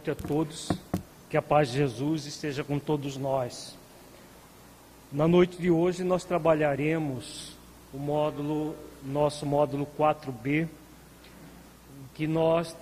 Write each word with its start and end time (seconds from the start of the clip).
noite 0.00 0.10
a 0.10 0.14
todos. 0.14 0.72
Que 1.28 1.36
a 1.36 1.42
paz 1.42 1.68
de 1.68 1.76
Jesus 1.76 2.24
esteja 2.24 2.64
com 2.64 2.78
todos 2.78 3.18
nós. 3.18 3.76
Na 5.12 5.28
noite 5.28 5.60
de 5.60 5.70
hoje 5.70 6.02
nós 6.02 6.24
trabalharemos 6.24 7.52
o 7.92 7.98
módulo, 7.98 8.74
nosso 9.04 9.44
módulo 9.44 9.86
4B, 9.98 10.68
que 12.14 12.26
nós 12.26 12.74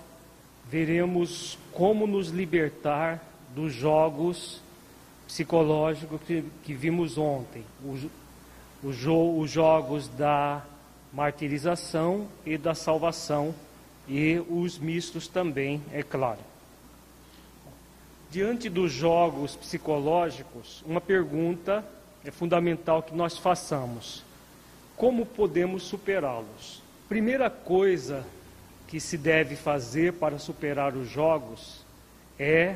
veremos 0.69 1.57
como 1.73 2.07
nos 2.07 2.29
libertar 2.29 3.21
dos 3.53 3.73
jogos 3.73 4.61
psicológicos 5.27 6.21
que, 6.25 6.43
que 6.63 6.73
vimos 6.73 7.17
ontem. 7.17 7.65
Os, 7.85 8.05
os, 8.81 8.95
jo, 8.95 9.37
os 9.37 9.51
jogos 9.51 10.07
da 10.07 10.63
martirização 11.11 12.27
e 12.45 12.57
da 12.57 12.73
salvação 12.73 13.53
e 14.07 14.41
os 14.49 14.79
mistos 14.79 15.27
também, 15.27 15.81
é 15.91 16.01
claro. 16.01 16.48
Diante 18.31 18.69
dos 18.69 18.91
jogos 18.91 19.55
psicológicos, 19.55 20.83
uma 20.85 21.01
pergunta 21.01 21.83
é 22.23 22.29
fundamental 22.29 23.01
que 23.01 23.15
nós 23.15 23.37
façamos: 23.37 24.23
como 24.95 25.25
podemos 25.25 25.83
superá-los? 25.83 26.83
Primeira 27.07 27.49
coisa 27.49 28.23
que 28.87 28.99
se 28.99 29.17
deve 29.17 29.55
fazer 29.55 30.13
para 30.13 30.37
superar 30.37 30.95
os 30.95 31.09
jogos 31.09 31.83
é 32.37 32.75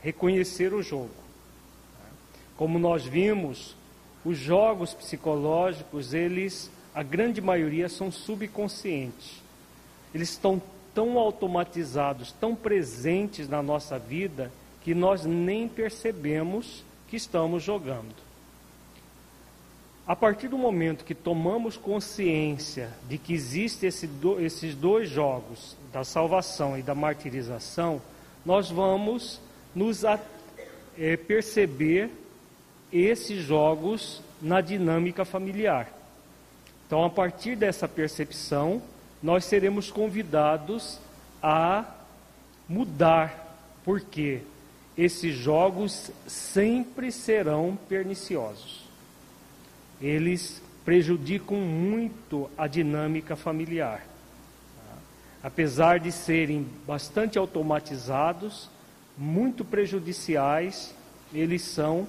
reconhecer 0.00 0.72
o 0.72 0.82
jogo. 0.82 1.10
Como 2.56 2.78
nós 2.78 3.04
vimos, 3.04 3.76
os 4.24 4.38
jogos 4.38 4.94
psicológicos, 4.94 6.14
eles, 6.14 6.70
a 6.94 7.02
grande 7.02 7.42
maioria, 7.42 7.88
são 7.88 8.10
subconscientes. 8.10 9.42
Eles 10.14 10.30
estão 10.30 10.60
tão 10.94 11.18
automatizados, 11.18 12.32
tão 12.32 12.54
presentes 12.54 13.46
na 13.46 13.62
nossa 13.62 13.98
vida, 13.98 14.50
que 14.86 14.94
nós 14.94 15.24
nem 15.24 15.66
percebemos 15.66 16.84
que 17.08 17.16
estamos 17.16 17.60
jogando. 17.60 18.14
A 20.06 20.14
partir 20.14 20.46
do 20.46 20.56
momento 20.56 21.04
que 21.04 21.12
tomamos 21.12 21.76
consciência 21.76 22.92
de 23.08 23.18
que 23.18 23.34
existem 23.34 23.88
esse 23.88 24.06
do, 24.06 24.40
esses 24.40 24.76
dois 24.76 25.08
jogos, 25.08 25.76
da 25.92 26.04
salvação 26.04 26.78
e 26.78 26.82
da 26.82 26.94
martirização, 26.94 28.00
nós 28.44 28.70
vamos 28.70 29.40
nos 29.74 30.04
a, 30.04 30.20
é, 30.96 31.16
perceber 31.16 32.08
esses 32.92 33.42
jogos 33.42 34.22
na 34.40 34.60
dinâmica 34.60 35.24
familiar. 35.24 35.92
Então, 36.86 37.04
a 37.04 37.10
partir 37.10 37.56
dessa 37.56 37.88
percepção, 37.88 38.80
nós 39.20 39.46
seremos 39.46 39.90
convidados 39.90 41.00
a 41.42 41.84
mudar. 42.68 43.82
Por 43.84 44.00
quê? 44.00 44.42
Esses 44.96 45.34
jogos 45.34 46.10
sempre 46.26 47.12
serão 47.12 47.78
perniciosos. 47.88 48.84
Eles 50.00 50.62
prejudicam 50.84 51.58
muito 51.58 52.48
a 52.56 52.66
dinâmica 52.66 53.36
familiar. 53.36 54.06
Apesar 55.42 56.00
de 56.00 56.10
serem 56.10 56.66
bastante 56.86 57.38
automatizados, 57.38 58.70
muito 59.16 59.64
prejudiciais, 59.64 60.94
eles 61.32 61.62
são 61.62 62.06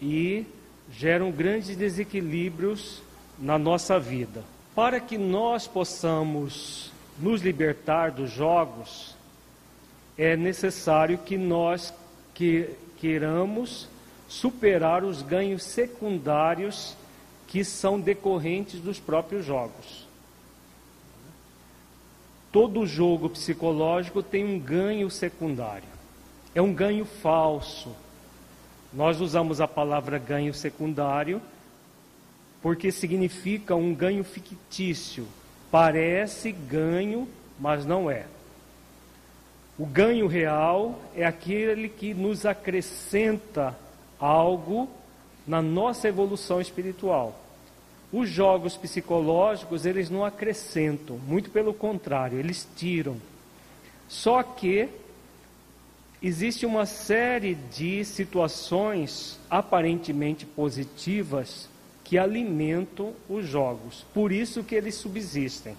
e 0.00 0.46
geram 0.90 1.30
grandes 1.30 1.76
desequilíbrios 1.76 3.02
na 3.38 3.58
nossa 3.58 3.98
vida. 3.98 4.42
Para 4.74 5.00
que 5.00 5.18
nós 5.18 5.66
possamos 5.66 6.92
nos 7.20 7.42
libertar 7.42 8.10
dos 8.12 8.30
jogos, 8.30 9.16
é 10.16 10.36
necessário 10.36 11.18
que 11.18 11.36
nós 11.36 11.92
que 12.38 12.70
queiramos 13.00 13.88
superar 14.28 15.02
os 15.02 15.22
ganhos 15.22 15.64
secundários 15.64 16.96
que 17.48 17.64
são 17.64 17.98
decorrentes 17.98 18.78
dos 18.78 19.00
próprios 19.00 19.44
jogos. 19.44 20.06
Todo 22.52 22.86
jogo 22.86 23.28
psicológico 23.28 24.22
tem 24.22 24.44
um 24.44 24.56
ganho 24.56 25.10
secundário. 25.10 25.88
É 26.54 26.62
um 26.62 26.72
ganho 26.72 27.04
falso. 27.04 27.90
Nós 28.92 29.20
usamos 29.20 29.60
a 29.60 29.66
palavra 29.66 30.16
ganho 30.16 30.54
secundário 30.54 31.42
porque 32.62 32.92
significa 32.92 33.74
um 33.74 33.92
ganho 33.92 34.22
fictício. 34.22 35.26
Parece 35.72 36.52
ganho, 36.52 37.28
mas 37.58 37.84
não 37.84 38.08
é. 38.08 38.26
O 39.78 39.86
ganho 39.86 40.26
real 40.26 40.98
é 41.14 41.24
aquele 41.24 41.88
que 41.88 42.12
nos 42.12 42.44
acrescenta 42.44 43.78
algo 44.18 44.88
na 45.46 45.62
nossa 45.62 46.08
evolução 46.08 46.60
espiritual. 46.60 47.38
Os 48.12 48.28
jogos 48.28 48.76
psicológicos, 48.76 49.86
eles 49.86 50.10
não 50.10 50.24
acrescentam, 50.24 51.16
muito 51.18 51.50
pelo 51.50 51.72
contrário, 51.72 52.38
eles 52.38 52.66
tiram. 52.74 53.18
Só 54.08 54.42
que 54.42 54.88
existe 56.20 56.66
uma 56.66 56.84
série 56.84 57.54
de 57.54 58.04
situações 58.04 59.38
aparentemente 59.48 60.44
positivas 60.44 61.68
que 62.02 62.18
alimentam 62.18 63.12
os 63.28 63.46
jogos. 63.46 64.04
Por 64.12 64.32
isso 64.32 64.64
que 64.64 64.74
eles 64.74 64.96
subsistem. 64.96 65.76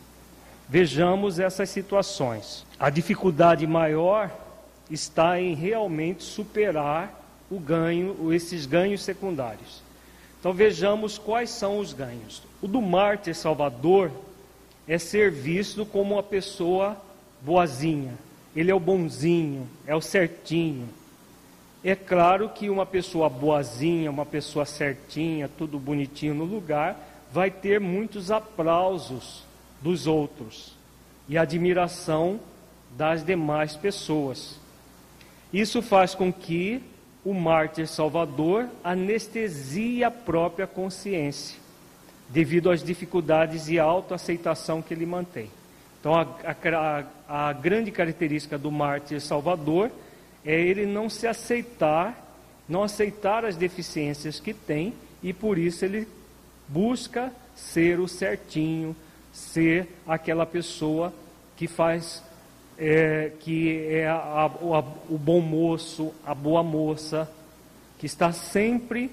Vejamos 0.69 1.40
essas 1.40 1.68
situações. 1.72 2.63
A 2.80 2.91
dificuldade 2.91 3.66
maior 3.66 4.30
está 4.88 5.41
em 5.41 5.56
realmente 5.56 6.24
superar 6.24 7.12
o 7.50 7.59
ganho, 7.59 8.31
esses 8.31 8.68
ganhos 8.68 9.02
secundários. 9.02 9.81
Então 10.40 10.53
vejamos 10.53 11.18
quais 11.18 11.50
são 11.50 11.79
os 11.79 11.91
ganhos. 11.91 12.44
O 12.62 12.68
do 12.68 12.84
mártir 12.84 13.35
salvador 13.35 14.12
é 14.88 15.00
ser 15.00 15.31
visto 15.31 15.88
como 15.88 16.13
uma 16.13 16.24
pessoa 16.24 16.96
boazinha. 17.41 18.14
Ele 18.55 18.70
é 18.70 18.76
o 18.76 18.79
bonzinho, 18.79 19.67
é 19.88 19.96
o 19.96 20.02
certinho. 20.02 20.88
É 21.84 21.96
claro 21.96 22.47
que 22.47 22.70
uma 22.70 22.85
pessoa 22.85 23.28
boazinha, 23.28 24.11
uma 24.11 24.26
pessoa 24.26 24.66
certinha, 24.66 25.49
tudo 25.49 25.79
bonitinho 25.79 26.35
no 26.35 26.44
lugar, 26.44 27.26
vai 27.32 27.49
ter 27.49 27.79
muitos 27.79 28.29
aplausos 28.29 29.48
dos 29.81 30.08
outros 30.08 30.76
e 31.28 31.37
admiração 31.37 32.40
das 32.97 33.23
demais 33.23 33.76
pessoas. 33.76 34.59
Isso 35.53 35.81
faz 35.81 36.14
com 36.14 36.31
que 36.31 36.81
o 37.23 37.34
mártir 37.34 37.87
salvador 37.87 38.67
anestesie 38.84 40.03
a 40.03 40.11
própria 40.11 40.66
consciência, 40.66 41.59
devido 42.29 42.70
às 42.70 42.84
dificuldades 42.84 43.67
e 43.67 43.78
autoaceitação 43.78 44.81
que 44.81 44.93
ele 44.93 45.05
mantém. 45.05 45.49
Então, 45.99 46.16
a, 46.16 46.25
a, 47.28 47.49
a 47.49 47.53
grande 47.53 47.91
característica 47.91 48.58
do 48.58 48.72
mártir 48.72 49.20
salvador 49.20 49.91
é 50.46 50.59
ele 50.59 50.85
não 50.85 51.09
se 51.09 51.28
aceitar, 51.28 52.35
não 52.67 52.84
aceitar 52.84 53.43
as 53.43 53.55
deficiências 53.55 54.40
que 54.40 54.53
tem, 54.53 54.93
e 55.22 55.34
por 55.34 55.58
isso 55.58 55.84
ele 55.84 56.08
busca 56.67 57.34
ser 57.55 57.99
o 57.99 58.08
certinho, 58.08 58.96
ser 59.40 59.88
aquela 60.08 60.46
pessoa 60.46 61.14
que 61.56 61.68
faz 61.68 62.24
é, 62.78 63.32
que 63.40 63.86
é 63.88 64.08
a, 64.08 64.16
a, 64.16 64.80
o 65.09 65.18
bom 65.18 65.41
moço, 65.41 66.14
a 66.26 66.34
boa 66.34 66.64
moça, 66.64 67.30
que 67.97 68.06
está 68.06 68.32
sempre 68.32 69.12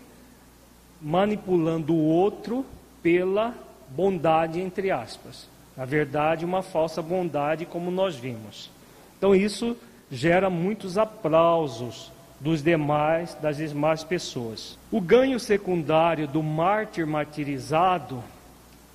manipulando 1.00 1.93
o 1.93 2.05
outro 2.05 2.64
pela 3.02 3.55
bondade, 3.88 4.61
entre 4.61 4.90
aspas. 4.90 5.49
Na 5.76 5.84
verdade, 5.84 6.44
uma 6.44 6.62
falsa 6.62 7.02
bondade, 7.02 7.67
como 7.67 7.90
nós 7.90 8.14
vimos. 8.14 8.70
Então, 9.19 9.34
isso 9.34 9.76
gera 10.11 10.49
muitos 10.49 10.96
aplausos 10.96 12.12
dos 12.38 12.62
demais, 12.62 13.34
das 13.34 13.56
demais 13.56 14.05
pessoas. 14.05 14.79
O 14.90 15.00
ganho 15.00 15.40
secundário 15.40 16.29
do 16.29 16.43
mártir 16.43 17.06
martirizado 17.06 18.22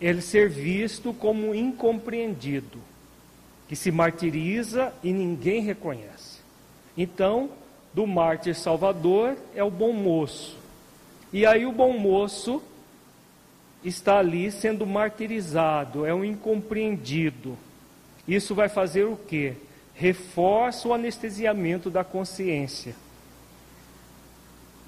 ele 0.02 0.22
ser 0.22 0.50
visto 0.50 1.14
como 1.14 1.54
incompreendido, 1.54 2.80
que 3.68 3.76
se 3.76 3.92
martiriza 3.92 4.92
e 5.04 5.14
ninguém 5.14 5.62
reconhece. 5.62 6.40
Então, 6.98 7.52
do 7.94 8.08
mártir 8.08 8.56
salvador 8.56 9.38
é 9.56 9.64
o 9.64 9.70
bom 9.70 9.94
moço. 9.94 10.58
E 11.32 11.46
aí 11.46 11.66
o 11.66 11.72
bom 11.72 11.98
moço 11.98 12.62
está 13.84 14.18
ali 14.18 14.52
sendo 14.52 14.86
martirizado, 14.86 16.06
é 16.06 16.14
um 16.14 16.26
incompreendido. 16.26 17.58
Isso 18.28 18.56
vai 18.56 18.70
fazer 18.70 19.04
o 19.06 19.16
quê? 19.16 19.54
Reforça 19.94 20.88
o 20.88 20.94
anestesiamento 20.94 21.90
da 21.90 22.04
consciência. 22.04 22.96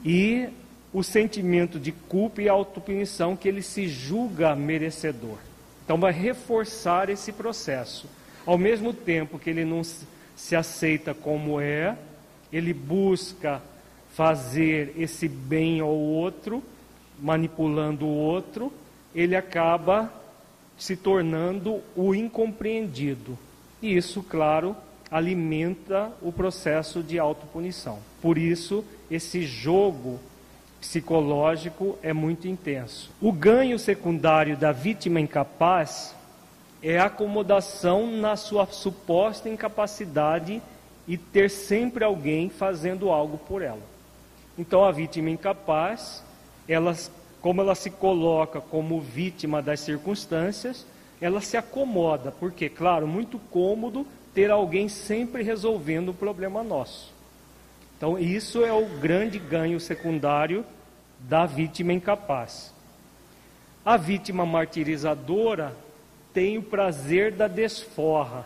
E 0.03 0.49
o 0.93 1.03
sentimento 1.03 1.79
de 1.79 1.91
culpa 1.91 2.41
e 2.41 2.47
autopunição 2.47 3.35
que 3.35 3.47
ele 3.47 3.63
se 3.63 3.87
julga 3.87 4.55
merecedor. 4.55 5.37
Então 5.83 5.97
vai 5.97 6.13
reforçar 6.13 7.09
esse 7.09 7.31
processo. 7.31 8.07
Ao 8.45 8.57
mesmo 8.57 8.93
tempo 8.93 9.39
que 9.39 9.49
ele 9.49 9.65
não 9.65 9.81
se 9.83 10.55
aceita 10.55 11.13
como 11.13 11.59
é, 11.59 11.97
ele 12.51 12.73
busca 12.73 13.61
fazer 14.13 14.93
esse 14.95 15.27
bem 15.27 15.79
ao 15.79 15.89
outro, 15.89 16.63
manipulando 17.19 18.05
o 18.05 18.15
outro, 18.15 18.71
ele 19.15 19.35
acaba 19.35 20.13
se 20.77 20.95
tornando 20.95 21.81
o 21.95 22.13
incompreendido. 22.13 23.37
E 23.81 23.95
isso, 23.95 24.21
claro, 24.21 24.75
alimenta 25.09 26.11
o 26.21 26.31
processo 26.31 27.01
de 27.01 27.17
autopunição. 27.17 27.99
Por 28.21 28.37
isso, 28.37 28.85
esse 29.09 29.43
jogo 29.43 30.19
psicológico 30.83 31.97
é 32.03 32.11
muito 32.11 32.45
intenso. 32.45 33.09
O 33.21 33.31
ganho 33.31 33.79
secundário 33.79 34.57
da 34.57 34.73
vítima 34.73 35.21
incapaz 35.21 36.13
é 36.81 36.99
a 36.99 37.05
acomodação 37.05 38.05
na 38.11 38.35
sua 38.35 38.65
suposta 38.65 39.47
incapacidade 39.47 40.61
e 41.07 41.17
ter 41.17 41.49
sempre 41.49 42.03
alguém 42.03 42.49
fazendo 42.49 43.09
algo 43.09 43.37
por 43.37 43.61
ela. 43.61 43.79
Então 44.57 44.83
a 44.83 44.91
vítima 44.91 45.29
incapaz, 45.29 46.21
ela, 46.67 46.93
como 47.41 47.61
ela 47.61 47.75
se 47.75 47.89
coloca 47.89 48.59
como 48.59 48.99
vítima 48.99 49.61
das 49.61 49.79
circunstâncias, 49.79 50.85
ela 51.21 51.39
se 51.39 51.55
acomoda, 51.55 52.29
porque, 52.37 52.67
claro, 52.67 53.07
muito 53.07 53.39
cômodo 53.39 54.05
ter 54.33 54.51
alguém 54.51 54.89
sempre 54.89 55.43
resolvendo 55.43 56.09
o 56.09 56.13
problema 56.13 56.61
nosso. 56.61 57.12
Então, 57.97 58.17
isso 58.17 58.63
é 58.63 58.71
o 58.73 58.85
grande 58.99 59.39
ganho 59.39 59.79
secundário 59.79 60.65
da 61.19 61.45
vítima 61.45 61.93
incapaz. 61.93 62.73
A 63.85 63.97
vítima 63.97 64.45
martirizadora 64.45 65.75
tem 66.33 66.57
o 66.57 66.63
prazer 66.63 67.31
da 67.31 67.47
desforra. 67.47 68.45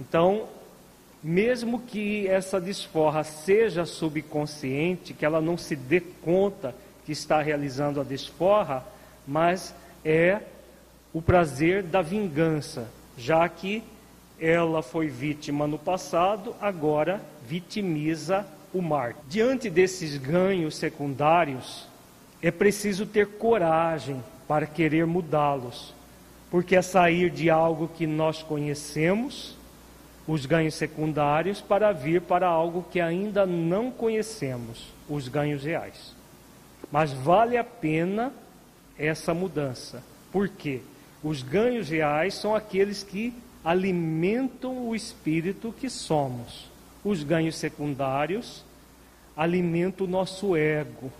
Então, 0.00 0.46
mesmo 1.22 1.80
que 1.80 2.28
essa 2.28 2.60
desforra 2.60 3.24
seja 3.24 3.84
subconsciente, 3.84 5.12
que 5.12 5.24
ela 5.24 5.40
não 5.40 5.56
se 5.56 5.74
dê 5.74 6.00
conta 6.00 6.74
que 7.04 7.12
está 7.12 7.42
realizando 7.42 8.00
a 8.00 8.04
desforra, 8.04 8.86
mas 9.26 9.74
é 10.04 10.40
o 11.12 11.20
prazer 11.20 11.82
da 11.82 12.02
vingança, 12.02 12.88
já 13.16 13.48
que 13.48 13.82
ela 14.38 14.82
foi 14.82 15.08
vítima 15.08 15.66
no 15.66 15.78
passado, 15.78 16.54
agora 16.60 17.20
vitimiza 17.46 18.46
o 18.72 18.82
mar. 18.82 19.14
Diante 19.28 19.68
desses 19.70 20.16
ganhos 20.16 20.76
secundários, 20.76 21.86
é 22.42 22.50
preciso 22.50 23.06
ter 23.06 23.26
coragem 23.26 24.22
para 24.46 24.66
querer 24.66 25.06
mudá-los, 25.06 25.94
porque 26.50 26.76
é 26.76 26.82
sair 26.82 27.30
de 27.30 27.50
algo 27.50 27.88
que 27.88 28.06
nós 28.06 28.42
conhecemos 28.42 29.56
os 30.28 30.44
ganhos 30.44 30.74
secundários 30.74 31.62
para 31.62 31.90
vir 31.90 32.20
para 32.20 32.46
algo 32.46 32.86
que 32.90 33.00
ainda 33.00 33.46
não 33.46 33.90
conhecemos, 33.90 34.86
os 35.08 35.26
ganhos 35.26 35.64
reais. 35.64 36.14
Mas 36.92 37.12
vale 37.12 37.56
a 37.56 37.64
pena 37.64 38.30
essa 38.98 39.32
mudança. 39.32 40.02
Por 40.30 40.48
quê? 40.48 40.82
Os 41.22 41.42
ganhos 41.42 41.88
reais 41.88 42.34
são 42.34 42.54
aqueles 42.54 43.02
que 43.02 43.32
alimentam 43.64 44.86
o 44.86 44.94
espírito 44.94 45.74
que 45.78 45.88
somos. 45.88 46.67
Os 47.08 47.22
ganhos 47.22 47.56
secundários 47.56 48.62
alimentam 49.34 50.06
o 50.06 50.10
nosso 50.10 50.54
ego, 50.54 51.10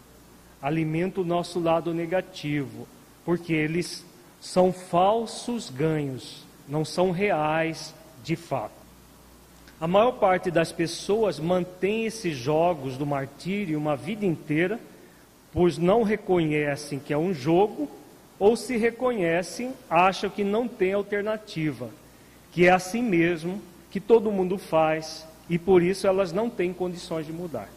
alimentam 0.61 1.25
o 1.25 1.27
nosso 1.27 1.59
lado 1.59 1.95
negativo, 1.95 2.87
porque 3.25 3.55
eles 3.55 4.05
são 4.39 4.71
falsos 4.71 5.71
ganhos, 5.71 6.45
não 6.69 6.85
são 6.85 7.11
reais 7.11 7.95
de 8.23 8.37
fato. 8.37 8.75
A 9.81 9.89
maior 9.89 10.13
parte 10.13 10.51
das 10.51 10.71
pessoas 10.73 11.41
mantém 11.41 12.05
esses 12.05 12.37
jogos 12.37 12.99
do 12.99 13.07
martírio 13.07 13.79
uma 13.79 13.97
vida 13.97 14.27
inteira, 14.27 14.79
pois 15.51 15.79
não 15.79 16.03
reconhecem 16.03 16.99
que 16.99 17.15
é 17.15 17.17
um 17.17 17.33
jogo, 17.33 17.91
ou 18.39 18.57
se 18.57 18.77
reconhecem, 18.77 19.73
acham 19.89 20.29
que 20.29 20.45
não 20.45 20.69
tem 20.69 20.93
alternativa, 20.93 21.89
que 22.53 22.67
é 22.67 22.73
assim 22.73 23.03
mesmo, 23.03 23.59
que 23.91 23.99
todo 23.99 24.31
mundo 24.31 24.59
faz, 24.59 25.27
e 25.49 25.59
por 25.59 25.83
isso 25.83 26.07
elas 26.07 26.33
não 26.33 26.51
têm 26.51 26.73
condições 26.73 27.27
de 27.27 27.33
mudar. 27.33 27.69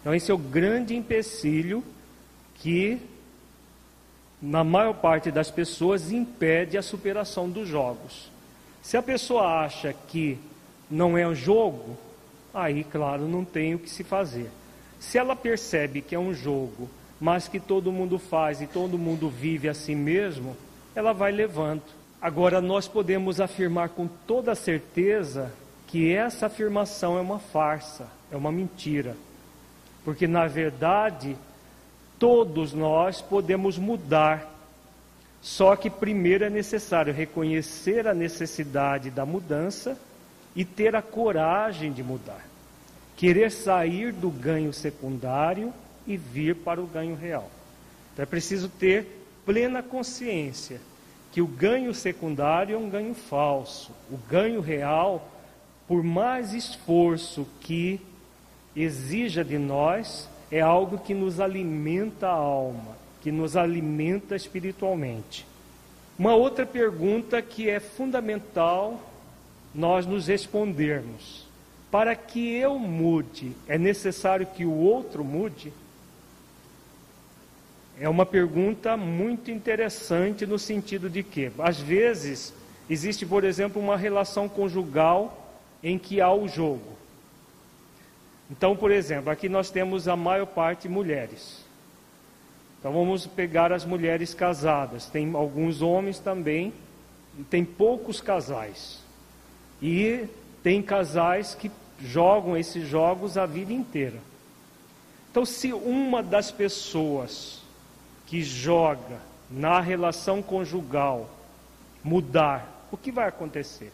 Então, 0.00 0.14
esse 0.14 0.30
é 0.30 0.34
o 0.34 0.38
grande 0.38 0.96
empecilho 0.96 1.84
que, 2.56 2.98
na 4.40 4.64
maior 4.64 4.94
parte 4.94 5.30
das 5.30 5.50
pessoas, 5.50 6.10
impede 6.10 6.76
a 6.76 6.82
superação 6.82 7.48
dos 7.48 7.68
jogos. 7.68 8.30
Se 8.82 8.96
a 8.96 9.02
pessoa 9.02 9.64
acha 9.64 9.94
que 10.08 10.38
não 10.90 11.16
é 11.16 11.26
um 11.26 11.34
jogo, 11.34 11.96
aí, 12.52 12.82
claro, 12.82 13.28
não 13.28 13.44
tem 13.44 13.74
o 13.74 13.78
que 13.78 13.88
se 13.88 14.02
fazer. 14.02 14.50
Se 14.98 15.18
ela 15.18 15.36
percebe 15.36 16.02
que 16.02 16.14
é 16.14 16.18
um 16.18 16.34
jogo, 16.34 16.90
mas 17.20 17.46
que 17.46 17.60
todo 17.60 17.92
mundo 17.92 18.18
faz 18.18 18.60
e 18.60 18.66
todo 18.66 18.98
mundo 18.98 19.30
vive 19.30 19.68
assim 19.68 19.94
mesmo, 19.94 20.56
ela 20.96 21.12
vai 21.12 21.30
levando. 21.30 21.82
Agora, 22.20 22.60
nós 22.60 22.88
podemos 22.88 23.40
afirmar 23.40 23.90
com 23.90 24.08
toda 24.26 24.56
certeza 24.56 25.52
que 25.92 26.10
essa 26.10 26.46
afirmação 26.46 27.18
é 27.18 27.20
uma 27.20 27.38
farsa, 27.38 28.08
é 28.30 28.36
uma 28.36 28.50
mentira. 28.50 29.14
Porque, 30.02 30.26
na 30.26 30.46
verdade, 30.46 31.36
todos 32.18 32.72
nós 32.72 33.20
podemos 33.20 33.76
mudar. 33.76 34.50
Só 35.42 35.76
que 35.76 35.90
primeiro 35.90 36.44
é 36.44 36.48
necessário 36.48 37.12
reconhecer 37.12 38.08
a 38.08 38.14
necessidade 38.14 39.10
da 39.10 39.26
mudança 39.26 39.98
e 40.56 40.64
ter 40.64 40.96
a 40.96 41.02
coragem 41.02 41.92
de 41.92 42.02
mudar. 42.02 42.42
Querer 43.14 43.50
sair 43.50 44.14
do 44.14 44.30
ganho 44.30 44.72
secundário 44.72 45.74
e 46.06 46.16
vir 46.16 46.56
para 46.56 46.80
o 46.80 46.86
ganho 46.86 47.16
real. 47.16 47.50
Então 48.14 48.22
é 48.22 48.26
preciso 48.26 48.70
ter 48.70 49.26
plena 49.44 49.82
consciência 49.82 50.80
que 51.32 51.42
o 51.42 51.46
ganho 51.46 51.92
secundário 51.92 52.76
é 52.76 52.78
um 52.78 52.88
ganho 52.88 53.14
falso. 53.14 53.92
O 54.10 54.16
ganho 54.16 54.62
real, 54.62 55.31
por 55.86 56.02
mais 56.02 56.52
esforço 56.52 57.46
que 57.60 58.00
exija 58.74 59.44
de 59.44 59.58
nós, 59.58 60.28
é 60.50 60.60
algo 60.60 60.98
que 60.98 61.14
nos 61.14 61.40
alimenta 61.40 62.28
a 62.28 62.32
alma, 62.32 62.96
que 63.22 63.32
nos 63.32 63.56
alimenta 63.56 64.36
espiritualmente. 64.36 65.46
Uma 66.18 66.34
outra 66.34 66.66
pergunta 66.66 67.40
que 67.40 67.68
é 67.68 67.80
fundamental 67.80 69.00
nós 69.74 70.06
nos 70.06 70.26
respondermos: 70.26 71.46
para 71.90 72.14
que 72.14 72.54
eu 72.54 72.78
mude, 72.78 73.52
é 73.66 73.78
necessário 73.78 74.46
que 74.46 74.64
o 74.64 74.72
outro 74.72 75.24
mude? 75.24 75.72
É 77.98 78.08
uma 78.08 78.26
pergunta 78.26 78.96
muito 78.96 79.50
interessante 79.50 80.46
no 80.46 80.58
sentido 80.58 81.08
de 81.08 81.22
que, 81.22 81.52
às 81.58 81.78
vezes, 81.78 82.52
existe, 82.88 83.24
por 83.24 83.44
exemplo, 83.44 83.80
uma 83.80 83.96
relação 83.96 84.48
conjugal 84.48 85.41
em 85.82 85.98
que 85.98 86.20
há 86.20 86.32
o 86.32 86.48
jogo. 86.48 86.92
Então, 88.50 88.76
por 88.76 88.90
exemplo, 88.90 89.30
aqui 89.30 89.48
nós 89.48 89.70
temos 89.70 90.06
a 90.08 90.16
maior 90.16 90.46
parte 90.46 90.88
mulheres. 90.88 91.64
Então 92.78 92.92
vamos 92.92 93.26
pegar 93.26 93.72
as 93.72 93.84
mulheres 93.84 94.34
casadas. 94.34 95.06
Tem 95.06 95.32
alguns 95.34 95.80
homens 95.82 96.18
também, 96.18 96.72
tem 97.48 97.64
poucos 97.64 98.20
casais. 98.20 99.00
E 99.80 100.26
tem 100.62 100.82
casais 100.82 101.54
que 101.54 101.70
jogam 102.00 102.56
esses 102.56 102.86
jogos 102.86 103.38
a 103.38 103.46
vida 103.46 103.72
inteira. 103.72 104.18
Então, 105.30 105.46
se 105.46 105.72
uma 105.72 106.22
das 106.22 106.50
pessoas 106.50 107.62
que 108.26 108.42
joga 108.42 109.18
na 109.50 109.80
relação 109.80 110.42
conjugal 110.42 111.30
mudar, 112.04 112.86
o 112.90 112.96
que 112.96 113.10
vai 113.10 113.28
acontecer? 113.28 113.92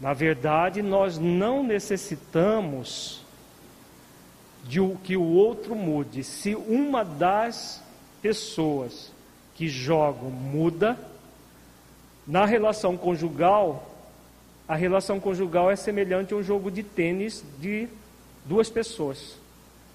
Na 0.00 0.12
verdade, 0.12 0.80
nós 0.80 1.18
não 1.18 1.62
necessitamos 1.62 3.20
de 4.64 4.80
que 5.02 5.16
o 5.16 5.22
outro 5.22 5.74
mude. 5.74 6.22
Se 6.22 6.54
uma 6.54 7.04
das 7.04 7.82
pessoas 8.22 9.10
que 9.54 9.68
jogam 9.68 10.30
muda, 10.30 10.98
na 12.26 12.44
relação 12.44 12.96
conjugal, 12.96 13.90
a 14.68 14.76
relação 14.76 15.18
conjugal 15.18 15.70
é 15.70 15.76
semelhante 15.76 16.34
a 16.34 16.36
um 16.36 16.42
jogo 16.42 16.70
de 16.70 16.82
tênis 16.82 17.42
de 17.58 17.88
duas 18.44 18.68
pessoas. 18.70 19.36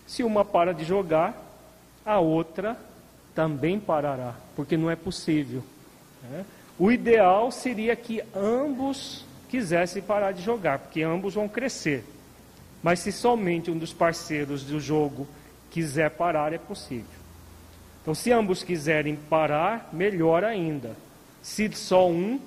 Se 0.05 0.23
uma 0.23 0.43
para 0.43 0.73
de 0.73 0.83
jogar, 0.83 1.39
a 2.05 2.19
outra 2.19 2.77
também 3.33 3.79
parará, 3.79 4.35
porque 4.55 4.75
não 4.75 4.89
é 4.89 4.95
possível. 4.95 5.63
Né? 6.23 6.45
O 6.77 6.91
ideal 6.91 7.51
seria 7.51 7.95
que 7.95 8.21
ambos 8.35 9.23
quisessem 9.53 10.01
parar 10.01 10.31
de 10.31 10.41
jogar, 10.41 10.79
porque 10.79 11.03
ambos 11.03 11.35
vão 11.35 11.47
crescer. 11.47 12.03
Mas 12.81 13.01
se 13.01 13.11
somente 13.11 13.69
um 13.69 13.77
dos 13.77 13.93
parceiros 13.93 14.63
do 14.63 14.79
jogo 14.79 15.27
quiser 15.69 16.09
parar, 16.09 16.53
é 16.53 16.57
possível. 16.57 17.05
Então, 18.01 18.15
se 18.15 18.31
ambos 18.31 18.63
quiserem 18.63 19.15
parar, 19.15 19.91
melhor 19.93 20.43
ainda. 20.43 20.95
Se 21.43 21.71
só 21.71 22.09
um, 22.09 22.39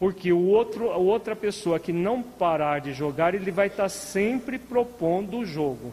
porque 0.00 0.32
o 0.32 0.48
outro, 0.48 0.90
a 0.90 0.96
outra 0.96 1.36
pessoa 1.36 1.78
que 1.78 1.92
não 1.92 2.20
parar 2.24 2.80
de 2.80 2.92
jogar, 2.92 3.32
ele 3.32 3.52
vai 3.52 3.68
estar 3.68 3.88
sempre 3.88 4.58
propondo 4.58 5.38
o 5.38 5.46
jogo. 5.46 5.92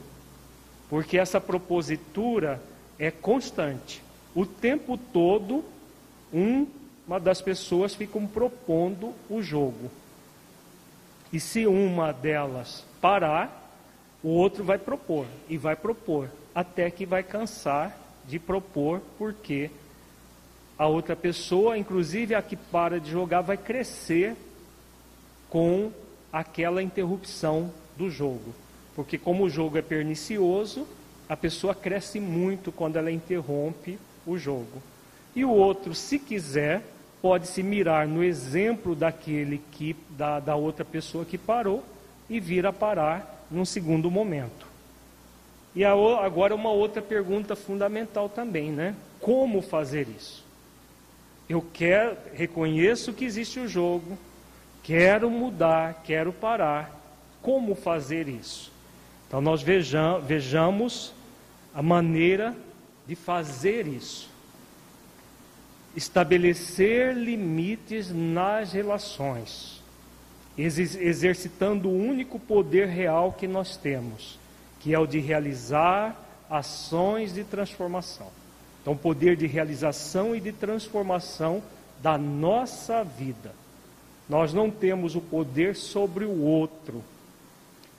Porque 0.90 1.20
essa 1.20 1.40
propositura 1.40 2.60
é 2.98 3.12
constante. 3.12 4.02
O 4.34 4.48
tempo 4.48 4.98
todo, 4.98 5.64
um, 6.34 6.66
uma 7.08 7.20
das 7.20 7.40
pessoas 7.40 7.94
fica 7.94 8.20
propondo 8.34 9.14
o 9.30 9.44
jogo. 9.44 9.92
E 11.32 11.40
se 11.40 11.68
uma 11.68 12.12
delas 12.12 12.86
parar, 13.02 13.72
o 14.24 14.30
outro 14.30 14.64
vai 14.64 14.78
propor 14.78 15.26
e 15.50 15.58
vai 15.58 15.76
propor, 15.76 16.30
até 16.56 16.90
que 16.90 17.06
vai 17.06 17.24
cansar 17.24 17.98
de 18.26 18.40
propor, 18.40 19.02
porque 19.18 19.70
a 20.78 20.88
outra 20.88 21.16
pessoa, 21.16 21.78
inclusive 21.78 22.36
a 22.36 22.42
que 22.42 22.56
para 22.56 23.00
de 23.00 23.10
jogar, 23.10 23.42
vai 23.42 23.58
crescer 23.58 24.36
com 25.50 25.92
aquela 26.32 26.84
interrupção 26.84 27.72
do 27.98 28.10
jogo. 28.10 28.54
Porque, 28.96 29.18
como 29.18 29.44
o 29.44 29.50
jogo 29.50 29.78
é 29.78 29.82
pernicioso, 29.82 30.88
a 31.30 31.36
pessoa 31.36 31.74
cresce 31.74 32.20
muito 32.20 32.72
quando 32.72 32.96
ela 32.96 33.12
interrompe 33.12 34.00
o 34.26 34.38
jogo. 34.38 34.82
E 35.36 35.46
o 35.46 35.50
outro, 35.50 35.94
se 35.94 36.18
quiser, 36.18 36.84
pode 37.22 37.48
se 37.48 37.64
mirar 37.64 38.08
no 38.08 38.24
exemplo 38.24 38.96
daquele 38.96 39.62
que 39.72 39.96
da, 40.10 40.40
da 40.40 40.56
outra 40.56 40.86
pessoa 40.86 41.26
que 41.26 41.38
parou 41.38 41.84
e 42.30 42.40
vir 42.40 42.66
a 42.66 42.74
parar 42.74 43.46
num 43.50 43.66
segundo 43.66 44.12
momento. 44.12 44.68
E 45.76 45.84
agora 45.84 46.56
uma 46.56 46.72
outra 46.72 47.02
pergunta 47.02 47.56
fundamental 47.56 48.28
também, 48.30 48.72
né? 48.72 48.96
Como 49.20 49.62
fazer 49.62 50.08
isso? 50.08 50.44
Eu 51.48 51.64
quero, 51.74 52.18
reconheço 52.34 53.14
que 53.14 53.26
existe 53.26 53.60
o 53.60 53.68
jogo, 53.68 54.18
quero 54.84 55.30
mudar, 55.30 56.02
quero 56.04 56.34
parar. 56.34 56.96
Como 57.42 57.76
fazer 57.76 58.28
isso? 58.28 58.72
Então 59.28 59.40
nós 59.40 59.62
vejam, 59.62 60.20
vejamos 60.20 61.14
a 61.74 61.82
maneira 61.82 62.56
de 63.06 63.16
fazer 63.16 63.88
isso 63.88 64.37
estabelecer 65.96 67.16
limites 67.16 68.12
nas 68.12 68.72
relações, 68.72 69.82
exercitando 70.58 71.90
o 71.90 71.98
único 71.98 72.40
poder 72.40 72.88
real 72.88 73.32
que 73.34 73.48
nós 73.48 73.78
temos, 73.78 74.40
que 74.80 74.94
é 74.94 75.00
o 75.00 75.08
de 75.08 75.20
realizar 75.20 76.16
ações 76.50 77.34
de 77.34 77.44
transformação. 77.44 78.28
Então, 78.82 78.96
poder 78.96 79.36
de 79.36 79.48
realização 79.48 80.36
e 80.36 80.40
de 80.40 80.52
transformação 80.52 81.62
da 82.02 82.18
nossa 82.18 83.04
vida. 83.04 83.54
Nós 84.30 84.54
não 84.54 84.70
temos 84.70 85.16
o 85.16 85.22
poder 85.22 85.76
sobre 85.76 86.26
o 86.26 86.42
outro. 86.42 87.04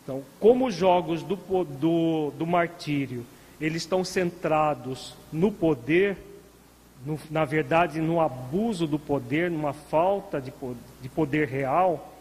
Então, 0.02 0.22
como 0.40 0.66
os 0.66 0.74
jogos 0.74 1.22
do, 1.22 1.36
do, 1.36 2.30
do 2.30 2.46
martírio, 2.46 3.24
eles 3.60 3.82
estão 3.82 4.04
centrados 4.04 5.14
no 5.32 5.50
poder, 5.50 6.16
no, 7.04 7.18
na 7.30 7.44
verdade, 7.44 8.00
no 8.00 8.20
abuso 8.20 8.86
do 8.86 8.98
poder, 8.98 9.50
numa 9.50 9.72
falta 9.72 10.40
de, 10.40 10.52
de 11.00 11.08
poder 11.08 11.48
real, 11.48 12.14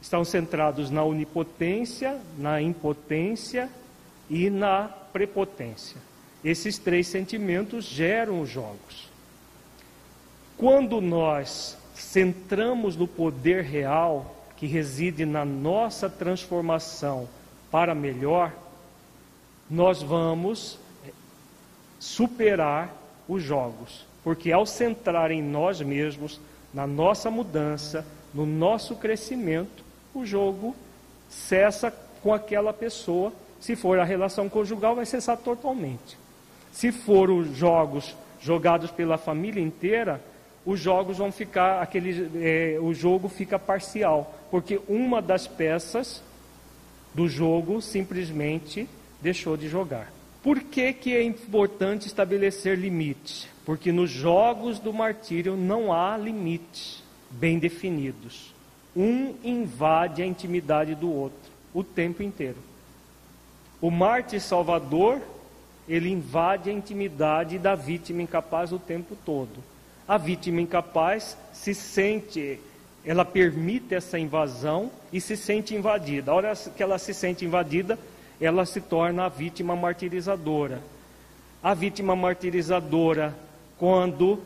estão 0.00 0.24
centrados 0.24 0.90
na 0.90 1.02
onipotência, 1.02 2.18
na 2.38 2.60
impotência 2.60 3.68
e 4.28 4.48
na 4.48 4.88
prepotência. 5.12 6.00
Esses 6.42 6.78
três 6.78 7.06
sentimentos 7.06 7.84
geram 7.84 8.40
os 8.40 8.48
jogos. 8.48 9.10
Quando 10.56 11.00
nós 11.00 11.76
centramos 11.94 12.96
no 12.96 13.06
poder 13.06 13.62
real 13.64 14.36
que 14.56 14.66
reside 14.66 15.24
na 15.24 15.44
nossa 15.44 16.08
transformação 16.08 17.28
para 17.70 17.94
melhor, 17.94 18.52
nós 19.68 20.02
vamos 20.02 20.78
superar 21.98 22.99
os 23.30 23.42
jogos, 23.42 24.04
porque 24.24 24.50
ao 24.50 24.66
centrar 24.66 25.30
em 25.30 25.40
nós 25.40 25.80
mesmos, 25.80 26.40
na 26.74 26.86
nossa 26.86 27.30
mudança, 27.30 28.04
no 28.34 28.44
nosso 28.44 28.96
crescimento, 28.96 29.84
o 30.12 30.26
jogo 30.26 30.74
cessa 31.28 31.94
com 32.22 32.34
aquela 32.34 32.72
pessoa. 32.72 33.32
Se 33.60 33.76
for 33.76 33.98
a 33.98 34.04
relação 34.04 34.48
conjugal, 34.48 34.96
vai 34.96 35.06
cessar 35.06 35.36
totalmente. 35.36 36.18
Se 36.72 36.90
for 36.90 37.30
os 37.30 37.56
jogos 37.56 38.16
jogados 38.40 38.90
pela 38.90 39.16
família 39.16 39.62
inteira, 39.62 40.20
os 40.66 40.80
jogos 40.80 41.18
vão 41.18 41.30
ficar 41.30 41.80
aquele, 41.80 42.30
é, 42.42 42.78
o 42.80 42.92
jogo 42.92 43.28
fica 43.28 43.58
parcial, 43.58 44.34
porque 44.50 44.80
uma 44.88 45.22
das 45.22 45.46
peças 45.46 46.22
do 47.14 47.28
jogo 47.28 47.80
simplesmente 47.80 48.88
deixou 49.20 49.56
de 49.56 49.68
jogar. 49.68 50.19
Por 50.42 50.60
que, 50.60 50.92
que 50.92 51.14
é 51.14 51.22
importante 51.22 52.06
estabelecer 52.06 52.78
limites? 52.78 53.46
Porque 53.64 53.92
nos 53.92 54.10
jogos 54.10 54.78
do 54.78 54.92
martírio 54.92 55.56
não 55.56 55.92
há 55.92 56.16
limites 56.16 57.02
bem 57.30 57.58
definidos. 57.58 58.54
Um 58.96 59.34
invade 59.44 60.22
a 60.22 60.26
intimidade 60.26 60.94
do 60.94 61.12
outro 61.12 61.50
o 61.72 61.84
tempo 61.84 62.22
inteiro. 62.22 62.56
O 63.80 63.90
mártir 63.90 64.40
salvador, 64.40 65.20
ele 65.88 66.10
invade 66.10 66.70
a 66.70 66.72
intimidade 66.72 67.58
da 67.58 67.74
vítima 67.74 68.22
incapaz 68.22 68.72
o 68.72 68.78
tempo 68.78 69.16
todo. 69.24 69.62
A 70.06 70.18
vítima 70.18 70.60
incapaz 70.60 71.36
se 71.52 71.74
sente, 71.74 72.58
ela 73.04 73.24
permite 73.24 73.94
essa 73.94 74.18
invasão 74.18 74.90
e 75.12 75.20
se 75.20 75.36
sente 75.36 75.74
invadida. 75.74 76.32
A 76.32 76.34
hora 76.34 76.52
que 76.76 76.82
ela 76.82 76.98
se 76.98 77.14
sente 77.14 77.44
invadida, 77.44 77.98
ela 78.40 78.64
se 78.64 78.80
torna 78.80 79.26
a 79.26 79.28
vítima 79.28 79.76
martirizadora. 79.76 80.80
A 81.62 81.74
vítima 81.74 82.16
martirizadora, 82.16 83.36
quando 83.78 84.42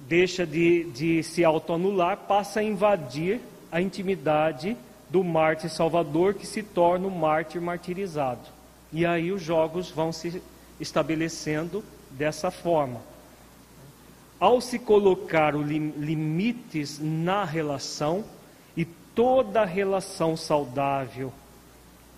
deixa 0.00 0.44
de, 0.44 0.84
de 0.90 1.22
se 1.22 1.44
autoanular, 1.44 2.16
passa 2.16 2.60
a 2.60 2.62
invadir 2.64 3.40
a 3.70 3.80
intimidade 3.80 4.76
do 5.08 5.22
mártir 5.22 5.70
salvador, 5.70 6.34
que 6.34 6.46
se 6.46 6.62
torna 6.62 7.06
o 7.06 7.10
mártir 7.10 7.60
martirizado. 7.60 8.48
E 8.92 9.06
aí 9.06 9.30
os 9.30 9.42
jogos 9.42 9.90
vão 9.90 10.12
se 10.12 10.42
estabelecendo 10.80 11.84
dessa 12.10 12.50
forma. 12.50 13.00
Ao 14.40 14.60
se 14.60 14.78
colocar 14.78 15.54
o 15.54 15.62
lim, 15.62 15.92
limites 15.96 16.98
na 17.00 17.44
relação, 17.44 18.24
e 18.76 18.84
toda 18.84 19.64
relação 19.64 20.36
saudável 20.36 21.32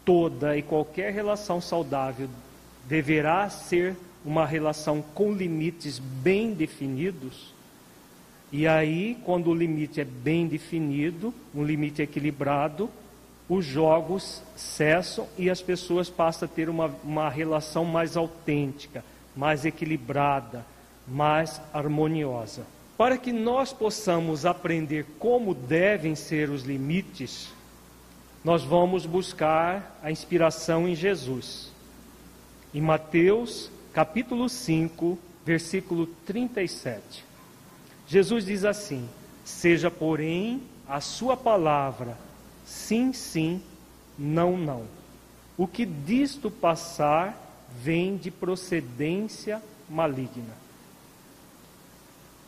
toda 0.09 0.57
e 0.57 0.63
qualquer 0.63 1.13
relação 1.13 1.61
saudável 1.61 2.31
deverá 2.87 3.51
ser 3.51 3.95
uma 4.25 4.47
relação 4.47 5.03
com 5.03 5.31
limites 5.31 5.99
bem 5.99 6.55
definidos. 6.55 7.53
E 8.51 8.67
aí, 8.67 9.19
quando 9.23 9.51
o 9.51 9.55
limite 9.55 10.01
é 10.01 10.07
bem 10.07 10.47
definido, 10.47 11.35
um 11.55 11.63
limite 11.63 12.01
equilibrado, 12.01 12.89
os 13.51 13.67
jogos 13.67 14.43
cessam 14.57 15.29
e 15.37 15.51
as 15.51 15.61
pessoas 15.61 16.09
passam 16.09 16.49
a 16.49 16.51
ter 16.51 16.71
uma, 16.71 16.91
uma 17.05 17.29
relação 17.29 17.85
mais 17.85 18.17
autêntica, 18.17 19.05
mais 19.37 19.67
equilibrada, 19.67 20.65
mais 21.07 21.61
harmoniosa. 21.71 22.65
Para 22.97 23.19
que 23.19 23.31
nós 23.31 23.75
possamos 23.75 24.47
aprender 24.47 25.05
como 25.19 25.53
devem 25.53 26.15
ser 26.15 26.49
os 26.49 26.63
limites, 26.63 27.58
nós 28.45 28.63
vamos 28.63 29.05
buscar 29.05 29.99
a 30.03 30.11
inspiração 30.11 30.89
em 30.89 30.95
Jesus. 30.95 31.73
Em 32.73 32.81
Mateus, 32.81 33.71
capítulo 33.93 34.49
5, 34.49 35.19
versículo 35.45 36.07
37. 36.25 37.25
Jesus 38.07 38.45
diz 38.45 38.65
assim: 38.65 39.09
Seja, 39.45 39.91
porém, 39.91 40.63
a 40.89 41.01
sua 41.01 41.37
palavra 41.37 42.17
sim, 42.65 43.13
sim, 43.13 43.63
não, 44.19 44.57
não. 44.57 44.85
O 45.57 45.67
que 45.67 45.85
disto 45.85 46.51
passar 46.51 47.67
vem 47.83 48.17
de 48.17 48.31
procedência 48.31 49.63
maligna. 49.89 50.55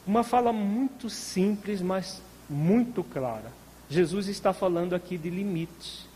Uma 0.06 0.22
fala 0.22 0.52
muito 0.52 1.10
simples, 1.10 1.82
mas 1.82 2.22
muito 2.48 3.02
clara. 3.02 3.59
Jesus 3.90 4.28
está 4.28 4.52
falando 4.52 4.94
aqui 4.94 5.18
de 5.18 5.28
limites. 5.28 6.06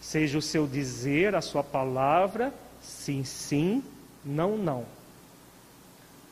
Seja 0.00 0.38
o 0.38 0.42
seu 0.42 0.66
dizer, 0.66 1.34
a 1.34 1.40
sua 1.40 1.62
palavra, 1.62 2.54
sim, 2.80 3.24
sim, 3.24 3.82
não, 4.24 4.56
não. 4.56 4.84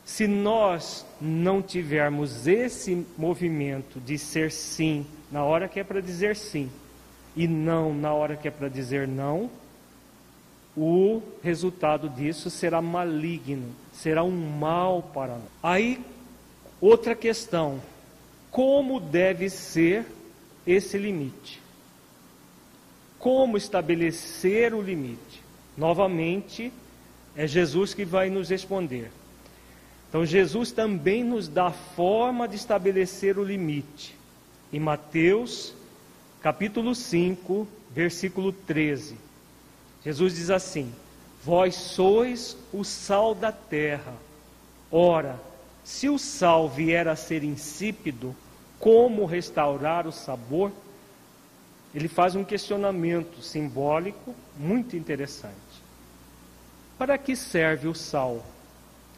Se 0.05 0.25
nós 0.25 1.05
não 1.21 1.61
tivermos 1.61 2.47
esse 2.47 3.05
movimento 3.17 3.99
de 3.99 4.17
ser 4.17 4.51
sim 4.51 5.05
na 5.31 5.43
hora 5.43 5.67
que 5.67 5.79
é 5.79 5.83
para 5.83 6.01
dizer 6.01 6.35
sim 6.35 6.71
e 7.35 7.47
não 7.47 7.93
na 7.93 8.11
hora 8.11 8.35
que 8.35 8.47
é 8.47 8.51
para 8.51 8.69
dizer 8.69 9.07
não, 9.07 9.51
o 10.75 11.21
resultado 11.43 12.09
disso 12.09 12.49
será 12.49 12.81
maligno, 12.81 13.69
será 13.93 14.23
um 14.23 14.31
mal 14.31 15.03
para 15.13 15.33
nós. 15.33 15.43
Aí, 15.61 16.03
outra 16.81 17.13
questão: 17.13 17.79
como 18.49 18.99
deve 18.99 19.49
ser 19.49 20.05
esse 20.71 20.97
limite? 20.97 21.61
Como 23.17 23.57
estabelecer 23.57 24.73
o 24.73 24.81
limite? 24.81 25.43
Novamente, 25.77 26.71
é 27.35 27.47
Jesus 27.47 27.93
que 27.93 28.05
vai 28.05 28.29
nos 28.29 28.49
responder. 28.49 29.11
Então, 30.09 30.25
Jesus 30.25 30.71
também 30.71 31.23
nos 31.23 31.47
dá 31.47 31.67
a 31.67 31.71
forma 31.71 32.47
de 32.47 32.55
estabelecer 32.55 33.37
o 33.37 33.43
limite. 33.43 34.15
Em 34.71 34.79
Mateus, 34.79 35.73
capítulo 36.41 36.95
5, 36.95 37.67
versículo 37.91 38.51
13. 38.51 39.15
Jesus 40.03 40.35
diz 40.35 40.49
assim: 40.49 40.91
Vós 41.43 41.75
sois 41.75 42.57
o 42.73 42.83
sal 42.83 43.35
da 43.35 43.51
terra. 43.51 44.13
Ora, 44.91 45.39
se 45.83 46.09
o 46.09 46.17
sal 46.17 46.69
vier 46.69 47.07
a 47.07 47.15
ser 47.15 47.43
insípido, 47.43 48.35
como 48.79 49.25
restaurar 49.25 50.07
o 50.07 50.11
sabor? 50.11 50.71
Ele 51.93 52.07
faz 52.07 52.35
um 52.35 52.43
questionamento 52.43 53.41
simbólico 53.41 54.33
muito 54.57 54.95
interessante. 54.95 55.55
Para 56.97 57.17
que 57.17 57.35
serve 57.35 57.87
o 57.87 57.95
sal? 57.95 58.43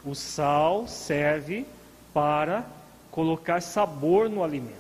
O 0.04 0.16
sal 0.16 0.88
serve 0.88 1.66
para 2.14 2.66
colocar 3.12 3.62
sabor 3.62 4.30
no 4.30 4.44
alimento. 4.44 4.80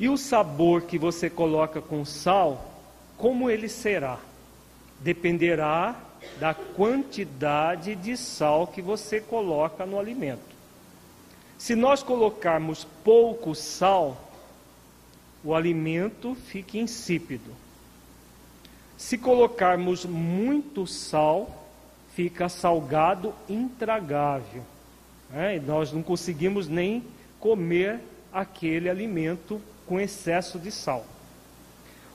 E 0.00 0.08
o 0.08 0.16
sabor 0.16 0.82
que 0.82 0.98
você 0.98 1.30
coloca 1.30 1.80
com 1.80 2.04
sal, 2.04 2.72
como 3.16 3.48
ele 3.48 3.68
será? 3.68 4.18
Dependerá 5.00 5.94
da 6.40 6.54
quantidade 6.54 7.94
de 7.94 8.16
sal 8.16 8.66
que 8.66 8.80
você 8.80 9.20
coloca 9.20 9.84
no 9.86 9.98
alimento. 9.98 10.51
Se 11.62 11.76
nós 11.76 12.02
colocarmos 12.02 12.84
pouco 13.04 13.54
sal, 13.54 14.20
o 15.44 15.54
alimento 15.54 16.34
fica 16.34 16.76
insípido. 16.76 17.52
Se 18.98 19.16
colocarmos 19.16 20.04
muito 20.04 20.88
sal, 20.88 21.64
fica 22.16 22.48
salgado, 22.48 23.32
intragável. 23.48 24.64
É, 25.32 25.60
nós 25.60 25.92
não 25.92 26.02
conseguimos 26.02 26.66
nem 26.66 27.04
comer 27.38 28.00
aquele 28.32 28.90
alimento 28.90 29.62
com 29.86 30.00
excesso 30.00 30.58
de 30.58 30.72
sal. 30.72 31.06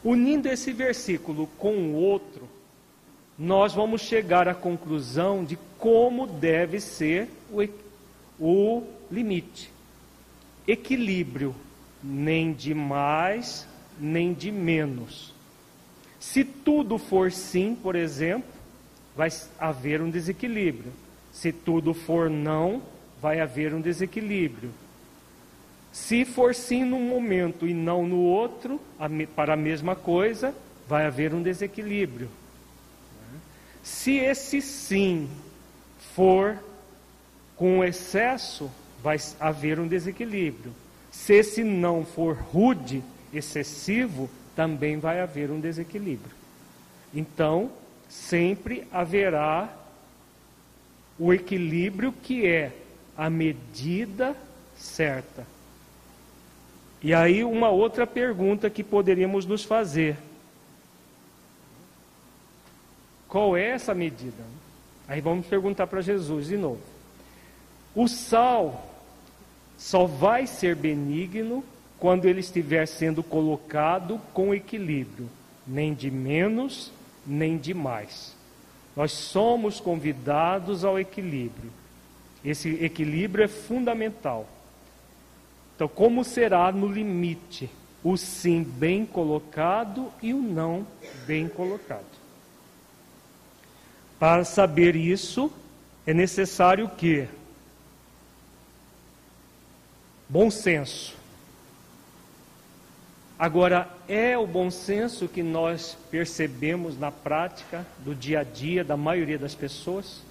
Unindo 0.03 0.49
esse 0.49 0.73
versículo 0.73 1.47
com 1.57 1.73
o 1.73 1.93
outro, 1.93 2.49
nós 3.39 3.73
vamos 3.73 4.01
chegar 4.01 4.49
à 4.49 4.53
conclusão 4.53 5.45
de 5.45 5.57
como 5.79 6.27
deve 6.27 6.81
ser 6.81 7.29
o, 7.49 7.65
o 8.39 8.83
limite. 9.11 9.71
Equilíbrio, 10.67 11.55
nem 12.03 12.53
de 12.53 12.73
mais, 12.73 13.67
nem 13.99 14.33
de 14.33 14.51
menos. 14.51 15.33
Se 16.19 16.43
tudo 16.43 16.97
for 16.97 17.31
sim, 17.31 17.75
por 17.75 17.95
exemplo, 17.95 18.49
vai 19.15 19.29
haver 19.59 20.01
um 20.01 20.09
desequilíbrio. 20.09 20.91
Se 21.31 21.51
tudo 21.51 21.93
for 21.93 22.29
não, 22.29 22.81
vai 23.21 23.39
haver 23.39 23.73
um 23.73 23.81
desequilíbrio. 23.81 24.71
Se 25.91 26.25
for 26.25 26.53
sim 26.53 26.83
num 26.83 27.07
momento 27.07 27.67
e 27.67 27.73
não 27.73 28.05
no 28.05 28.17
outro, 28.17 28.79
para 29.35 29.53
a 29.53 29.57
mesma 29.57 29.95
coisa, 29.95 30.53
vai 30.87 31.05
haver 31.05 31.33
um 31.33 31.41
desequilíbrio. 31.41 32.29
Se 33.81 34.17
esse 34.17 34.61
sim 34.61 35.29
for 36.13 36.59
com 37.57 37.83
excesso, 37.83 38.71
vai 39.03 39.17
haver 39.39 39.79
um 39.79 39.87
desequilíbrio. 39.87 40.71
Se 41.11 41.33
esse 41.33 41.63
não 41.63 42.05
for 42.05 42.35
rude, 42.35 43.03
excessivo, 43.33 44.29
também 44.55 44.99
vai 44.99 45.19
haver 45.19 45.49
um 45.49 45.59
desequilíbrio. 45.59 46.35
Então, 47.13 47.71
sempre 48.07 48.87
haverá 48.91 49.75
o 51.17 51.33
equilíbrio 51.33 52.11
que 52.11 52.45
é 52.45 52.71
a 53.17 53.29
medida 53.29 54.35
certa. 54.75 55.45
E 57.01 57.13
aí, 57.13 57.43
uma 57.43 57.69
outra 57.69 58.05
pergunta 58.05 58.69
que 58.69 58.83
poderíamos 58.83 59.45
nos 59.45 59.63
fazer: 59.63 60.17
qual 63.27 63.57
é 63.57 63.69
essa 63.69 63.93
medida? 63.93 64.43
Aí 65.07 65.21
vamos 65.21 65.47
perguntar 65.47 65.87
para 65.87 66.01
Jesus 66.01 66.47
de 66.47 66.57
novo. 66.57 66.96
O 67.95 68.07
sal 68.07 68.89
só 69.77 70.05
vai 70.05 70.47
ser 70.47 70.75
benigno 70.75 71.63
quando 71.99 72.25
ele 72.25 72.39
estiver 72.39 72.87
sendo 72.87 73.23
colocado 73.23 74.21
com 74.33 74.53
equilíbrio, 74.53 75.29
nem 75.65 75.93
de 75.93 76.11
menos 76.11 76.91
nem 77.27 77.57
demais. 77.57 78.35
Nós 78.95 79.11
somos 79.11 79.79
convidados 79.79 80.83
ao 80.85 80.97
equilíbrio. 80.97 81.71
Esse 82.43 82.69
equilíbrio 82.83 83.43
é 83.43 83.47
fundamental. 83.47 84.47
Então, 85.75 85.87
como 85.87 86.23
será 86.23 86.71
no 86.71 86.87
limite 86.87 87.69
o 88.03 88.15
sim 88.15 88.63
bem 88.63 89.05
colocado 89.05 90.11
e 90.21 90.33
o 90.33 90.41
não 90.41 90.87
bem 91.27 91.47
colocado? 91.47 92.05
Para 94.17 94.43
saber 94.43 94.95
isso, 94.95 95.51
é 96.05 96.13
necessário 96.13 96.89
que 96.89 97.27
bom 100.29 100.49
senso, 100.51 101.17
Agora, 103.39 103.87
é 104.07 104.35
o 104.35 104.47
bom 104.47 104.71
senso 104.71 105.27
que 105.27 105.43
nós 105.43 105.95
percebemos 106.09 106.97
na 106.97 107.11
prática 107.11 107.85
do 107.99 108.15
dia 108.15 108.39
a 108.39 108.43
dia 108.43 108.83
da 108.83 108.97
maioria 108.97 109.37
das 109.37 109.53
pessoas? 109.53 110.23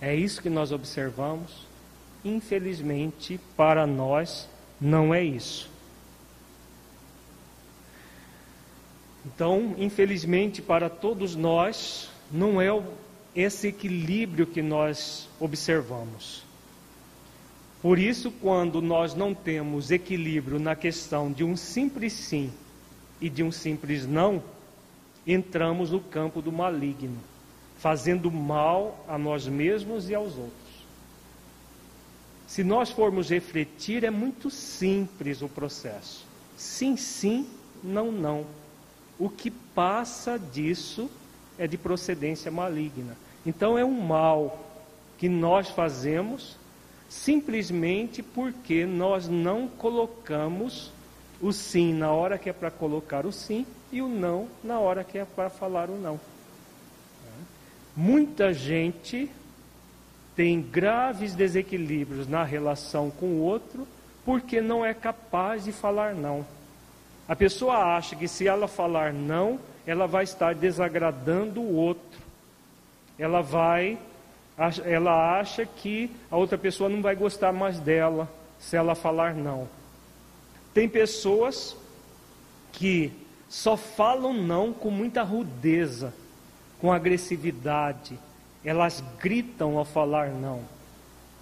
É 0.00 0.12
isso 0.16 0.42
que 0.42 0.50
nós 0.50 0.72
observamos? 0.72 1.64
Infelizmente, 2.24 3.38
para 3.56 3.86
nós, 3.86 4.48
não 4.80 5.14
é 5.14 5.22
isso. 5.22 5.70
Então, 9.24 9.76
infelizmente, 9.78 10.60
para 10.60 10.90
todos 10.90 11.36
nós, 11.36 12.10
não 12.32 12.60
é 12.60 12.66
esse 13.32 13.68
equilíbrio 13.68 14.44
que 14.44 14.60
nós 14.60 15.28
observamos. 15.38 16.42
Por 17.84 17.98
isso, 17.98 18.30
quando 18.30 18.80
nós 18.80 19.14
não 19.14 19.34
temos 19.34 19.90
equilíbrio 19.90 20.58
na 20.58 20.74
questão 20.74 21.30
de 21.30 21.44
um 21.44 21.54
simples 21.54 22.14
sim 22.14 22.50
e 23.20 23.28
de 23.28 23.42
um 23.42 23.52
simples 23.52 24.06
não, 24.06 24.42
entramos 25.26 25.90
no 25.90 26.00
campo 26.00 26.40
do 26.40 26.50
maligno, 26.50 27.18
fazendo 27.76 28.30
mal 28.30 29.04
a 29.06 29.18
nós 29.18 29.46
mesmos 29.46 30.08
e 30.08 30.14
aos 30.14 30.32
outros. 30.38 30.86
Se 32.46 32.64
nós 32.64 32.90
formos 32.90 33.28
refletir, 33.28 34.02
é 34.02 34.10
muito 34.10 34.48
simples 34.48 35.42
o 35.42 35.48
processo. 35.50 36.24
Sim, 36.56 36.96
sim, 36.96 37.46
não, 37.82 38.10
não. 38.10 38.46
O 39.18 39.28
que 39.28 39.50
passa 39.50 40.38
disso 40.38 41.10
é 41.58 41.66
de 41.66 41.76
procedência 41.76 42.50
maligna. 42.50 43.14
Então 43.44 43.76
é 43.76 43.84
um 43.84 44.00
mal 44.00 44.70
que 45.18 45.28
nós 45.28 45.68
fazemos 45.68 46.56
simplesmente 47.14 48.22
porque 48.22 48.84
nós 48.84 49.28
não 49.28 49.68
colocamos 49.68 50.92
o 51.40 51.52
sim 51.52 51.94
na 51.94 52.10
hora 52.10 52.36
que 52.36 52.50
é 52.50 52.52
para 52.52 52.70
colocar 52.70 53.24
o 53.24 53.32
sim 53.32 53.64
e 53.92 54.02
o 54.02 54.08
não 54.08 54.48
na 54.64 54.80
hora 54.80 55.04
que 55.04 55.16
é 55.16 55.24
para 55.24 55.48
falar 55.48 55.88
o 55.88 55.96
não. 55.96 56.18
Muita 57.96 58.52
gente 58.52 59.30
tem 60.34 60.60
graves 60.60 61.34
desequilíbrios 61.34 62.26
na 62.26 62.42
relação 62.42 63.10
com 63.10 63.26
o 63.26 63.40
outro 63.40 63.86
porque 64.24 64.60
não 64.60 64.84
é 64.84 64.92
capaz 64.92 65.64
de 65.64 65.72
falar 65.72 66.14
não. 66.14 66.44
A 67.28 67.36
pessoa 67.36 67.96
acha 67.96 68.16
que 68.16 68.26
se 68.26 68.48
ela 68.48 68.66
falar 68.66 69.12
não, 69.12 69.60
ela 69.86 70.06
vai 70.06 70.24
estar 70.24 70.54
desagradando 70.54 71.60
o 71.60 71.74
outro. 71.74 72.20
Ela 73.16 73.40
vai 73.40 73.98
ela 74.84 75.38
acha 75.38 75.66
que 75.66 76.10
a 76.30 76.36
outra 76.36 76.56
pessoa 76.56 76.88
não 76.88 77.02
vai 77.02 77.16
gostar 77.16 77.52
mais 77.52 77.78
dela 77.78 78.30
se 78.58 78.76
ela 78.76 78.94
falar 78.94 79.34
não. 79.34 79.68
Tem 80.72 80.88
pessoas 80.88 81.76
que 82.72 83.12
só 83.48 83.76
falam 83.76 84.32
não 84.32 84.72
com 84.72 84.90
muita 84.90 85.22
rudeza, 85.22 86.12
com 86.80 86.92
agressividade. 86.92 88.18
Elas 88.64 89.02
gritam 89.20 89.78
ao 89.78 89.84
falar 89.84 90.28
não. 90.28 90.62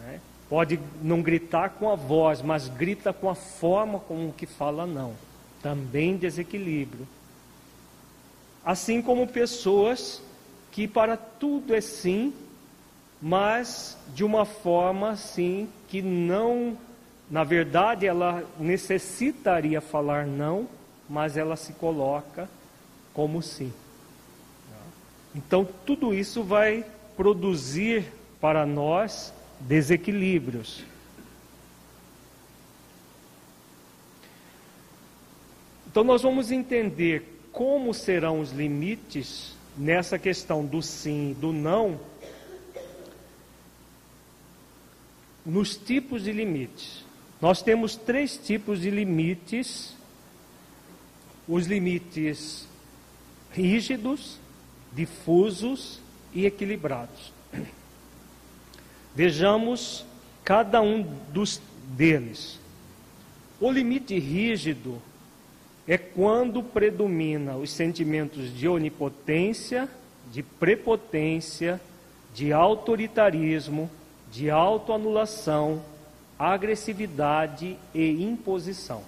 Né? 0.01 0.20
Pode 0.48 0.79
não 1.03 1.22
gritar 1.22 1.70
com 1.70 1.90
a 1.90 1.94
voz, 1.94 2.42
mas 2.42 2.68
grita 2.68 3.12
com 3.12 3.31
a 3.31 3.35
forma 3.35 3.98
como 4.01 4.33
que 4.33 4.46
fala 4.46 4.87
não. 4.87 5.14
Também 5.62 6.16
desequilíbrio. 6.16 7.07
Assim 8.64 9.01
como 9.01 9.27
pessoas 9.27 10.22
que 10.70 10.87
para 10.87 11.16
tudo 11.16 11.75
é 11.75 11.81
sim 11.81 12.33
mas 13.22 13.96
de 14.12 14.24
uma 14.24 14.44
forma 14.44 15.11
assim 15.11 15.68
que 15.87 16.02
não, 16.02 16.76
na 17.30 17.44
verdade, 17.44 18.04
ela 18.04 18.42
necessitaria 18.58 19.80
falar 19.80 20.26
não, 20.26 20.66
mas 21.08 21.37
ela 21.37 21.54
se 21.54 21.72
coloca 21.74 22.48
como 23.14 23.40
sim. 23.40 23.72
Então, 25.32 25.66
tudo 25.87 26.12
isso 26.12 26.42
vai 26.42 26.85
produzir 27.16 28.12
para 28.40 28.66
nós 28.66 29.32
desequilíbrios. 29.61 30.82
Então, 35.87 36.02
nós 36.02 36.22
vamos 36.22 36.50
entender 36.50 37.40
como 37.52 37.94
serão 37.94 38.40
os 38.40 38.50
limites 38.50 39.54
nessa 39.76 40.18
questão 40.18 40.64
do 40.64 40.82
sim 40.82 41.30
e 41.30 41.35
do 41.35 41.52
não 41.52 42.00
nos 45.44 45.76
tipos 45.76 46.24
de 46.24 46.33
limites. 46.33 47.05
Nós 47.40 47.62
temos 47.62 47.96
três 47.96 48.37
tipos 48.37 48.81
de 48.81 48.90
limites: 48.90 49.96
os 51.48 51.66
limites 51.66 52.68
rígidos, 53.52 54.38
difusos 54.92 56.00
e 56.33 56.46
equilibrados. 56.46 57.33
Vejamos 59.14 60.05
cada 60.44 60.81
um 60.81 61.02
dos 61.33 61.61
deles. 61.96 62.59
O 63.61 63.70
limite 63.70 64.18
rígido 64.18 65.00
é 65.87 65.98
quando 65.98 66.62
predomina 66.62 67.57
os 67.57 67.70
sentimentos 67.70 68.57
de 68.57 68.68
onipotência, 68.68 69.88
de 70.33 70.42
prepotência, 70.42 71.81
de 72.35 72.52
autoritarismo, 72.52 73.90
de 74.33 74.51
autoanulação, 74.51 75.83
agressividade 76.38 77.77
e 77.95 78.25
imposição. 78.25 79.03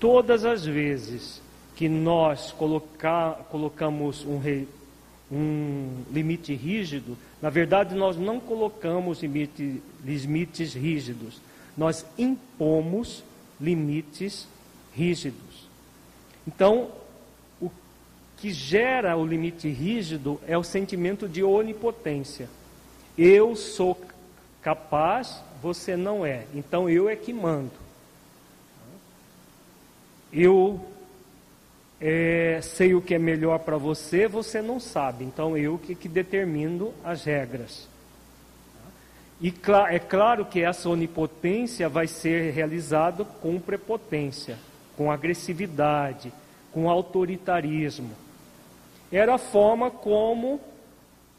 Todas 0.00 0.44
as 0.44 0.64
vezes 0.64 1.40
que 1.76 1.88
nós 1.88 2.50
colocar, 2.50 3.46
colocamos 3.48 4.24
um, 4.24 4.38
rei, 4.38 4.66
um, 5.30 6.02
limite 6.12 6.52
rígido, 6.52 7.16
na 7.40 7.48
verdade 7.48 7.94
nós 7.94 8.16
não 8.16 8.40
colocamos 8.40 9.22
limite, 9.22 9.80
limites 10.04 10.74
rígidos, 10.74 11.40
nós 11.76 12.04
impomos 12.18 13.22
limites 13.60 14.48
rígidos. 14.92 15.68
Então, 16.44 16.90
o 17.62 17.70
que 18.36 18.52
gera 18.52 19.16
o 19.16 19.24
limite 19.24 19.68
rígido 19.68 20.40
é 20.46 20.58
o 20.58 20.64
sentimento 20.64 21.28
de 21.28 21.44
onipotência. 21.44 22.48
Eu 23.18 23.56
sou 23.56 24.00
capaz, 24.62 25.42
você 25.60 25.96
não 25.96 26.24
é. 26.24 26.44
Então 26.54 26.88
eu 26.88 27.08
é 27.08 27.16
que 27.16 27.32
mando. 27.32 27.72
Eu 30.32 30.80
é, 32.00 32.60
sei 32.62 32.94
o 32.94 33.02
que 33.02 33.14
é 33.14 33.18
melhor 33.18 33.58
para 33.58 33.76
você, 33.76 34.28
você 34.28 34.62
não 34.62 34.78
sabe. 34.78 35.24
Então 35.24 35.56
eu 35.56 35.78
que, 35.78 35.96
que 35.96 36.08
determino 36.08 36.94
as 37.04 37.24
regras. 37.24 37.88
E 39.40 39.52
é 39.90 39.98
claro 39.98 40.44
que 40.44 40.62
essa 40.62 40.88
onipotência 40.88 41.88
vai 41.88 42.06
ser 42.06 42.52
realizada 42.52 43.24
com 43.24 43.58
prepotência, 43.60 44.58
com 44.96 45.10
agressividade, 45.10 46.32
com 46.72 46.90
autoritarismo. 46.90 48.10
Era 49.10 49.34
a 49.34 49.38
forma 49.38 49.90
como 49.90 50.60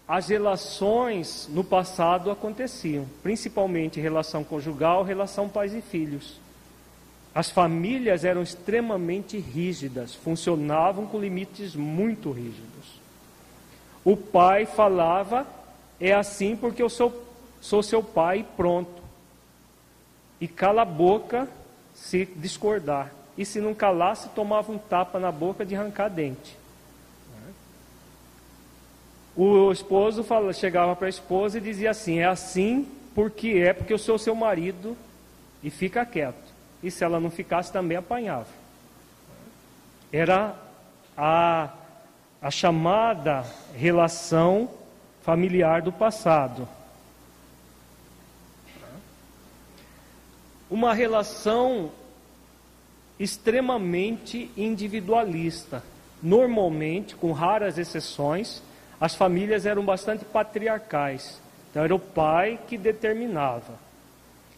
as 0.09 0.27
relações 0.27 1.47
no 1.51 1.63
passado 1.63 2.31
aconteciam, 2.31 3.05
principalmente 3.21 3.99
relação 3.99 4.43
conjugal, 4.43 5.03
relação 5.03 5.47
pais 5.47 5.71
e 5.71 5.81
filhos. 5.81 6.39
As 7.33 7.51
famílias 7.51 8.25
eram 8.25 8.41
extremamente 8.41 9.37
rígidas, 9.37 10.15
funcionavam 10.15 11.05
com 11.05 11.19
limites 11.19 11.75
muito 11.75 12.31
rígidos. 12.31 12.99
O 14.03 14.17
pai 14.17 14.65
falava, 14.65 15.45
é 16.01 16.11
assim 16.11 16.55
porque 16.55 16.81
eu 16.81 16.89
sou, 16.89 17.23
sou 17.61 17.83
seu 17.83 18.01
pai, 18.01 18.43
pronto. 18.57 19.03
E 20.41 20.47
cala 20.47 20.81
a 20.81 20.85
boca 20.85 21.47
se 21.93 22.25
discordar. 22.25 23.11
E 23.37 23.45
se 23.45 23.61
não 23.61 23.75
calasse, 23.75 24.27
tomava 24.29 24.71
um 24.71 24.77
tapa 24.79 25.19
na 25.19 25.31
boca 25.31 25.63
de 25.63 25.75
arrancar 25.75 26.09
dente. 26.09 26.57
O 29.41 29.71
esposo 29.71 30.21
fala, 30.21 30.51
chegava 30.51 30.93
para 30.97 31.05
a 31.05 31.09
esposa 31.09 31.57
e 31.57 31.61
dizia 31.61 31.91
assim: 31.91 32.19
É 32.19 32.25
assim 32.25 32.85
porque 33.15 33.51
é 33.51 33.71
porque 33.71 33.93
eu 33.93 33.97
sou 33.97 34.17
seu 34.17 34.35
marido 34.35 34.97
e 35.63 35.69
fica 35.69 36.05
quieto. 36.05 36.53
E 36.83 36.91
se 36.91 37.05
ela 37.05 37.21
não 37.21 37.31
ficasse, 37.31 37.71
também 37.71 37.95
apanhava. 37.97 38.49
Era 40.11 40.53
a, 41.15 41.69
a 42.41 42.51
chamada 42.51 43.45
relação 43.73 44.69
familiar 45.21 45.83
do 45.83 45.93
passado. 45.93 46.67
Uma 50.69 50.93
relação 50.93 51.93
extremamente 53.17 54.51
individualista, 54.57 55.81
normalmente, 56.21 57.15
com 57.15 57.31
raras 57.31 57.77
exceções, 57.77 58.61
as 58.99 59.15
famílias 59.15 59.65
eram 59.65 59.83
bastante 59.83 60.25
patriarcais. 60.25 61.39
Então 61.69 61.83
era 61.83 61.95
o 61.95 61.99
pai 61.99 62.59
que 62.67 62.77
determinava. 62.77 63.73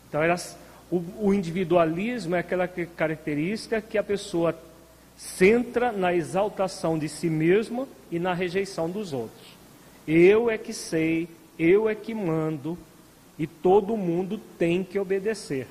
Então 0.07 0.21
era 0.21 0.35
o, 0.89 1.03
o 1.19 1.33
individualismo 1.33 2.35
é 2.35 2.39
aquela 2.39 2.67
característica 2.67 3.81
que 3.81 3.97
a 3.97 4.03
pessoa 4.03 4.57
centra 5.15 5.91
na 5.91 6.13
exaltação 6.13 6.97
de 6.97 7.07
si 7.07 7.29
mesma 7.29 7.87
e 8.09 8.17
na 8.17 8.33
rejeição 8.33 8.89
dos 8.89 9.13
outros. 9.13 9.47
Eu 10.07 10.49
é 10.49 10.57
que 10.57 10.73
sei, 10.73 11.29
eu 11.59 11.87
é 11.87 11.93
que 11.93 12.13
mando 12.13 12.77
e 13.37 13.45
todo 13.45 13.95
mundo 13.95 14.39
tem 14.57 14.83
que 14.83 14.99
obedecer. 14.99 15.67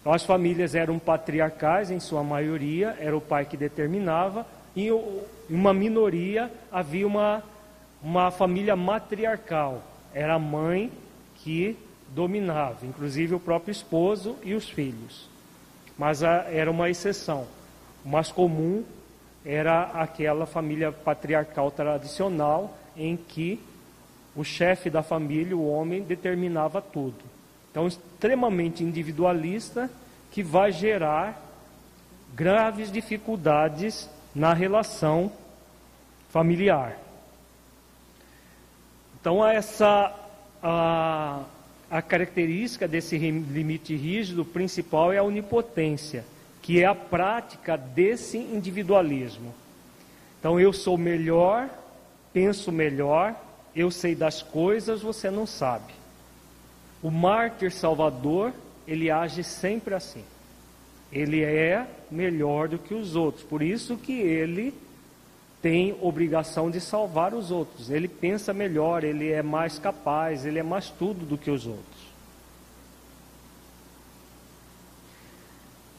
Então, 0.00 0.12
as 0.12 0.24
famílias 0.24 0.74
eram 0.74 0.98
patriarcais 0.98 1.90
em 1.90 2.00
sua 2.00 2.22
maioria, 2.22 2.96
era 2.98 3.16
o 3.16 3.20
pai 3.20 3.44
que 3.44 3.56
determinava, 3.56 4.46
em 4.76 4.90
uma 5.48 5.72
minoria 5.72 6.50
havia 6.70 7.06
uma, 7.06 7.42
uma 8.02 8.30
família 8.30 8.76
matriarcal. 8.76 9.82
Era 10.14 10.34
a 10.34 10.38
mãe 10.38 10.90
que 11.36 11.76
dominava, 12.08 12.86
inclusive 12.86 13.34
o 13.34 13.40
próprio 13.40 13.72
esposo 13.72 14.36
e 14.42 14.54
os 14.54 14.68
filhos. 14.68 15.28
Mas 15.98 16.22
a, 16.22 16.46
era 16.50 16.70
uma 16.70 16.88
exceção. 16.88 17.46
O 18.04 18.08
mais 18.08 18.30
comum 18.32 18.84
era 19.44 19.82
aquela 19.82 20.46
família 20.46 20.92
patriarcal 20.92 21.70
tradicional 21.70 22.76
em 22.96 23.16
que 23.16 23.60
o 24.34 24.44
chefe 24.44 24.90
da 24.90 25.02
família, 25.02 25.56
o 25.56 25.68
homem, 25.68 26.02
determinava 26.02 26.80
tudo. 26.80 27.18
Então, 27.70 27.86
extremamente 27.86 28.82
individualista 28.82 29.90
que 30.30 30.42
vai 30.42 30.72
gerar 30.72 31.40
graves 32.34 32.90
dificuldades 32.92 34.08
na 34.34 34.52
relação 34.52 35.32
familiar. 36.30 36.98
Então, 39.20 39.46
essa 39.46 40.14
a, 40.62 41.42
a 41.90 42.02
característica 42.02 42.86
desse 42.86 43.18
limite 43.18 43.94
rígido 43.96 44.44
principal 44.44 45.12
é 45.12 45.18
a 45.18 45.22
onipotência, 45.22 46.24
que 46.62 46.82
é 46.82 46.86
a 46.86 46.94
prática 46.94 47.76
desse 47.76 48.38
individualismo. 48.38 49.54
Então, 50.38 50.58
eu 50.58 50.72
sou 50.72 50.96
melhor, 50.96 51.68
penso 52.32 52.72
melhor, 52.72 53.34
eu 53.74 53.90
sei 53.90 54.14
das 54.14 54.42
coisas, 54.42 55.02
você 55.02 55.30
não 55.30 55.46
sabe. 55.46 55.92
O 57.02 57.10
mártir 57.10 57.72
salvador, 57.72 58.52
ele 58.86 59.10
age 59.10 59.42
sempre 59.42 59.94
assim. 59.94 60.24
Ele 61.12 61.42
é 61.42 61.86
melhor 62.10 62.68
do 62.68 62.78
que 62.78 62.94
os 62.94 63.16
outros, 63.16 63.44
por 63.44 63.62
isso 63.62 63.96
que 63.96 64.12
ele 64.12 64.72
tem 65.60 65.96
obrigação 66.00 66.70
de 66.70 66.80
salvar 66.80 67.34
os 67.34 67.50
outros. 67.50 67.90
Ele 67.90 68.08
pensa 68.08 68.52
melhor, 68.52 69.04
ele 69.04 69.30
é 69.30 69.42
mais 69.42 69.78
capaz, 69.78 70.46
ele 70.46 70.58
é 70.58 70.62
mais 70.62 70.88
tudo 70.88 71.26
do 71.26 71.36
que 71.36 71.50
os 71.50 71.66
outros. 71.66 72.10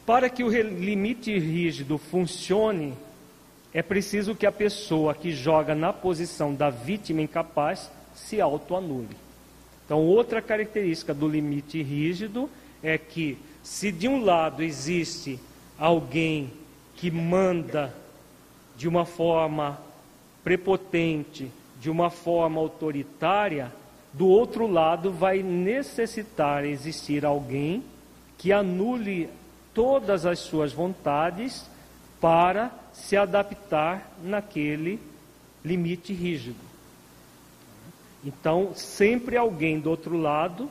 Para 0.05 0.29
que 0.29 0.43
o 0.43 0.49
limite 0.49 1.37
rígido 1.37 1.97
funcione, 1.97 2.93
é 3.73 3.81
preciso 3.81 4.35
que 4.35 4.45
a 4.45 4.51
pessoa 4.51 5.13
que 5.13 5.31
joga 5.31 5.75
na 5.75 5.93
posição 5.93 6.53
da 6.53 6.69
vítima 6.69 7.21
incapaz 7.21 7.89
se 8.15 8.41
autoanule. 8.41 9.15
Então, 9.85 9.99
outra 9.99 10.41
característica 10.41 11.13
do 11.13 11.27
limite 11.27 11.81
rígido 11.81 12.49
é 12.81 12.97
que, 12.97 13.37
se 13.63 13.91
de 13.91 14.07
um 14.07 14.23
lado 14.23 14.63
existe 14.63 15.39
alguém 15.77 16.51
que 16.95 17.11
manda 17.11 17.93
de 18.75 18.87
uma 18.87 19.05
forma 19.05 19.79
prepotente, 20.43 21.51
de 21.79 21.89
uma 21.89 22.09
forma 22.09 22.59
autoritária, 22.59 23.71
do 24.13 24.27
outro 24.27 24.67
lado 24.67 25.11
vai 25.11 25.41
necessitar 25.41 26.65
existir 26.65 27.25
alguém 27.25 27.83
que 28.37 28.51
anule 28.51 29.29
todas 29.73 30.25
as 30.25 30.39
suas 30.39 30.73
vontades 30.73 31.65
para 32.19 32.71
se 32.91 33.15
adaptar 33.15 34.11
naquele 34.23 34.99
limite 35.63 36.13
rígido. 36.13 36.59
Então, 38.23 38.73
sempre 38.75 39.37
alguém 39.37 39.79
do 39.79 39.89
outro 39.89 40.17
lado 40.17 40.69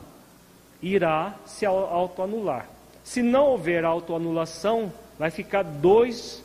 irá 0.81 1.35
se 1.45 1.65
autoanular. 1.65 2.69
Se 3.03 3.21
não 3.21 3.47
houver 3.47 3.83
autoanulação, 3.83 4.91
vai 5.17 5.31
ficar 5.31 5.63
dois 5.63 6.43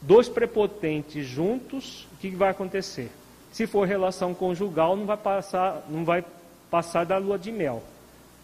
dois 0.00 0.28
prepotentes 0.28 1.26
juntos, 1.26 2.06
o 2.12 2.16
que 2.16 2.30
vai 2.30 2.50
acontecer? 2.50 3.10
Se 3.52 3.66
for 3.66 3.86
relação 3.86 4.34
conjugal, 4.34 4.96
não 4.96 5.06
vai 5.06 5.16
passar, 5.16 5.84
não 5.88 6.04
vai 6.04 6.24
passar 6.70 7.04
da 7.04 7.18
lua 7.18 7.38
de 7.38 7.50
mel. 7.50 7.82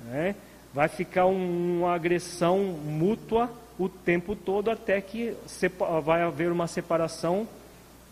Né? 0.00 0.34
Vai 0.72 0.88
ficar 0.88 1.26
um, 1.26 1.80
uma 1.80 1.94
agressão 1.94 2.58
mútua 2.58 3.50
o 3.78 3.88
tempo 3.88 4.34
todo 4.34 4.70
até 4.70 5.00
que 5.00 5.36
vai 6.04 6.22
haver 6.22 6.50
uma 6.50 6.66
separação 6.66 7.46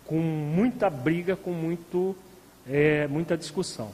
com 0.07 0.17
muita 0.19 0.91
briga, 0.91 1.37
com 1.37 1.51
muito, 1.51 2.17
é, 2.69 3.07
muita 3.07 3.37
discussão. 3.37 3.91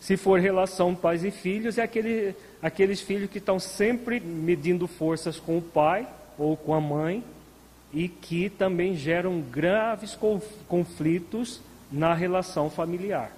Se 0.00 0.16
for 0.16 0.40
relação 0.40 0.94
pais 0.94 1.24
e 1.24 1.30
filhos, 1.30 1.76
é 1.76 1.82
aquele, 1.82 2.34
aqueles 2.62 3.00
filhos 3.00 3.30
que 3.30 3.38
estão 3.38 3.58
sempre 3.58 4.20
medindo 4.20 4.86
forças 4.86 5.38
com 5.38 5.58
o 5.58 5.62
pai 5.62 6.06
ou 6.38 6.56
com 6.56 6.74
a 6.74 6.80
mãe, 6.80 7.24
e 7.92 8.08
que 8.08 8.48
também 8.48 8.94
geram 8.94 9.40
graves 9.40 10.16
conflitos 10.68 11.60
na 11.90 12.14
relação 12.14 12.70
familiar. 12.70 13.32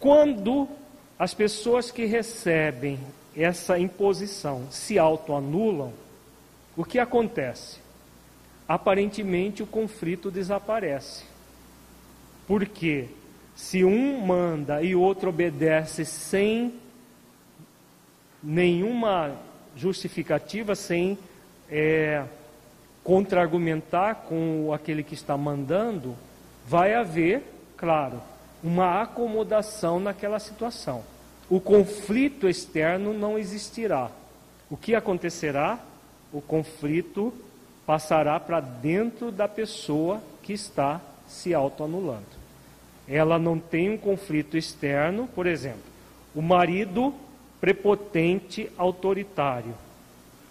Quando 0.00 0.68
as 1.18 1.32
pessoas 1.32 1.90
que 1.90 2.04
recebem 2.04 2.98
essa 3.36 3.78
imposição 3.78 4.66
se 4.70 4.98
autoanulam, 4.98 5.92
o 6.76 6.84
que 6.84 6.98
acontece? 6.98 7.78
Aparentemente 8.66 9.62
o 9.62 9.66
conflito 9.66 10.30
desaparece. 10.30 11.24
Porque 12.46 13.08
se 13.54 13.84
um 13.84 14.20
manda 14.20 14.82
e 14.82 14.94
outro 14.94 15.30
obedece 15.30 16.04
sem 16.04 16.74
nenhuma 18.44 19.32
justificativa, 19.74 20.74
sem 20.74 21.18
é, 21.70 22.24
contra-argumentar 23.02 24.26
com 24.28 24.72
aquele 24.72 25.02
que 25.02 25.14
está 25.14 25.36
mandando, 25.36 26.14
vai 26.66 26.94
haver, 26.94 27.42
claro, 27.76 28.20
uma 28.62 29.02
acomodação 29.02 29.98
naquela 29.98 30.38
situação. 30.38 31.02
O 31.48 31.60
conflito 31.60 32.48
externo 32.48 33.12
não 33.12 33.38
existirá. 33.38 34.10
O 34.70 34.76
que 34.76 34.94
acontecerá? 34.94 35.78
O 36.32 36.40
conflito 36.40 37.32
passará 37.86 38.38
para 38.40 38.60
dentro 38.60 39.30
da 39.30 39.46
pessoa 39.46 40.22
que 40.42 40.52
está 40.52 41.00
se 41.26 41.52
autoanulando. 41.52 42.24
Ela 43.06 43.38
não 43.38 43.58
tem 43.58 43.90
um 43.90 43.98
conflito 43.98 44.56
externo, 44.56 45.28
por 45.34 45.46
exemplo, 45.46 45.82
o 46.34 46.40
marido 46.40 47.14
prepotente, 47.64 48.70
autoritário. 48.76 49.74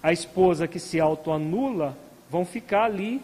A 0.02 0.12
esposa 0.12 0.68
que 0.68 0.80
se 0.80 1.00
autoanula 1.00 1.96
vão 2.28 2.44
ficar 2.44 2.86
ali, 2.86 3.22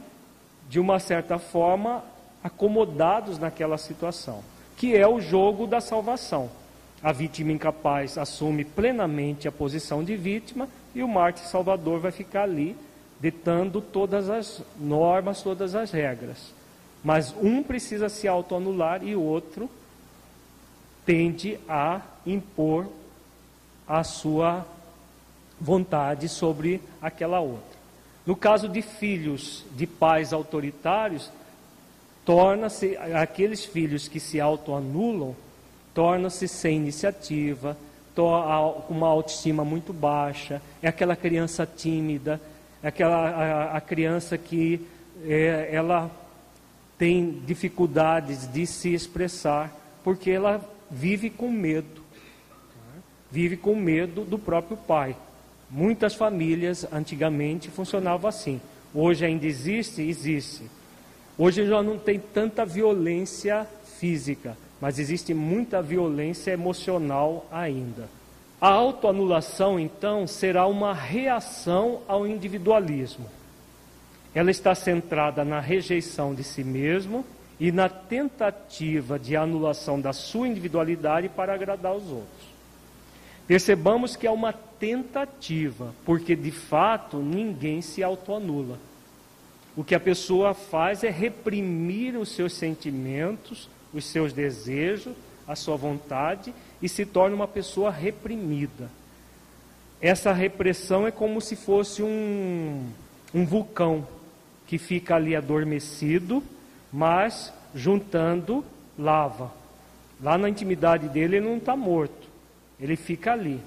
de 0.69 0.79
uma 0.79 0.99
certa 0.99 1.39
forma, 1.39 2.03
acomodados 2.43 3.39
naquela 3.39 3.79
situação, 3.79 4.43
que 4.77 4.95
é 4.95 5.07
o 5.07 5.19
jogo 5.19 5.65
da 5.65 5.81
salvação. 5.81 6.51
A 7.01 7.11
vítima 7.11 7.51
incapaz 7.51 8.15
assume 8.15 8.63
plenamente 8.63 9.47
a 9.47 9.51
posição 9.51 10.03
de 10.03 10.15
vítima 10.15 10.69
e 10.93 11.01
o 11.01 11.07
mártir 11.07 11.47
salvador 11.47 11.99
vai 11.99 12.11
ficar 12.11 12.43
ali, 12.43 12.77
ditando 13.19 13.81
todas 13.81 14.29
as 14.29 14.61
normas, 14.79 15.41
todas 15.41 15.73
as 15.73 15.89
regras. 15.89 16.53
Mas 17.03 17.33
um 17.41 17.63
precisa 17.63 18.07
se 18.07 18.27
autoanular 18.27 19.03
e 19.03 19.15
o 19.15 19.21
outro 19.23 19.67
tende 21.07 21.59
a 21.67 22.01
impor 22.23 22.85
a 23.89 24.03
sua 24.03 24.65
vontade 25.59 26.29
sobre 26.29 26.79
aquela 27.01 27.39
outra. 27.39 27.79
No 28.25 28.35
caso 28.35 28.69
de 28.69 28.83
filhos 28.83 29.65
de 29.71 29.87
pais 29.87 30.31
autoritários, 30.31 31.31
torna-se 32.23 32.95
aqueles 32.95 33.65
filhos 33.65 34.07
que 34.07 34.19
se 34.19 34.39
autoanulam, 34.39 35.35
torna-se 35.95 36.47
sem 36.47 36.77
iniciativa, 36.77 37.75
com 38.15 38.93
uma 38.93 39.07
autoestima 39.07 39.63
muito 39.63 39.93
baixa, 39.93 40.61
é 40.81 40.87
aquela 40.89 41.15
criança 41.15 41.65
tímida, 41.65 42.39
é 42.83 42.89
aquela 42.89 43.29
a, 43.29 43.77
a 43.77 43.81
criança 43.81 44.37
que 44.37 44.85
é, 45.23 45.69
ela 45.71 46.11
tem 46.97 47.41
dificuldades 47.45 48.45
de 48.51 48.67
se 48.67 48.93
expressar, 48.93 49.73
porque 50.03 50.29
ela 50.29 50.61
vive 50.91 51.29
com 51.29 51.49
medo, 51.49 52.03
vive 53.31 53.57
com 53.57 53.75
medo 53.75 54.23
do 54.23 54.37
próprio 54.37 54.77
pai. 54.77 55.15
Muitas 55.69 56.15
famílias 56.15 56.87
antigamente 56.91 57.69
funcionavam 57.69 58.27
assim. 58.27 58.59
Hoje 58.93 59.25
ainda 59.25 59.45
existe? 59.45 60.01
Existe. 60.01 60.63
Hoje 61.37 61.65
já 61.67 61.81
não 61.81 61.97
tem 61.97 62.19
tanta 62.19 62.65
violência 62.65 63.67
física, 63.99 64.57
mas 64.81 64.99
existe 64.99 65.33
muita 65.33 65.81
violência 65.81 66.51
emocional 66.51 67.45
ainda. 67.51 68.09
A 68.59 68.67
autoanulação, 68.69 69.79
então, 69.79 70.27
será 70.27 70.67
uma 70.67 70.93
reação 70.93 72.01
ao 72.07 72.27
individualismo. 72.27 73.25
Ela 74.35 74.51
está 74.51 74.75
centrada 74.75 75.45
na 75.45 75.59
rejeição 75.59 76.35
de 76.35 76.43
si 76.43 76.63
mesmo 76.63 77.25
e 77.59 77.71
na 77.71 77.87
tentativa 77.87 79.17
de 79.17 79.35
anulação 79.35 79.99
da 79.99 80.13
sua 80.13 80.47
individualidade 80.47 81.29
para 81.29 81.53
agradar 81.53 81.95
os 81.95 82.03
outros. 82.03 82.38
Percebamos 83.49 84.15
que 84.15 84.27
é 84.27 84.31
uma 84.31 84.53
tentativa, 84.53 85.91
porque 86.05 86.35
de 86.35 86.51
fato 86.51 87.17
ninguém 87.17 87.81
se 87.81 88.03
autoanula. 88.03 88.77
O 89.75 89.83
que 89.83 89.95
a 89.95 89.99
pessoa 89.99 90.53
faz 90.53 91.03
é 91.03 91.09
reprimir 91.09 92.15
os 92.15 92.29
seus 92.29 92.53
sentimentos, 92.53 93.67
os 93.91 94.05
seus 94.05 94.33
desejos, 94.33 95.15
a 95.47 95.55
sua 95.55 95.75
vontade 95.75 96.53
e 96.79 96.87
se 96.87 97.07
torna 97.07 97.35
uma 97.35 97.47
pessoa 97.47 97.89
reprimida. 97.89 98.87
Essa 99.99 100.31
repressão 100.31 101.07
é 101.07 101.11
como 101.11 101.41
se 101.41 101.55
fosse 101.55 102.03
um, 102.03 102.87
um 103.33 103.47
vulcão 103.47 104.07
que 104.67 104.77
fica 104.77 105.15
ali 105.15 105.35
adormecido, 105.35 106.43
mas 106.93 107.51
juntando 107.73 108.63
lava. 108.95 109.51
Lá 110.21 110.37
na 110.37 110.47
intimidade 110.47 111.09
dele 111.09 111.37
ele 111.37 111.47
não 111.47 111.57
está 111.57 111.75
morto 111.75 112.18
ele 112.79 112.95
fica 112.95 113.33
ali. 113.33 113.59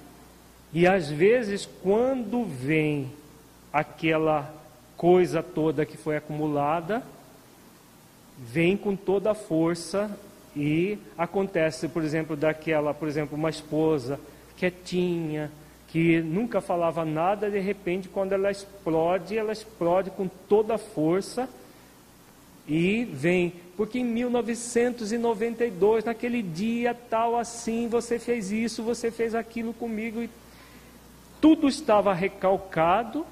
E 0.72 0.86
às 0.86 1.08
vezes, 1.08 1.68
quando 1.82 2.44
vem 2.44 3.10
aquela 3.72 4.54
coisa 4.96 5.42
toda 5.42 5.84
que 5.84 5.96
foi 5.96 6.16
acumulada, 6.16 7.02
vem 8.38 8.76
com 8.76 8.96
toda 8.96 9.32
a 9.32 9.34
força 9.34 10.10
E 10.54 10.98
acontece, 11.16 11.88
por 11.88 12.02
exemplo, 12.02 12.36
daquela, 12.36 12.92
por 12.92 13.08
exemplo, 13.08 13.36
uma 13.36 13.48
esposa 13.48 14.20
quietinha, 14.56 15.50
que 15.88 16.20
nunca 16.20 16.60
falava 16.60 17.04
nada, 17.04 17.50
de 17.50 17.58
repente, 17.58 18.08
quando 18.08 18.32
ela 18.32 18.50
explode, 18.50 19.36
ela 19.36 19.52
explode 19.52 20.10
com 20.10 20.28
toda 20.28 20.74
a 20.74 20.78
força 20.78 21.48
e 22.68 23.04
vem. 23.04 23.54
Porque 23.76 23.98
em 23.98 24.04
1992, 24.04 26.04
naquele 26.04 26.42
dia 26.42 26.94
tal 26.94 27.36
assim, 27.36 27.88
você 27.88 28.18
fez 28.18 28.52
isso, 28.52 28.82
você 28.82 29.10
fez 29.10 29.34
aquilo 29.34 29.72
comigo, 29.72 30.22
e 30.22 30.30
tudo 31.40 31.68
estava 31.68 32.12
recalcado, 32.12 33.26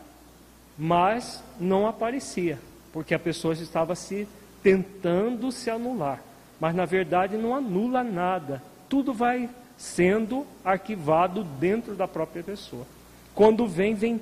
mas 0.79 1.43
não 1.59 1.87
aparecia, 1.87 2.59
porque 2.93 3.15
a 3.15 3.19
pessoa 3.19 3.55
estava 3.55 3.95
se 3.95 4.27
tentando 4.63 5.53
se 5.53 5.71
anular. 5.71 6.23
Mas 6.59 6.75
na 6.75 6.85
verdade 6.85 7.37
não 7.37 7.55
anula 7.55 8.03
nada, 8.03 8.63
tudo 8.89 9.13
vai 9.13 9.49
sendo 9.77 10.47
arquivado 10.65 11.43
dentro 11.43 11.95
da 11.95 12.07
própria 12.07 12.43
pessoa. 12.43 12.87
Quando 13.35 13.67
vem, 13.67 13.95
vem 13.95 14.21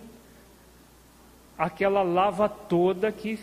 aquela 1.59 2.03
lava 2.03 2.49
toda 2.49 3.11
que, 3.11 3.39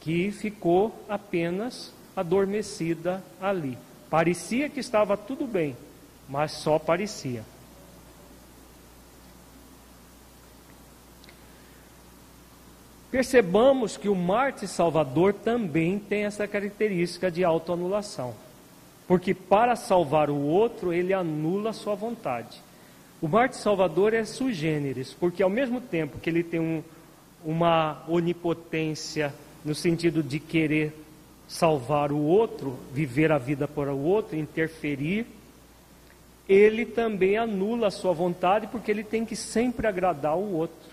que 0.00 0.30
ficou 0.30 1.04
apenas 1.08 1.92
adormecida 2.16 3.22
ali. 3.40 3.78
Parecia 4.08 4.68
que 4.68 4.80
estava 4.80 5.16
tudo 5.16 5.46
bem, 5.46 5.76
mas 6.28 6.52
só 6.52 6.78
parecia. 6.78 7.44
Percebamos 13.10 13.96
que 13.96 14.08
o 14.08 14.14
Marte 14.14 14.68
Salvador 14.68 15.34
também 15.34 15.98
tem 15.98 16.24
essa 16.24 16.46
característica 16.46 17.30
de 17.30 17.44
autoanulação. 17.44 18.34
Porque 19.06 19.34
para 19.34 19.74
salvar 19.74 20.30
o 20.30 20.40
outro, 20.40 20.92
ele 20.92 21.12
anula 21.12 21.72
sua 21.72 21.96
vontade. 21.96 22.62
O 23.20 23.26
Marte 23.26 23.56
Salvador 23.56 24.14
é 24.14 24.24
sui 24.24 24.54
generis, 24.54 25.12
porque 25.12 25.42
ao 25.42 25.50
mesmo 25.50 25.80
tempo 25.80 26.18
que 26.18 26.30
ele 26.30 26.44
tem 26.44 26.60
um, 26.60 26.82
uma 27.44 28.04
onipotência 28.08 29.34
no 29.64 29.74
sentido 29.74 30.22
de 30.22 30.38
querer 30.38 30.92
salvar 31.46 32.12
o 32.12 32.18
outro, 32.18 32.78
viver 32.92 33.32
a 33.32 33.38
vida 33.38 33.66
para 33.66 33.92
o 33.92 34.02
outro, 34.02 34.36
interferir, 34.36 35.26
ele 36.48 36.84
também 36.84 37.36
anula 37.36 37.88
a 37.88 37.90
sua 37.90 38.12
vontade, 38.12 38.66
porque 38.66 38.90
ele 38.90 39.04
tem 39.04 39.24
que 39.24 39.36
sempre 39.36 39.86
agradar 39.86 40.36
o 40.36 40.52
outro. 40.52 40.90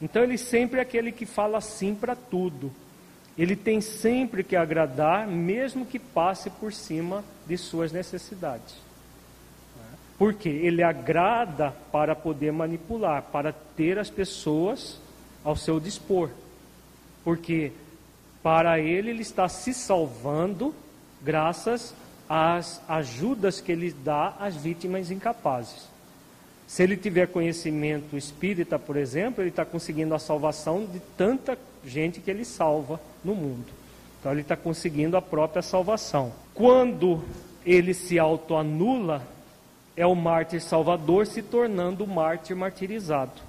Então 0.00 0.22
ele 0.22 0.36
sempre 0.36 0.78
é 0.78 0.82
aquele 0.82 1.12
que 1.12 1.24
fala 1.24 1.60
sim 1.60 1.94
para 1.94 2.14
tudo. 2.14 2.70
Ele 3.36 3.56
tem 3.56 3.80
sempre 3.80 4.44
que 4.44 4.54
agradar, 4.54 5.26
mesmo 5.26 5.86
que 5.86 5.98
passe 5.98 6.50
por 6.50 6.72
cima 6.72 7.24
de 7.46 7.56
suas 7.56 7.92
necessidades. 7.92 8.76
Porque 10.16 10.48
ele 10.48 10.82
agrada 10.82 11.70
para 11.90 12.14
poder 12.14 12.52
manipular, 12.52 13.22
para 13.22 13.52
ter 13.52 13.98
as 13.98 14.10
pessoas 14.10 15.00
ao 15.42 15.56
seu 15.56 15.80
dispor. 15.80 16.30
Porque 17.24 17.72
para 18.44 18.78
ele 18.78 19.08
ele 19.08 19.22
está 19.22 19.48
se 19.48 19.72
salvando 19.72 20.74
graças 21.22 21.94
às 22.28 22.78
ajudas 22.86 23.58
que 23.58 23.72
ele 23.72 23.90
dá 23.90 24.34
às 24.38 24.54
vítimas 24.54 25.10
incapazes. 25.10 25.88
Se 26.66 26.82
ele 26.82 26.94
tiver 26.94 27.28
conhecimento 27.28 28.18
espírita, 28.18 28.78
por 28.78 28.98
exemplo, 28.98 29.42
ele 29.42 29.48
está 29.48 29.64
conseguindo 29.64 30.14
a 30.14 30.18
salvação 30.18 30.84
de 30.84 31.00
tanta 31.16 31.58
gente 31.86 32.20
que 32.20 32.30
ele 32.30 32.44
salva 32.44 33.00
no 33.24 33.34
mundo. 33.34 33.64
Então 34.20 34.30
ele 34.30 34.42
está 34.42 34.56
conseguindo 34.56 35.16
a 35.16 35.22
própria 35.22 35.62
salvação. 35.62 36.30
Quando 36.52 37.24
ele 37.64 37.94
se 37.94 38.18
autoanula, 38.18 39.26
é 39.96 40.06
o 40.06 40.14
mártir 40.14 40.60
salvador 40.60 41.26
se 41.26 41.40
tornando 41.40 42.04
o 42.04 42.06
mártir 42.06 42.54
martirizado, 42.54 43.40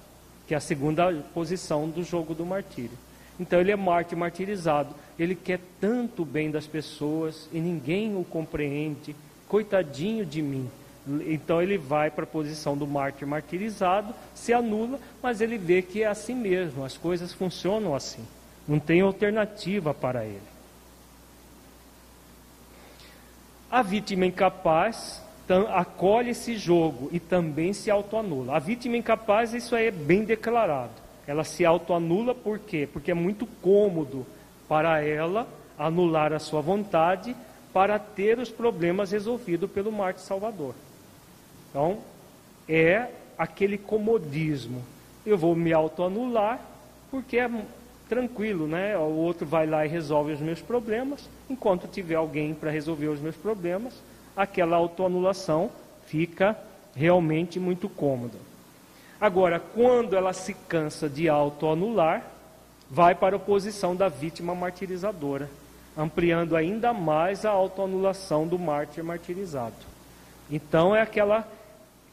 que 0.48 0.54
é 0.54 0.58
a 0.58 0.62
segunda 0.62 1.12
posição 1.34 1.90
do 1.90 2.02
jogo 2.02 2.34
do 2.34 2.46
martírio. 2.46 2.98
Então 3.40 3.60
ele 3.60 3.72
é 3.72 3.76
mártir 3.76 4.18
martirizado. 4.18 4.96
Ele 5.18 5.36
quer 5.36 5.60
tanto 5.80 6.24
o 6.24 6.26
bem 6.26 6.52
das 6.52 6.68
pessoas 6.68 7.50
e 7.52 7.60
ninguém 7.60 8.16
o 8.16 8.24
compreende. 8.24 9.16
Coitadinho 9.48 10.26
de 10.26 10.42
mim. 10.42 10.70
Então 11.28 11.62
ele 11.62 11.78
vai 11.78 12.10
para 12.10 12.24
a 12.24 12.28
posição 12.28 12.76
do 12.76 12.88
mártir 12.88 13.28
martirizado, 13.28 14.14
se 14.34 14.52
anula, 14.52 15.00
mas 15.22 15.40
ele 15.40 15.58
vê 15.58 15.82
que 15.82 16.02
é 16.02 16.08
assim 16.08 16.34
mesmo, 16.34 16.84
as 16.84 16.98
coisas 16.98 17.32
funcionam 17.32 17.94
assim. 17.94 18.26
Não 18.68 18.80
tem 18.80 19.02
alternativa 19.02 19.94
para 19.94 20.26
ele. 20.26 20.42
A 23.70 23.84
vítima 23.84 24.26
incapaz 24.26 25.22
acolhe 25.76 26.32
esse 26.32 26.58
jogo 26.58 27.10
e 27.12 27.20
também 27.20 27.72
se 27.72 27.92
autoanula. 27.92 28.56
A 28.56 28.60
vítima 28.60 28.98
incapaz, 28.98 29.54
isso 29.54 29.76
aí 29.76 29.88
é 29.88 29.92
bem 29.92 30.24
declarado. 30.24 31.05
Ela 31.28 31.44
se 31.44 31.66
autoanula 31.66 32.36
por 32.36 32.60
quê? 32.60 32.88
Porque 32.92 33.12
é 33.12 33.16
muito 33.16 33.46
cômodo 33.62 34.26
para 34.68 35.04
ela 35.04 35.48
anular 35.78 36.34
a 36.34 36.40
sua 36.40 36.62
vontade 36.62 37.36
para 37.74 38.00
ter 38.00 38.40
os 38.40 38.50
problemas 38.50 39.12
resolvidos 39.12 39.70
pelo 39.70 39.92
Marte 39.92 40.22
Salvador. 40.22 40.74
Então, 41.70 41.98
é 42.70 43.10
aquele 43.38 43.78
comodismo. 43.78 44.82
Eu 45.26 45.38
vou 45.38 45.56
me 45.56 45.74
autoanular 45.74 46.60
porque 47.12 47.38
é 47.38 47.50
tranquilo, 48.08 48.68
né? 48.68 48.98
O 48.98 49.16
outro 49.16 49.46
vai 49.46 49.66
lá 49.66 49.86
e 49.86 49.90
resolve 49.90 50.34
os 50.34 50.40
meus 50.40 50.62
problemas. 50.62 51.28
Enquanto 51.50 51.88
tiver 51.88 52.16
alguém 52.16 52.54
para 52.54 52.72
resolver 52.72 53.08
os 53.08 53.20
meus 53.20 53.36
problemas, 53.36 53.94
aquela 54.36 54.78
autoanulação 54.78 55.70
fica 56.06 56.58
realmente 56.96 57.60
muito 57.60 57.90
cômoda. 57.90 58.38
Agora, 59.26 59.60
quando 59.60 60.16
ela 60.16 60.34
se 60.34 60.54
cansa 60.54 61.10
de 61.10 61.28
autoanular, 61.28 62.24
vai 62.88 63.16
para 63.16 63.38
a 63.38 63.40
posição 63.40 63.96
da 63.96 64.08
vítima 64.08 64.54
martirizadora, 64.54 65.50
ampliando 65.98 66.56
ainda 66.56 66.94
mais 66.94 67.44
a 67.44 67.50
autoanulação 67.50 68.46
do 68.48 68.60
mártir 68.60 69.04
martirizado. 69.04 69.74
Então 70.48 70.96
é 70.96 71.02
aquela 71.02 71.44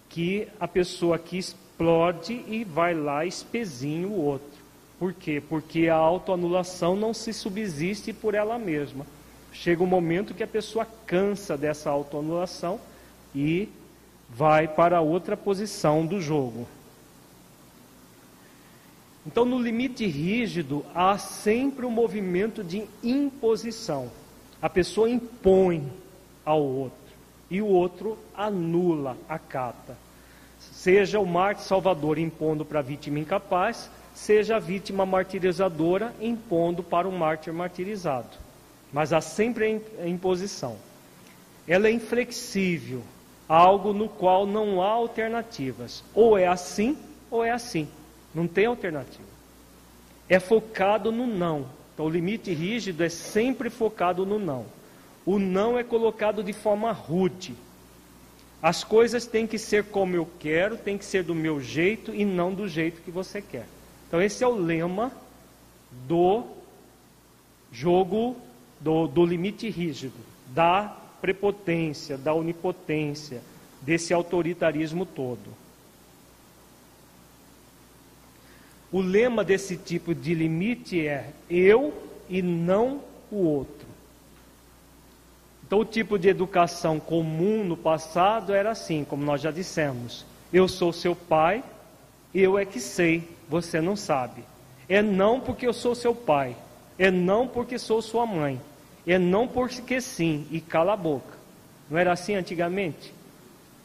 que 0.08 0.48
a 0.58 0.66
pessoa 0.66 1.18
que 1.18 1.36
explode 1.36 2.32
e 2.48 2.64
vai 2.64 2.94
lá 2.94 3.26
espezinha 3.26 4.08
o 4.08 4.18
outro. 4.18 4.62
Por 4.98 5.12
quê? 5.12 5.42
Porque 5.46 5.88
a 5.88 5.96
autoanulação 5.96 6.96
não 6.96 7.12
se 7.12 7.34
subsiste 7.34 8.14
por 8.14 8.34
ela 8.34 8.58
mesma. 8.58 9.04
Chega 9.52 9.82
um 9.82 9.86
momento 9.86 10.32
que 10.32 10.42
a 10.42 10.48
pessoa 10.48 10.88
cansa 11.06 11.58
dessa 11.58 11.90
autoanulação 11.90 12.80
e 13.34 13.68
vai 14.30 14.66
para 14.66 15.02
outra 15.02 15.36
posição 15.36 16.06
do 16.06 16.18
jogo. 16.18 16.66
Então, 19.26 19.44
no 19.44 19.58
limite 19.58 20.06
rígido, 20.06 20.84
há 20.94 21.16
sempre 21.16 21.86
um 21.86 21.90
movimento 21.90 22.64
de 22.64 22.84
imposição. 23.02 24.10
A 24.60 24.68
pessoa 24.68 25.08
impõe 25.08 25.86
ao 26.44 26.60
outro 26.62 26.98
e 27.50 27.60
o 27.60 27.66
outro 27.66 28.18
anula, 28.34 29.16
acata. 29.28 29.96
Seja 30.58 31.20
o 31.20 31.26
Marte 31.26 31.62
Salvador 31.62 32.18
impondo 32.18 32.64
para 32.64 32.80
a 32.80 32.82
vítima 32.82 33.18
incapaz, 33.18 33.90
seja 34.14 34.56
a 34.56 34.58
vítima 34.58 35.04
martirizadora 35.06 36.14
impondo 36.20 36.82
para 36.82 37.08
o 37.08 37.12
mártir 37.12 37.52
martirizado. 37.52 38.28
Mas 38.92 39.12
há 39.12 39.20
sempre 39.20 39.82
a 40.02 40.08
imposição. 40.08 40.76
Ela 41.66 41.88
é 41.88 41.92
inflexível, 41.92 43.02
algo 43.48 43.92
no 43.92 44.08
qual 44.08 44.46
não 44.46 44.82
há 44.82 44.88
alternativas. 44.88 46.02
Ou 46.14 46.36
é 46.36 46.46
assim, 46.46 46.96
ou 47.30 47.44
é 47.44 47.50
assim. 47.50 47.88
Não 48.34 48.46
tem 48.46 48.66
alternativa. 48.66 49.28
É 50.28 50.40
focado 50.40 51.12
no 51.12 51.26
não. 51.26 51.66
Então, 51.92 52.06
o 52.06 52.10
limite 52.10 52.52
rígido 52.52 53.04
é 53.04 53.08
sempre 53.08 53.68
focado 53.68 54.24
no 54.24 54.38
não. 54.38 54.64
O 55.26 55.38
não 55.38 55.78
é 55.78 55.84
colocado 55.84 56.42
de 56.42 56.52
forma 56.52 56.90
rude. 56.92 57.54
As 58.62 58.82
coisas 58.82 59.26
têm 59.26 59.46
que 59.46 59.58
ser 59.58 59.84
como 59.84 60.16
eu 60.16 60.26
quero, 60.38 60.76
tem 60.76 60.96
que 60.96 61.04
ser 61.04 61.24
do 61.24 61.34
meu 61.34 61.60
jeito 61.60 62.14
e 62.14 62.24
não 62.24 62.54
do 62.54 62.68
jeito 62.68 63.02
que 63.02 63.10
você 63.10 63.42
quer. 63.42 63.66
Então, 64.08 64.22
esse 64.22 64.42
é 64.42 64.46
o 64.46 64.54
lema 64.54 65.12
do 66.06 66.44
jogo 67.70 68.36
do, 68.80 69.06
do 69.06 69.24
limite 69.24 69.68
rígido, 69.68 70.18
da 70.48 70.96
prepotência, 71.20 72.18
da 72.18 72.34
onipotência, 72.34 73.42
desse 73.80 74.12
autoritarismo 74.12 75.06
todo. 75.06 75.61
O 78.92 79.00
lema 79.00 79.42
desse 79.42 79.76
tipo 79.76 80.14
de 80.14 80.34
limite 80.34 81.06
é 81.06 81.30
eu 81.48 81.94
e 82.28 82.42
não 82.42 83.00
o 83.30 83.36
outro. 83.36 83.86
Então, 85.66 85.80
o 85.80 85.84
tipo 85.86 86.18
de 86.18 86.28
educação 86.28 87.00
comum 87.00 87.64
no 87.64 87.78
passado 87.78 88.52
era 88.52 88.70
assim, 88.70 89.04
como 89.04 89.24
nós 89.24 89.40
já 89.40 89.50
dissemos: 89.50 90.26
eu 90.52 90.68
sou 90.68 90.92
seu 90.92 91.16
pai, 91.16 91.64
eu 92.34 92.58
é 92.58 92.66
que 92.66 92.78
sei, 92.78 93.26
você 93.48 93.80
não 93.80 93.96
sabe. 93.96 94.44
É 94.86 95.00
não 95.00 95.40
porque 95.40 95.66
eu 95.66 95.72
sou 95.72 95.94
seu 95.94 96.14
pai, 96.14 96.54
é 96.98 97.10
não 97.10 97.48
porque 97.48 97.78
sou 97.78 98.02
sua 98.02 98.26
mãe. 98.26 98.60
é 99.06 99.18
não 99.18 99.48
porque 99.48 100.00
sim 100.02 100.46
e 100.50 100.60
cala 100.60 100.92
a 100.92 100.96
boca. 100.96 101.38
Não 101.88 101.98
era 101.98 102.12
assim 102.12 102.34
antigamente? 102.34 103.14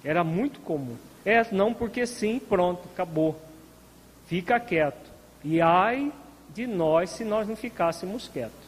Era 0.04 0.24
muito 0.24 0.60
comum. 0.60 0.98
É 1.26 1.46
não 1.54 1.74
porque 1.74 2.06
sim, 2.06 2.40
pronto, 2.40 2.82
acabou. 2.94 3.47
Fica 4.28 4.60
quieto. 4.60 5.10
E 5.44 5.62
ai 5.62 6.12
de 6.54 6.68
nós 6.68 7.12
se 7.12 7.24
nós 7.24 7.48
não 7.48 7.56
ficássemos 7.56 8.28
quietos. 8.28 8.68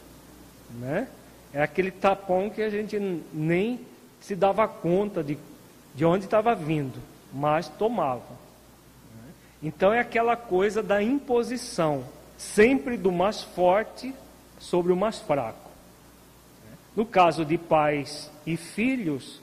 Né? 0.78 1.08
É 1.52 1.62
aquele 1.62 1.90
tapão 1.90 2.48
que 2.48 2.62
a 2.62 2.70
gente 2.70 2.98
nem 3.32 3.80
se 4.20 4.36
dava 4.36 4.66
conta 4.68 5.22
de, 5.22 5.38
de 5.94 6.04
onde 6.04 6.24
estava 6.24 6.54
vindo, 6.54 6.98
mas 7.32 7.68
tomava. 7.68 8.40
Então 9.62 9.92
é 9.92 9.98
aquela 9.98 10.36
coisa 10.36 10.82
da 10.82 11.02
imposição, 11.02 12.04
sempre 12.38 12.96
do 12.96 13.12
mais 13.12 13.42
forte 13.42 14.14
sobre 14.58 14.92
o 14.92 14.96
mais 14.96 15.18
fraco. 15.18 15.70
No 16.96 17.04
caso 17.04 17.44
de 17.44 17.58
pais 17.58 18.30
e 18.46 18.56
filhos, 18.56 19.40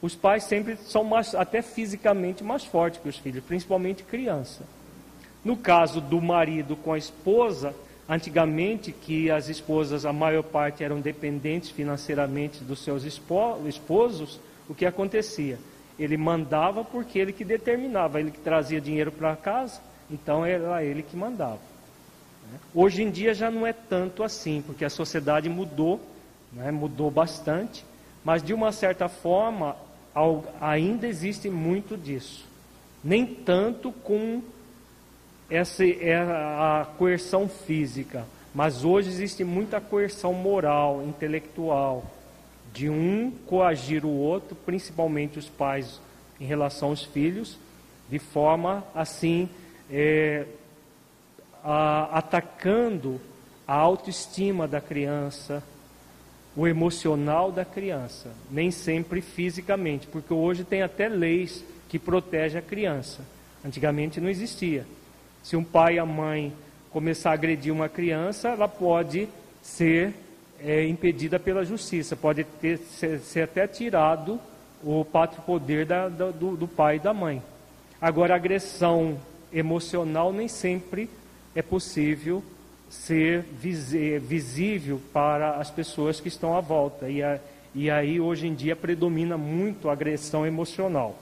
os 0.00 0.14
pais 0.14 0.44
sempre 0.44 0.76
são 0.76 1.04
mais, 1.04 1.34
até 1.34 1.60
fisicamente 1.60 2.42
mais 2.42 2.64
fortes 2.64 3.00
que 3.00 3.08
os 3.08 3.18
filhos, 3.18 3.44
principalmente 3.44 4.02
criança. 4.02 4.64
No 5.44 5.56
caso 5.56 6.00
do 6.00 6.20
marido 6.20 6.76
com 6.76 6.92
a 6.92 6.98
esposa, 6.98 7.74
antigamente 8.08 8.92
que 8.92 9.30
as 9.30 9.48
esposas, 9.48 10.04
a 10.04 10.12
maior 10.12 10.42
parte 10.42 10.84
eram 10.84 11.00
dependentes 11.00 11.70
financeiramente 11.70 12.62
dos 12.62 12.82
seus 12.82 13.04
esposos, 13.04 14.40
o 14.68 14.74
que 14.74 14.86
acontecia? 14.86 15.58
Ele 15.98 16.16
mandava 16.16 16.84
porque 16.84 17.18
ele 17.18 17.32
que 17.32 17.44
determinava, 17.44 18.20
ele 18.20 18.30
que 18.30 18.38
trazia 18.38 18.80
dinheiro 18.80 19.10
para 19.10 19.36
casa, 19.36 19.80
então 20.10 20.44
era 20.44 20.84
ele 20.84 21.02
que 21.02 21.16
mandava. 21.16 21.58
Né? 22.50 22.58
Hoje 22.74 23.02
em 23.02 23.10
dia 23.10 23.34
já 23.34 23.50
não 23.50 23.66
é 23.66 23.72
tanto 23.72 24.22
assim, 24.22 24.62
porque 24.64 24.84
a 24.84 24.90
sociedade 24.90 25.48
mudou, 25.48 26.00
né? 26.52 26.70
mudou 26.70 27.10
bastante, 27.10 27.84
mas 28.24 28.42
de 28.42 28.54
uma 28.54 28.72
certa 28.72 29.08
forma 29.08 29.76
ainda 30.60 31.06
existe 31.06 31.48
muito 31.48 31.96
disso. 31.96 32.46
Nem 33.02 33.26
tanto 33.26 33.90
com 33.90 34.42
essa 35.52 35.84
é 35.84 36.16
a 36.16 36.88
coerção 36.96 37.46
física, 37.46 38.24
mas 38.54 38.86
hoje 38.86 39.10
existe 39.10 39.44
muita 39.44 39.82
coerção 39.82 40.32
moral, 40.32 41.02
intelectual, 41.06 42.10
de 42.72 42.88
um 42.88 43.30
coagir 43.46 44.06
o 44.06 44.08
outro, 44.08 44.56
principalmente 44.56 45.38
os 45.38 45.50
pais 45.50 46.00
em 46.40 46.46
relação 46.46 46.88
aos 46.88 47.04
filhos, 47.04 47.58
de 48.08 48.18
forma 48.18 48.82
assim 48.94 49.46
é, 49.90 50.46
a, 51.62 52.18
atacando 52.18 53.20
a 53.68 53.74
autoestima 53.74 54.66
da 54.66 54.80
criança, 54.80 55.62
o 56.56 56.66
emocional 56.66 57.52
da 57.52 57.64
criança, 57.64 58.30
nem 58.50 58.70
sempre 58.70 59.20
fisicamente, 59.20 60.06
porque 60.06 60.32
hoje 60.32 60.64
tem 60.64 60.80
até 60.80 61.10
leis 61.10 61.62
que 61.90 61.98
protegem 61.98 62.58
a 62.58 62.62
criança. 62.62 63.20
Antigamente 63.62 64.18
não 64.18 64.30
existia. 64.30 64.86
Se 65.42 65.56
um 65.56 65.64
pai 65.64 65.96
e 65.96 65.98
a 65.98 66.06
mãe 66.06 66.52
começar 66.90 67.30
a 67.30 67.34
agredir 67.34 67.72
uma 67.72 67.88
criança, 67.88 68.48
ela 68.48 68.68
pode 68.68 69.28
ser 69.62 70.14
é, 70.60 70.86
impedida 70.86 71.38
pela 71.38 71.64
justiça, 71.64 72.14
pode 72.14 72.44
ter, 72.44 72.78
ser, 72.78 73.18
ser 73.20 73.42
até 73.42 73.66
tirado 73.66 74.38
o 74.84 75.04
pátrio 75.04 75.42
poder 75.42 75.86
da, 75.86 76.08
do, 76.08 76.56
do 76.56 76.68
pai 76.68 76.96
e 76.96 77.00
da 77.00 77.12
mãe. 77.12 77.42
Agora, 78.00 78.34
a 78.34 78.36
agressão 78.36 79.18
emocional 79.52 80.32
nem 80.32 80.48
sempre 80.48 81.08
é 81.54 81.62
possível 81.62 82.42
ser 82.88 83.42
visível 84.20 85.00
para 85.12 85.56
as 85.56 85.70
pessoas 85.70 86.20
que 86.20 86.28
estão 86.28 86.56
à 86.56 86.60
volta. 86.60 87.08
E, 87.08 87.22
a, 87.22 87.40
e 87.74 87.90
aí, 87.90 88.20
hoje 88.20 88.46
em 88.46 88.54
dia, 88.54 88.76
predomina 88.76 89.38
muito 89.38 89.88
a 89.88 89.92
agressão 89.92 90.46
emocional. 90.46 91.16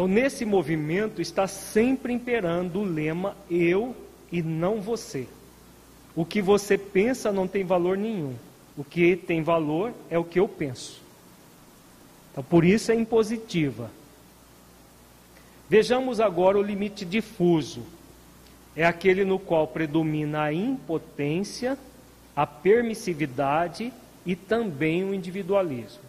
Então, 0.00 0.08
nesse 0.08 0.46
movimento 0.46 1.20
está 1.20 1.46
sempre 1.46 2.10
imperando 2.10 2.80
o 2.80 2.84
lema 2.84 3.36
eu 3.50 3.94
e 4.32 4.40
não 4.40 4.80
você. 4.80 5.28
O 6.16 6.24
que 6.24 6.40
você 6.40 6.78
pensa 6.78 7.30
não 7.30 7.46
tem 7.46 7.64
valor 7.64 7.98
nenhum. 7.98 8.34
O 8.78 8.82
que 8.82 9.14
tem 9.14 9.42
valor 9.42 9.92
é 10.08 10.18
o 10.18 10.24
que 10.24 10.40
eu 10.40 10.48
penso. 10.48 11.02
Então, 12.32 12.42
por 12.42 12.64
isso 12.64 12.90
é 12.90 12.94
impositiva. 12.94 13.90
Vejamos 15.68 16.18
agora 16.18 16.58
o 16.58 16.62
limite 16.62 17.04
difuso. 17.04 17.82
É 18.74 18.86
aquele 18.86 19.22
no 19.22 19.38
qual 19.38 19.66
predomina 19.66 20.44
a 20.44 20.52
impotência, 20.54 21.76
a 22.34 22.46
permissividade 22.46 23.92
e 24.24 24.34
também 24.34 25.04
o 25.04 25.12
individualismo. 25.12 26.00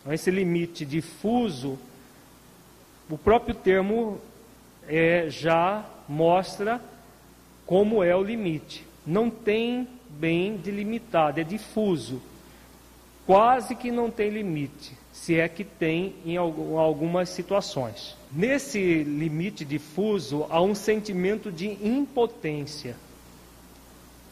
Então, 0.00 0.12
esse 0.12 0.28
limite 0.28 0.84
difuso, 0.84 1.78
o 3.10 3.18
próprio 3.18 3.54
termo 3.54 4.20
é, 4.88 5.26
já 5.28 5.84
mostra 6.08 6.80
como 7.66 8.02
é 8.02 8.14
o 8.14 8.22
limite. 8.22 8.86
Não 9.06 9.30
tem 9.30 9.88
bem 10.08 10.56
delimitado, 10.56 11.40
é 11.40 11.44
difuso. 11.44 12.20
Quase 13.26 13.74
que 13.74 13.90
não 13.90 14.10
tem 14.10 14.30
limite, 14.30 14.96
se 15.12 15.38
é 15.38 15.48
que 15.48 15.64
tem 15.64 16.14
em 16.24 16.36
algumas 16.36 17.28
situações. 17.28 18.16
Nesse 18.30 19.02
limite 19.04 19.64
difuso 19.64 20.46
há 20.50 20.60
um 20.60 20.74
sentimento 20.74 21.52
de 21.52 21.68
impotência. 21.86 22.96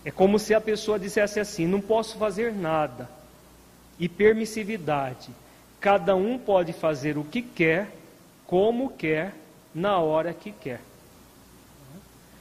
É 0.04 0.10
como 0.10 0.38
se 0.38 0.54
a 0.54 0.60
pessoa 0.60 0.98
dissesse 0.98 1.38
assim: 1.38 1.66
não 1.66 1.80
posso 1.80 2.16
fazer 2.18 2.52
nada. 2.52 3.08
E 3.98 4.08
permissividade. 4.08 5.28
Cada 5.78 6.16
um 6.16 6.38
pode 6.38 6.72
fazer 6.72 7.18
o 7.18 7.24
que 7.24 7.42
quer, 7.42 7.90
como 8.50 8.90
quer, 8.90 9.32
na 9.72 9.98
hora 9.98 10.34
que 10.34 10.50
quer. 10.50 10.80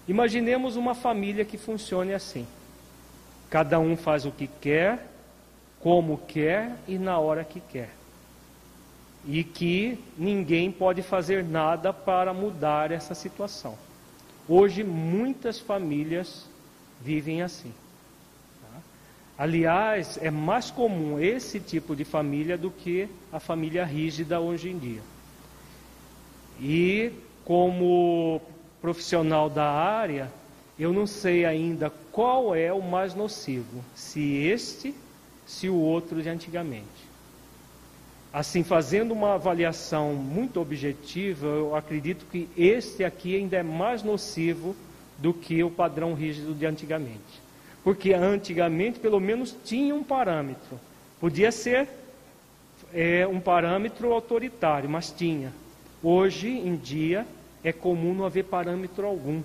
Imaginemos 0.07 0.76
uma 0.76 0.95
família 0.95 1.45
que 1.45 1.55
funcione 1.55 2.16
assim. 2.16 2.47
Cada 3.47 3.80
um 3.80 3.95
faz 3.95 4.26
o 4.26 4.32
que 4.32 4.47
quer, 4.47 5.07
como 5.80 6.18
quer 6.18 6.76
e 6.88 6.97
na 6.97 7.20
hora 7.20 7.43
que 7.43 7.60
quer 7.60 7.91
e 9.28 9.43
que 9.43 9.99
ninguém 10.18 10.72
pode 10.72 11.03
fazer 11.03 11.43
nada 11.43 11.93
para 11.93 12.34
mudar 12.34 12.91
essa 12.91 13.14
situação. 13.14 13.78
Hoje, 14.47 14.84
muitas 14.84 15.60
famílias 15.60 16.47
vivem 16.99 17.43
assim. 17.43 17.72
Aliás, 19.38 20.18
é 20.22 20.32
mais 20.32 20.72
comum 20.72 21.20
esse 21.20 21.60
tipo 21.60 21.95
de 21.95 22.03
família 22.03 22.57
do 22.57 22.72
que 22.72 23.07
a 23.32 23.39
família 23.39 23.86
rígida 23.86 24.39
hoje 24.39 24.70
em 24.70 24.80
dia. 24.80 25.01
E, 26.62 27.12
como 27.45 28.41
profissional 28.82 29.49
da 29.49 29.70
área, 29.70 30.32
eu 30.78 30.93
não 30.93 31.05
sei 31.05 31.45
ainda 31.45 31.91
qual 32.12 32.55
é 32.55 32.72
o 32.72 32.82
mais 32.82 33.14
nocivo, 33.14 33.84
se 33.93 34.38
este, 34.45 34.95
se 35.45 35.68
o 35.68 35.76
outro 35.76 36.22
de 36.22 36.30
antigamente. 36.30 37.10
Assim, 38.32 38.64
fazendo 38.64 39.12
uma 39.12 39.34
avaliação 39.34 40.14
muito 40.14 40.62
objetiva, 40.62 41.47
eu 41.47 41.76
acredito 41.76 42.26
que 42.32 42.47
este 42.55 43.03
aqui 43.03 43.36
ainda 43.36 43.57
é 43.57 43.64
mais 43.64 44.03
nocivo 44.03 44.76
do 45.18 45.34
que 45.34 45.64
o 45.64 45.72
padrão 45.72 46.14
rígido 46.14 46.53
de 46.53 46.66
antigamente. 46.66 47.41
Porque 47.84 48.14
antigamente, 48.14 48.99
pelo 48.99 49.20
menos, 49.20 49.55
tinha 49.66 49.95
um 49.95 50.03
parâmetro. 50.03 50.80
Podia 51.20 51.51
ser 51.51 51.88
é, 52.93 53.26
um 53.28 53.39
parâmetro 53.39 54.14
autoritário, 54.14 54.89
mas 54.89 55.12
tinha. 55.12 55.51
Hoje 56.01 56.47
em 56.47 56.75
dia, 56.75 57.25
é 57.63 57.73
comum 57.73 58.13
não 58.13 58.25
haver 58.25 58.45
parâmetro 58.45 59.05
algum. 59.05 59.41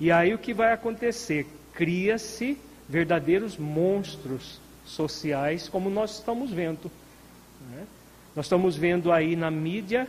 E 0.00 0.10
aí 0.10 0.32
o 0.32 0.38
que 0.38 0.54
vai 0.54 0.72
acontecer? 0.72 1.46
Cria-se 1.74 2.58
verdadeiros 2.88 3.56
monstros 3.56 4.60
sociais, 4.84 5.68
como 5.68 5.90
nós 5.90 6.18
estamos 6.18 6.50
vendo. 6.50 6.90
Né? 7.70 7.86
Nós 8.34 8.46
estamos 8.46 8.76
vendo 8.76 9.12
aí 9.12 9.36
na 9.36 9.50
mídia 9.50 10.08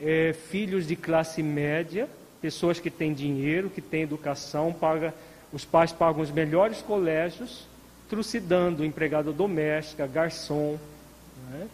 é, 0.00 0.32
filhos 0.32 0.86
de 0.86 0.96
classe 0.96 1.42
média, 1.42 2.08
pessoas 2.40 2.78
que 2.80 2.90
têm 2.90 3.12
dinheiro, 3.12 3.68
que 3.68 3.80
têm 3.80 4.02
educação, 4.02 4.72
paga, 4.72 5.14
os 5.52 5.64
pais 5.64 5.92
pagam 5.92 6.22
os 6.22 6.30
melhores 6.30 6.80
colégios, 6.80 7.66
trucidando 8.08 8.84
empregada 8.84 9.32
doméstica, 9.32 10.06
garçom, 10.06 10.78
né? 11.50 11.68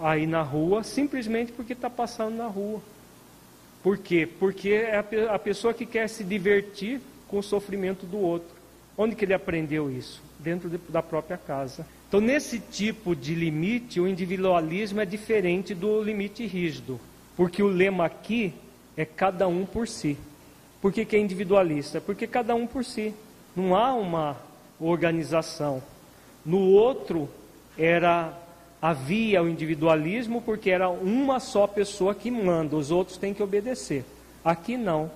Aí 0.00 0.26
na 0.26 0.42
rua, 0.42 0.82
simplesmente 0.82 1.52
porque 1.52 1.72
está 1.72 1.88
passando 1.88 2.36
na 2.36 2.46
rua. 2.46 2.80
Por 3.82 3.98
quê? 3.98 4.28
Porque 4.38 4.70
é 4.70 4.98
a 5.30 5.38
pessoa 5.38 5.72
que 5.72 5.86
quer 5.86 6.08
se 6.08 6.24
divertir 6.24 7.00
com 7.28 7.38
o 7.38 7.42
sofrimento 7.42 8.06
do 8.06 8.18
outro. 8.18 8.48
Onde 8.96 9.14
que 9.14 9.24
ele 9.24 9.34
aprendeu 9.34 9.90
isso? 9.90 10.20
Dentro 10.38 10.68
de, 10.68 10.78
da 10.88 11.02
própria 11.02 11.36
casa. 11.36 11.86
Então, 12.08 12.20
nesse 12.20 12.58
tipo 12.58 13.14
de 13.14 13.34
limite, 13.34 14.00
o 14.00 14.08
individualismo 14.08 15.00
é 15.00 15.04
diferente 15.04 15.74
do 15.74 16.02
limite 16.02 16.46
rígido, 16.46 16.98
porque 17.36 17.62
o 17.62 17.68
lema 17.68 18.06
aqui 18.06 18.54
é 18.96 19.04
cada 19.04 19.46
um 19.46 19.64
por 19.64 19.86
si. 19.86 20.16
Por 20.80 20.92
que, 20.92 21.04
que 21.04 21.16
é 21.16 21.18
individualista? 21.18 22.00
Porque 22.00 22.26
cada 22.26 22.54
um 22.54 22.66
por 22.66 22.84
si. 22.84 23.14
Não 23.54 23.76
há 23.76 23.92
uma 23.94 24.36
organização. 24.80 25.82
No 26.44 26.60
outro 26.60 27.28
era 27.76 28.32
havia 28.80 29.42
o 29.42 29.48
individualismo 29.48 30.40
porque 30.40 30.70
era 30.70 30.88
uma 30.88 31.40
só 31.40 31.66
pessoa 31.66 32.14
que 32.14 32.30
manda, 32.30 32.76
os 32.76 32.90
outros 32.90 33.16
têm 33.16 33.34
que 33.34 33.42
obedecer. 33.42 34.04
Aqui 34.44 34.76
não. 34.76 35.10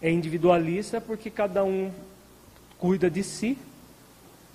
É 0.00 0.10
individualista 0.10 1.00
porque 1.00 1.30
cada 1.30 1.64
um 1.64 1.90
cuida 2.78 3.10
de 3.10 3.22
si. 3.22 3.58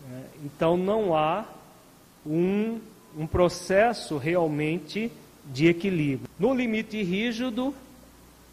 Né? 0.09 0.23
Então 0.45 0.77
não 0.77 1.15
há 1.15 1.45
um, 2.25 2.79
um 3.17 3.27
processo 3.27 4.17
realmente 4.17 5.11
de 5.45 5.67
equilíbrio. 5.67 6.29
No 6.39 6.53
limite 6.53 7.01
rígido, 7.01 7.73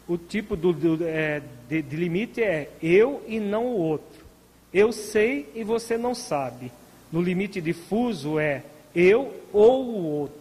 o 0.07 0.17
tipo 0.17 0.55
do, 0.55 0.73
do, 0.73 1.05
é, 1.05 1.41
de, 1.67 1.81
de 1.81 1.95
limite 1.95 2.41
é 2.41 2.71
eu 2.81 3.23
e 3.27 3.39
não 3.39 3.65
o 3.65 3.77
outro. 3.77 4.25
Eu 4.73 4.91
sei 4.91 5.49
e 5.55 5.63
você 5.63 5.97
não 5.97 6.13
sabe. 6.13 6.71
No 7.11 7.21
limite 7.21 7.59
difuso 7.61 8.39
é 8.39 8.63
eu 8.95 9.33
ou 9.53 9.85
o 9.85 10.05
outro. 10.19 10.39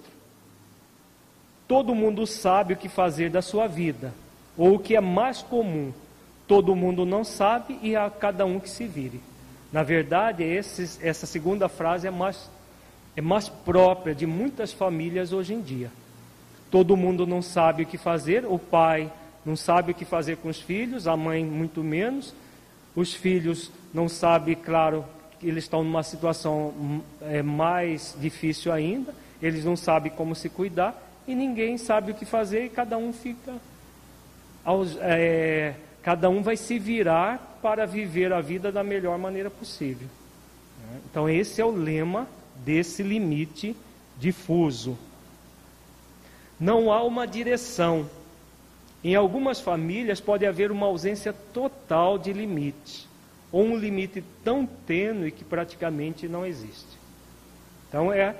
Todo 1.67 1.95
mundo 1.95 2.27
sabe 2.27 2.75
o 2.75 2.77
que 2.77 2.89
fazer 2.89 3.31
da 3.31 3.43
sua 3.43 3.67
vida, 3.67 4.15
ou 4.57 4.77
o 4.77 4.79
que 4.79 4.97
é 4.97 5.01
mais 5.01 5.43
comum. 5.43 5.93
Todo 6.47 6.75
mundo 6.75 7.05
não 7.05 7.25
sabe 7.25 7.79
e 7.83 7.95
a 7.95 8.09
cada 8.09 8.47
um 8.47 8.59
que 8.59 8.71
se 8.71 8.87
vire. 8.87 9.21
Na 9.71 9.83
verdade, 9.83 10.43
esse, 10.43 10.99
essa 11.07 11.27
segunda 11.27 11.69
frase 11.69 12.07
é 12.07 12.11
mais, 12.11 12.51
é 13.15 13.21
mais 13.21 13.51
própria 13.51 14.15
de 14.15 14.27
muitas 14.27 14.73
famílias 14.73 15.33
hoje 15.33 15.53
em 15.53 15.61
dia. 15.61 15.91
Todo 16.71 16.97
mundo 16.97 17.27
não 17.27 17.43
sabe 17.43 17.83
o 17.83 17.87
que 17.87 17.99
fazer, 17.99 18.47
o 18.47 18.59
pai 18.59 19.13
não 19.45 19.57
sabe 19.57 19.93
o 19.93 19.95
que 19.95 20.05
fazer 20.05 20.39
com 20.39 20.49
os 20.49 20.61
filhos, 20.61 21.07
a 21.07 21.17
mãe 21.17 21.45
muito 21.45 21.83
menos. 21.83 22.35
Os 22.97 23.15
filhos 23.15 23.71
não 23.93 24.09
sabem, 24.09 24.55
claro, 24.55 25.05
eles 25.43 25.65
estão 25.65 25.85
numa 25.85 26.03
situação 26.03 26.69
hum, 26.69 27.01
é, 27.23 27.43
mais 27.43 28.17
difícil 28.19 28.73
ainda, 28.73 29.15
eles 29.41 29.65
não 29.65 29.77
sabem 29.77 30.11
como 30.11 30.35
se 30.35 30.49
cuidar 30.49 31.01
e 31.27 31.35
ninguém 31.35 31.79
sabe 31.79 32.13
o 32.13 32.15
que 32.15 32.25
fazer 32.25 32.65
e 32.65 32.69
cada 32.69 32.97
um 32.99 33.13
fica. 33.13 33.55
É, 35.01 35.75
cada 36.03 36.29
um 36.29 36.43
vai 36.43 36.57
se 36.57 36.79
virar 36.79 37.59
para 37.63 37.87
viver 37.87 38.33
a 38.33 38.41
vida 38.41 38.71
da 38.71 38.83
melhor 38.83 39.19
maneira 39.19 39.51
possível. 39.51 40.09
Então, 41.11 41.29
esse 41.29 41.61
é 41.61 41.65
o 41.65 41.71
lema 41.71 42.27
desse 42.65 43.03
limite 43.03 43.77
difuso. 44.19 44.99
Não 46.59 46.93
há 46.93 47.03
uma 47.03 47.27
direção. 47.27 48.09
Em 49.03 49.15
algumas 49.15 49.61
famílias 49.61 50.21
pode 50.21 50.45
haver 50.45 50.71
uma 50.71 50.87
ausência 50.87 51.33
total 51.33 52.19
de 52.19 52.33
limite 52.33 53.08
ou 53.51 53.65
um 53.65 53.77
limite 53.77 54.23
tão 54.45 54.67
tênue 54.67 55.31
que 55.31 55.45
praticamente 55.45 56.29
não 56.29 56.45
existe. 56.45 56.99
Então 57.89 58.13
é 58.13 58.37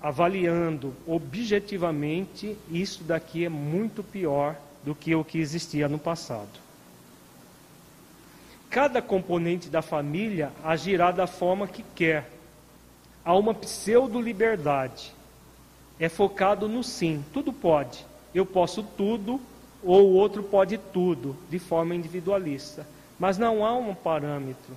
avaliando 0.00 0.94
objetivamente, 1.06 2.56
isso 2.70 3.02
daqui 3.02 3.44
é 3.44 3.48
muito 3.48 4.02
pior 4.02 4.56
do 4.84 4.94
que 4.94 5.14
o 5.14 5.24
que 5.24 5.38
existia 5.38 5.88
no 5.88 5.98
passado. 5.98 6.68
Cada 8.70 9.02
componente 9.02 9.68
da 9.68 9.82
família 9.82 10.52
agirá 10.62 11.10
da 11.10 11.26
forma 11.26 11.66
que 11.66 11.82
quer. 11.94 12.30
Há 13.24 13.34
uma 13.34 13.54
pseudo-liberdade. 13.54 15.12
É 15.98 16.08
focado 16.08 16.68
no 16.68 16.84
sim, 16.84 17.24
tudo 17.32 17.52
pode. 17.52 18.06
Eu 18.34 18.46
posso 18.46 18.82
tudo, 18.82 19.40
ou 19.82 20.10
o 20.10 20.14
outro 20.14 20.42
pode 20.42 20.78
tudo, 20.78 21.34
de 21.50 21.58
forma 21.58 21.94
individualista. 21.94 22.86
Mas 23.18 23.36
não 23.36 23.64
há 23.64 23.74
um 23.74 23.94
parâmetro. 23.94 24.76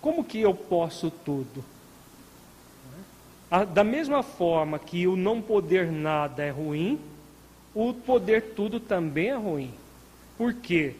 Como 0.00 0.22
que 0.22 0.40
eu 0.40 0.54
posso 0.54 1.10
tudo? 1.10 1.64
Da 3.72 3.84
mesma 3.84 4.22
forma 4.22 4.78
que 4.78 5.06
o 5.06 5.16
não 5.16 5.40
poder 5.40 5.90
nada 5.90 6.42
é 6.42 6.50
ruim, 6.50 7.00
o 7.74 7.92
poder 7.94 8.54
tudo 8.54 8.80
também 8.80 9.28
é 9.28 9.36
ruim. 9.36 9.72
Por 10.36 10.54
quê? 10.54 10.94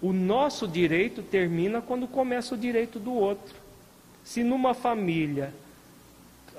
O 0.00 0.12
nosso 0.12 0.66
direito 0.66 1.22
termina 1.22 1.80
quando 1.80 2.08
começa 2.08 2.54
o 2.54 2.58
direito 2.58 2.98
do 2.98 3.12
outro. 3.12 3.54
Se 4.24 4.42
numa 4.42 4.74
família 4.74 5.54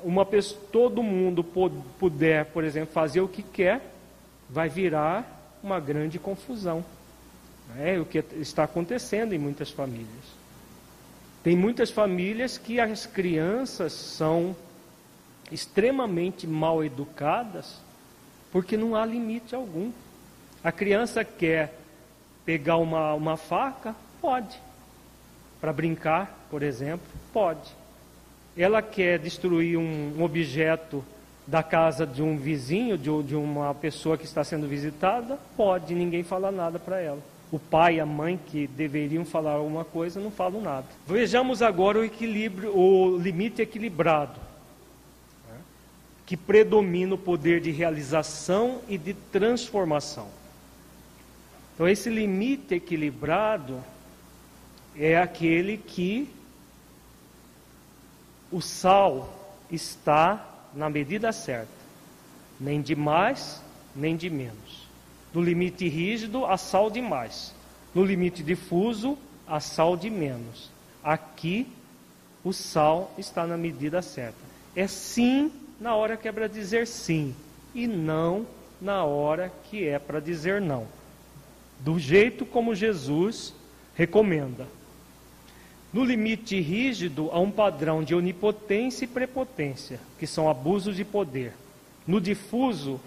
uma 0.01 0.25
pessoa, 0.25 0.61
todo 0.71 1.03
mundo 1.03 1.45
puder, 1.99 2.45
por 2.47 2.63
exemplo, 2.63 2.93
fazer 2.93 3.21
o 3.21 3.27
que 3.27 3.41
quer, 3.41 3.93
vai 4.49 4.67
virar 4.67 5.57
uma 5.61 5.79
grande 5.79 6.19
confusão. 6.19 6.83
É 7.77 7.99
o 7.99 8.05
que 8.05 8.23
está 8.35 8.63
acontecendo 8.63 9.33
em 9.33 9.39
muitas 9.39 9.71
famílias. 9.71 10.43
Tem 11.43 11.57
muitas 11.57 11.89
famílias 11.91 12.57
que 12.57 12.79
as 12.79 13.05
crianças 13.05 13.91
são 13.91 14.55
extremamente 15.51 16.47
mal 16.47 16.83
educadas 16.83 17.81
porque 18.51 18.77
não 18.77 18.95
há 18.95 19.05
limite 19.05 19.55
algum. 19.55 19.91
A 20.63 20.71
criança 20.71 21.25
quer 21.25 21.77
pegar 22.45 22.77
uma, 22.77 23.13
uma 23.13 23.35
faca? 23.35 23.95
Pode. 24.21 24.57
Para 25.59 25.73
brincar, 25.73 26.47
por 26.49 26.61
exemplo? 26.61 27.05
Pode. 27.33 27.75
Ela 28.55 28.81
quer 28.81 29.17
destruir 29.19 29.77
um, 29.77 30.21
objeto 30.23 31.03
da 31.47 31.63
casa 31.63 32.05
de 32.05 32.21
um 32.21 32.37
vizinho, 32.37 32.97
de, 32.97 33.23
de 33.23 33.35
uma 33.35 33.73
pessoa 33.73 34.17
que 34.17 34.25
está 34.25 34.43
sendo 34.43 34.67
visitada? 34.67 35.37
Pode, 35.57 35.95
ninguém 35.95 36.23
fala 36.23 36.51
nada 36.51 36.77
para 36.79 37.01
ela 37.01 37.32
o 37.53 37.59
pai 37.59 37.97
e 37.97 37.99
a 37.99 38.05
mãe 38.05 38.35
que 38.47 38.65
deveriam 38.65 39.23
falar 39.23 39.51
alguma 39.51 39.85
coisa 39.85 40.19
não 40.19 40.31
falam 40.31 40.59
nada. 40.59 40.87
Vejamos 41.05 41.61
agora 41.61 41.99
o 41.99 42.03
equilíbrio, 42.03 42.75
o 42.75 43.15
limite 43.15 43.61
equilibrado, 43.61 44.39
né? 45.47 45.59
que 46.25 46.35
predomina 46.35 47.13
o 47.13 47.17
poder 47.17 47.61
de 47.61 47.69
realização 47.69 48.81
e 48.89 48.97
de 48.97 49.13
transformação. 49.13 50.29
Então 51.75 51.87
esse 51.87 52.09
limite 52.09 52.73
equilibrado 52.73 53.83
é 54.97 55.15
aquele 55.15 55.77
que 55.77 56.27
o 58.51 58.61
sal 58.61 59.61
está 59.69 60.43
na 60.73 60.89
medida 60.89 61.31
certa, 61.31 61.67
nem 62.59 62.81
de 62.81 62.95
mais, 62.95 63.61
nem 63.95 64.17
de 64.17 64.27
menos. 64.27 64.82
No 65.33 65.41
limite 65.41 65.87
rígido, 65.87 66.45
a 66.45 66.57
sal 66.57 66.89
de 66.89 67.01
mais. 67.01 67.53
No 67.93 68.03
limite 68.03 68.43
difuso, 68.43 69.17
a 69.47 69.59
sal 69.59 69.97
de 69.97 70.09
menos. 70.09 70.69
Aqui, 71.03 71.67
o 72.43 72.53
sal 72.53 73.11
está 73.17 73.47
na 73.47 73.57
medida 73.57 74.01
certa. 74.01 74.37
É 74.75 74.87
sim 74.87 75.51
na 75.79 75.95
hora 75.95 76.15
que 76.15 76.27
é 76.27 76.31
para 76.31 76.47
dizer 76.47 76.87
sim, 76.87 77.35
e 77.73 77.87
não 77.87 78.45
na 78.79 79.03
hora 79.03 79.51
que 79.69 79.87
é 79.87 79.97
para 79.99 80.19
dizer 80.19 80.61
não. 80.61 80.87
Do 81.79 81.99
jeito 81.99 82.45
como 82.45 82.75
Jesus 82.75 83.53
recomenda. 83.95 84.67
No 85.91 86.03
limite 86.03 86.59
rígido, 86.59 87.29
há 87.31 87.39
um 87.39 87.51
padrão 87.51 88.03
de 88.03 88.15
onipotência 88.15 89.05
e 89.05 89.07
prepotência, 89.07 89.99
que 90.17 90.25
são 90.25 90.49
abusos 90.49 90.95
de 90.95 91.05
poder. 91.05 91.53
No 92.07 92.19
difuso, 92.19 92.99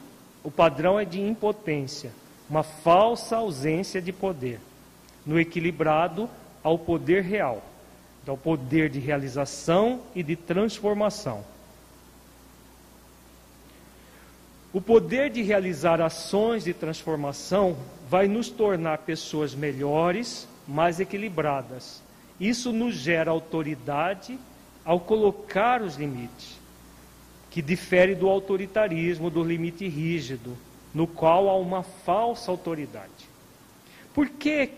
o 0.47 0.51
padrão 0.53 0.97
é 0.97 1.05
de 1.05 1.20
impotência, 1.20 2.12
uma 2.49 2.62
falsa 2.62 3.38
ausência 3.38 4.01
de 4.01 4.12
poder. 4.12 4.61
No 5.26 5.40
equilibrado, 5.40 6.30
ao 6.62 6.78
poder 6.78 7.24
real, 7.24 7.64
ao 8.24 8.36
poder 8.36 8.88
de 8.88 9.01
realização 9.01 10.03
e 10.14 10.22
de 10.22 10.36
transformação. 10.36 11.44
O 14.72 14.80
poder 14.80 15.30
de 15.30 15.42
realizar 15.42 16.01
ações 16.01 16.62
de 16.62 16.72
transformação 16.72 17.76
vai 18.09 18.28
nos 18.28 18.49
tornar 18.49 18.99
pessoas 18.99 19.53
melhores, 19.53 20.47
mais 20.64 21.01
equilibradas. 21.01 22.01
Isso 22.38 22.72
nos 22.72 22.94
gera 22.94 23.32
autoridade 23.32 24.38
ao 24.84 25.01
colocar 25.01 25.82
os 25.82 25.97
limites 25.97 26.55
que 27.57 27.62
difere 27.62 28.14
do 28.14 28.28
autoritarismo, 28.28 29.30
do 29.30 29.42
limite 29.42 29.88
rígido, 29.88 30.54
no 30.92 31.07
qual 31.07 31.48
há 31.48 31.57
uma 31.57 31.82
falsa 31.82 32.50
autoridade. 32.50 33.30
Por 34.12 34.28
que, 34.28 34.68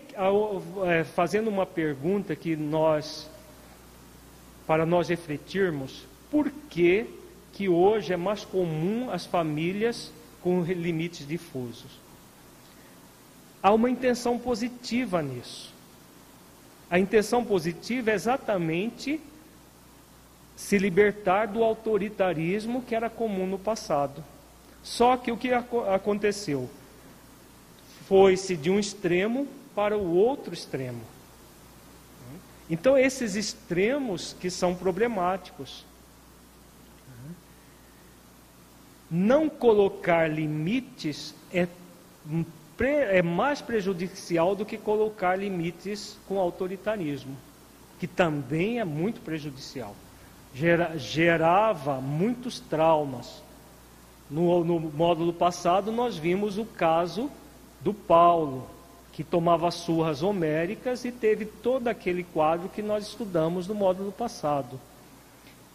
é, 0.87 1.03
fazendo 1.03 1.49
uma 1.49 1.65
pergunta 1.65 2.37
que 2.37 2.55
nós, 2.55 3.29
para 4.65 4.85
nós 4.85 5.09
refletirmos, 5.09 6.05
por 6.31 6.49
que, 6.69 7.05
que 7.51 7.67
hoje 7.67 8.13
é 8.13 8.15
mais 8.15 8.45
comum 8.45 9.09
as 9.11 9.25
famílias 9.25 10.09
com 10.41 10.61
limites 10.61 11.27
difusos? 11.27 11.99
Há 13.61 13.73
uma 13.73 13.89
intenção 13.89 14.39
positiva 14.39 15.21
nisso. 15.21 15.73
A 16.89 16.97
intenção 16.97 17.43
positiva 17.43 18.11
é 18.11 18.13
exatamente 18.13 19.19
se 20.59 20.77
libertar 20.77 21.47
do 21.47 21.63
autoritarismo 21.63 22.81
que 22.81 22.93
era 22.93 23.09
comum 23.09 23.47
no 23.47 23.57
passado. 23.57 24.21
Só 24.83 25.15
que 25.15 25.31
o 25.31 25.37
que 25.37 25.51
aconteceu? 25.53 26.69
Foi-se 28.05 28.57
de 28.57 28.69
um 28.69 28.77
extremo 28.77 29.47
para 29.73 29.97
o 29.97 30.13
outro 30.13 30.53
extremo. 30.53 31.01
Então, 32.69 32.97
esses 32.97 33.35
extremos 33.35 34.35
que 34.37 34.49
são 34.49 34.75
problemáticos. 34.75 35.85
Não 39.09 39.47
colocar 39.47 40.29
limites 40.29 41.33
é, 41.53 41.69
é 42.79 43.21
mais 43.21 43.61
prejudicial 43.61 44.57
do 44.57 44.65
que 44.65 44.77
colocar 44.77 45.37
limites 45.37 46.17
com 46.27 46.37
autoritarismo, 46.37 47.35
que 47.97 48.05
também 48.05 48.79
é 48.79 48.83
muito 48.83 49.21
prejudicial. 49.21 49.95
Gera, 50.53 50.97
gerava 50.97 52.01
muitos 52.01 52.59
traumas. 52.59 53.41
No, 54.29 54.63
no 54.63 54.79
módulo 54.79 55.33
passado, 55.33 55.91
nós 55.91 56.17
vimos 56.17 56.57
o 56.57 56.65
caso 56.65 57.31
do 57.81 57.93
Paulo, 57.93 58.67
que 59.11 59.23
tomava 59.23 59.71
surras 59.71 60.21
homéricas 60.21 61.03
e 61.03 61.11
teve 61.11 61.45
todo 61.45 61.87
aquele 61.87 62.23
quadro 62.23 62.69
que 62.69 62.81
nós 62.81 63.07
estudamos 63.07 63.67
no 63.67 63.73
módulo 63.73 64.11
passado. 64.11 64.79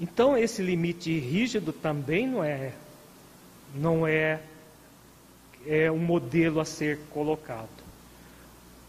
Então, 0.00 0.36
esse 0.36 0.62
limite 0.62 1.18
rígido 1.18 1.72
também 1.72 2.26
não 2.26 2.42
é 2.42 2.72
não 3.74 4.06
é, 4.06 4.40
é 5.66 5.90
um 5.90 5.98
modelo 5.98 6.60
a 6.60 6.64
ser 6.64 7.00
colocado. 7.10 7.68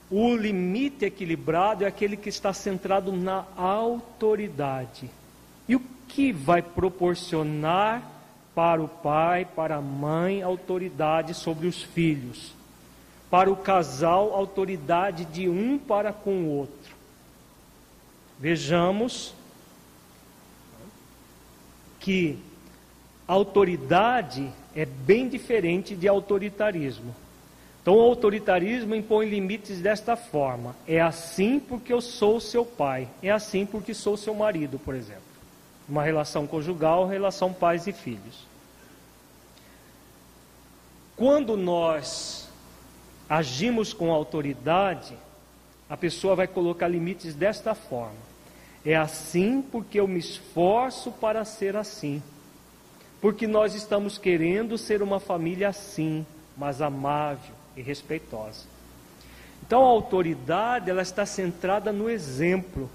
O 0.09 0.35
limite 0.35 1.05
equilibrado 1.05 1.83
é 1.83 1.87
aquele 1.87 2.15
que 2.15 2.29
está 2.29 2.53
centrado 2.53 3.11
na 3.11 3.45
autoridade. 3.57 5.09
E 5.67 5.75
o 5.75 5.81
que 6.07 6.31
vai 6.31 6.61
proporcionar 6.61 8.11
para 8.53 8.81
o 8.81 8.87
pai, 8.87 9.45
para 9.45 9.75
a 9.75 9.81
mãe, 9.81 10.41
autoridade 10.41 11.33
sobre 11.33 11.67
os 11.67 11.81
filhos? 11.81 12.53
Para 13.29 13.51
o 13.51 13.55
casal, 13.57 14.33
autoridade 14.33 15.25
de 15.25 15.49
um 15.49 15.77
para 15.77 16.13
com 16.13 16.43
o 16.43 16.49
outro. 16.49 16.95
Vejamos 18.39 19.33
que 21.99 22.37
autoridade 23.27 24.51
é 24.75 24.85
bem 24.85 25.27
diferente 25.27 25.95
de 25.95 26.07
autoritarismo. 26.07 27.15
Então, 27.81 27.95
o 27.95 28.01
autoritarismo 28.01 28.95
impõe 28.95 29.29
limites 29.29 29.81
desta 29.81 30.15
forma: 30.15 30.75
é 30.87 31.01
assim 31.01 31.59
porque 31.59 31.91
eu 31.91 32.01
sou 32.01 32.39
seu 32.39 32.65
pai, 32.65 33.07
é 33.21 33.31
assim 33.31 33.65
porque 33.65 33.93
sou 33.93 34.15
seu 34.15 34.33
marido, 34.33 34.77
por 34.77 34.95
exemplo. 34.95 35.24
Uma 35.87 36.03
relação 36.03 36.47
conjugal, 36.47 37.07
relação 37.07 37.53
pais 37.53 37.87
e 37.87 37.93
filhos. 37.93 38.45
Quando 41.15 41.55
nós 41.55 42.49
agimos 43.29 43.93
com 43.93 44.11
autoridade, 44.11 45.15
a 45.89 45.95
pessoa 45.95 46.35
vai 46.35 46.47
colocar 46.47 46.87
limites 46.87 47.35
desta 47.35 47.75
forma: 47.75 48.15
é 48.85 48.95
assim 48.95 49.61
porque 49.61 49.99
eu 49.99 50.07
me 50.07 50.19
esforço 50.19 51.11
para 51.11 51.45
ser 51.45 51.75
assim 51.75 52.21
porque 53.25 53.47
nós 53.47 53.73
estamos 53.73 54.19
querendo 54.19 54.77
ser 54.77 55.01
uma 55.01 55.19
família 55.19 55.69
assim, 55.69 56.23
mas 56.55 56.79
amável 56.79 57.55
e 57.75 57.81
respeitosa. 57.81 58.67
Então 59.65 59.81
a 59.81 59.87
autoridade 59.87 60.91
ela 60.91 61.01
está 61.01 61.25
centrada 61.25 61.91
no 61.91 62.07
exemplo. 62.07 62.87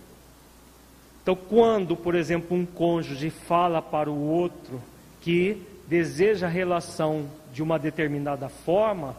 Então 1.22 1.36
quando, 1.36 1.96
por 1.96 2.14
exemplo, 2.14 2.56
um 2.56 2.64
cônjuge 2.64 3.30
fala 3.30 3.82
para 3.82 4.10
o 4.10 4.28
outro 4.28 4.80
que 5.20 5.62
deseja 5.86 6.46
a 6.46 6.50
relação 6.50 7.28
de 7.52 7.62
uma 7.62 7.78
determinada 7.78 8.48
forma, 8.48 9.16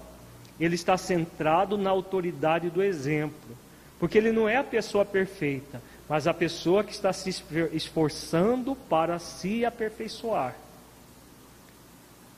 ele 0.60 0.76
está 0.76 0.98
centrado 0.98 1.78
na 1.78 1.90
autoridade 1.90 2.70
do 2.70 2.82
exemplo. 2.82 3.58
Porque 4.00 4.18
ele 4.18 4.32
não 4.32 4.50
é 4.50 4.58
a 4.58 4.64
pessoa 4.64 5.06
perfeita, 5.06 5.82
mas 6.10 6.28
a 6.28 6.34
pessoa 6.34 6.84
que 6.84 6.92
está 6.92 7.14
se 7.14 7.30
esforçando 7.72 8.76
para 8.90 9.20
se 9.20 9.64
aperfeiçoar. 9.64 10.56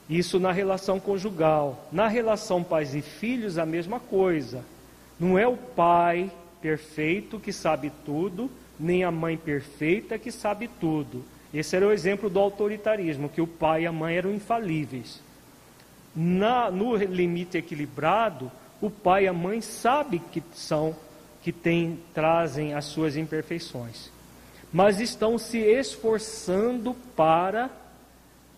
Isso 0.09 0.39
na 0.39 0.51
relação 0.51 0.99
conjugal. 0.99 1.87
Na 1.91 2.07
relação 2.07 2.63
pais 2.63 2.93
e 2.93 3.01
filhos, 3.01 3.57
a 3.57 3.65
mesma 3.65 3.99
coisa. 3.99 4.63
Não 5.19 5.39
é 5.39 5.47
o 5.47 5.55
pai 5.55 6.29
perfeito 6.61 7.39
que 7.39 7.53
sabe 7.53 7.91
tudo, 8.05 8.49
nem 8.79 9.03
a 9.03 9.11
mãe 9.11 9.37
perfeita 9.37 10.17
que 10.17 10.31
sabe 10.31 10.69
tudo. 10.79 11.23
Esse 11.53 11.75
era 11.75 11.87
o 11.87 11.91
exemplo 11.91 12.29
do 12.29 12.39
autoritarismo, 12.39 13.29
que 13.29 13.41
o 13.41 13.47
pai 13.47 13.83
e 13.83 13.87
a 13.87 13.91
mãe 13.91 14.15
eram 14.15 14.33
infalíveis. 14.33 15.21
Na, 16.15 16.71
no 16.71 16.95
limite 16.95 17.57
equilibrado, 17.57 18.51
o 18.81 18.89
pai 18.89 19.25
e 19.25 19.27
a 19.27 19.33
mãe 19.33 19.61
sabem 19.61 20.21
que 20.31 20.43
são, 20.53 20.95
que 21.41 21.51
tem, 21.51 21.99
trazem 22.13 22.73
as 22.73 22.85
suas 22.85 23.15
imperfeições, 23.15 24.11
mas 24.71 24.99
estão 24.99 25.37
se 25.37 25.59
esforçando 25.59 26.95
para 27.15 27.69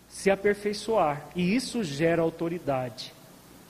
se 0.08 0.30
aperfeiçoar. 0.30 1.26
E 1.34 1.54
isso 1.54 1.84
gera 1.84 2.22
autoridade. 2.22 3.12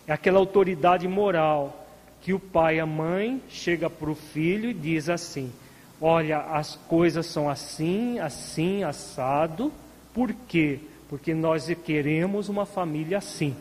É 0.07 0.13
aquela 0.13 0.39
autoridade 0.39 1.09
moral 1.09 1.87
que 2.23 2.33
o 2.33 2.39
pai 2.39 2.77
e 2.77 2.81
a 2.81 2.87
mãe 2.87 3.43
chega 3.49 3.91
para 3.91 4.11
o 4.11 4.15
filho 4.15 4.71
e 4.71 4.75
diz 4.75 5.09
assim: 5.09 5.53
Olha, 6.01 6.41
as 6.41 6.77
coisas 6.89 7.27
são 7.27 7.49
assim, 7.49 8.19
assim, 8.19 8.85
assado. 8.85 9.73
Por 10.13 10.33
quê? 10.47 10.81
Porque 11.09 11.35
nós 11.35 11.71
queremos 11.85 12.49
uma 12.49 12.67
família 12.67 13.19
assim. 13.19 13.57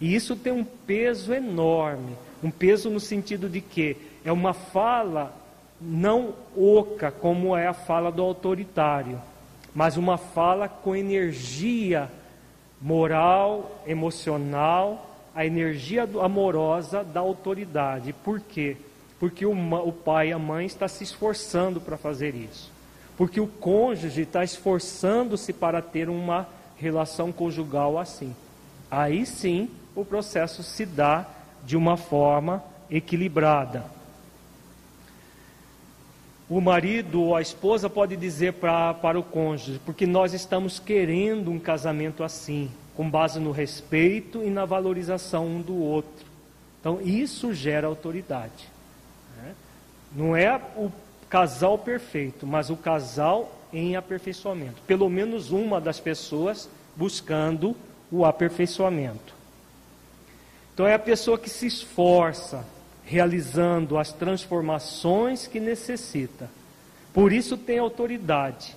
E 0.00 0.14
isso 0.14 0.36
tem 0.36 0.52
um 0.52 0.64
peso 0.64 1.32
enorme. 1.32 2.16
Um 2.42 2.50
peso 2.50 2.90
no 2.90 3.00
sentido 3.00 3.48
de 3.48 3.60
que 3.60 3.96
é 4.24 4.32
uma 4.32 4.52
fala 4.52 5.34
não 5.80 6.34
oca, 6.56 7.10
como 7.10 7.56
é 7.56 7.66
a 7.66 7.74
fala 7.74 8.10
do 8.10 8.22
autoritário 8.22 9.20
mas 9.74 9.96
uma 9.96 10.16
fala 10.16 10.68
com 10.68 10.94
energia 10.94 12.08
moral, 12.80 13.82
emocional, 13.86 15.10
a 15.34 15.44
energia 15.44 16.08
amorosa 16.22 17.02
da 17.02 17.18
autoridade. 17.18 18.12
Por 18.12 18.40
quê? 18.40 18.76
Porque 19.24 19.46
o, 19.46 19.52
o 19.52 19.90
pai 19.90 20.28
e 20.28 20.32
a 20.32 20.38
mãe 20.38 20.66
está 20.66 20.86
se 20.86 21.02
esforçando 21.02 21.80
para 21.80 21.96
fazer 21.96 22.34
isso. 22.34 22.70
Porque 23.16 23.40
o 23.40 23.46
cônjuge 23.46 24.20
está 24.20 24.44
esforçando-se 24.44 25.50
para 25.50 25.80
ter 25.80 26.10
uma 26.10 26.46
relação 26.76 27.32
conjugal 27.32 27.98
assim. 27.98 28.36
Aí 28.90 29.24
sim 29.24 29.70
o 29.96 30.04
processo 30.04 30.62
se 30.62 30.84
dá 30.84 31.24
de 31.64 31.74
uma 31.74 31.96
forma 31.96 32.62
equilibrada 32.90 33.94
o 36.48 36.60
marido 36.60 37.22
ou 37.22 37.34
a 37.34 37.40
esposa 37.40 37.88
pode 37.88 38.16
dizer 38.16 38.52
pra, 38.52 38.92
para 38.92 39.18
o 39.18 39.22
cônjuge, 39.22 39.80
porque 39.82 40.06
nós 40.06 40.34
estamos 40.34 40.78
querendo 40.78 41.50
um 41.50 41.58
casamento 41.58 42.22
assim, 42.22 42.70
com 42.94 43.08
base 43.08 43.40
no 43.40 43.50
respeito 43.50 44.42
e 44.44 44.50
na 44.50 44.66
valorização 44.66 45.46
um 45.46 45.62
do 45.62 45.74
outro. 45.74 46.26
Então, 46.78 47.00
isso 47.00 47.54
gera 47.54 47.86
autoridade. 47.86 48.73
Não 50.14 50.36
é 50.36 50.60
o 50.76 50.90
casal 51.28 51.76
perfeito, 51.76 52.46
mas 52.46 52.70
o 52.70 52.76
casal 52.76 53.52
em 53.72 53.96
aperfeiçoamento. 53.96 54.80
Pelo 54.86 55.10
menos 55.10 55.50
uma 55.50 55.80
das 55.80 55.98
pessoas 55.98 56.68
buscando 56.94 57.76
o 58.10 58.24
aperfeiçoamento. 58.24 59.34
Então, 60.72 60.86
é 60.86 60.94
a 60.94 60.98
pessoa 60.98 61.38
que 61.38 61.50
se 61.50 61.66
esforça, 61.66 62.64
realizando 63.04 63.98
as 63.98 64.12
transformações 64.12 65.46
que 65.46 65.60
necessita. 65.60 66.48
Por 67.12 67.32
isso 67.32 67.56
tem 67.56 67.78
autoridade. 67.78 68.74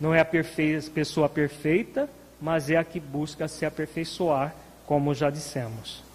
Não 0.00 0.14
é 0.14 0.20
a 0.20 0.24
perfeita, 0.24 0.90
pessoa 0.90 1.28
perfeita, 1.28 2.08
mas 2.40 2.70
é 2.70 2.76
a 2.76 2.84
que 2.84 3.00
busca 3.00 3.48
se 3.48 3.64
aperfeiçoar, 3.64 4.54
como 4.86 5.14
já 5.14 5.30
dissemos. 5.30 6.05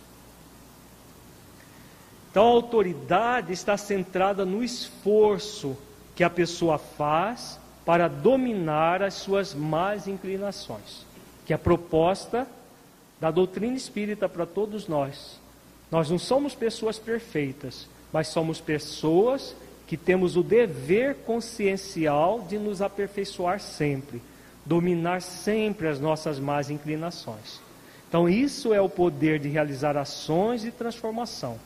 Então 2.31 2.47
a 2.47 2.51
autoridade 2.51 3.51
está 3.51 3.75
centrada 3.75 4.45
no 4.45 4.63
esforço 4.63 5.77
que 6.15 6.23
a 6.23 6.29
pessoa 6.29 6.77
faz 6.77 7.59
para 7.85 8.07
dominar 8.07 9.03
as 9.03 9.15
suas 9.15 9.53
más 9.53 10.07
inclinações, 10.07 11.05
que 11.45 11.51
é 11.51 11.55
a 11.57 11.59
proposta 11.59 12.47
da 13.19 13.29
doutrina 13.29 13.75
espírita 13.75 14.29
para 14.29 14.45
todos 14.45 14.87
nós. 14.87 15.39
Nós 15.91 16.09
não 16.09 16.17
somos 16.17 16.55
pessoas 16.55 16.97
perfeitas, 16.97 17.87
mas 18.13 18.29
somos 18.29 18.61
pessoas 18.61 19.53
que 19.85 19.97
temos 19.97 20.37
o 20.37 20.43
dever 20.43 21.15
consciencial 21.25 22.45
de 22.47 22.57
nos 22.57 22.81
aperfeiçoar 22.81 23.59
sempre, 23.59 24.21
dominar 24.65 25.21
sempre 25.21 25.89
as 25.89 25.99
nossas 25.99 26.39
más 26.39 26.69
inclinações. 26.69 27.59
Então, 28.07 28.29
isso 28.29 28.73
é 28.73 28.79
o 28.79 28.87
poder 28.87 29.37
de 29.37 29.49
realizar 29.49 29.97
ações 29.97 30.61
de 30.61 30.71
transformação. 30.71 31.59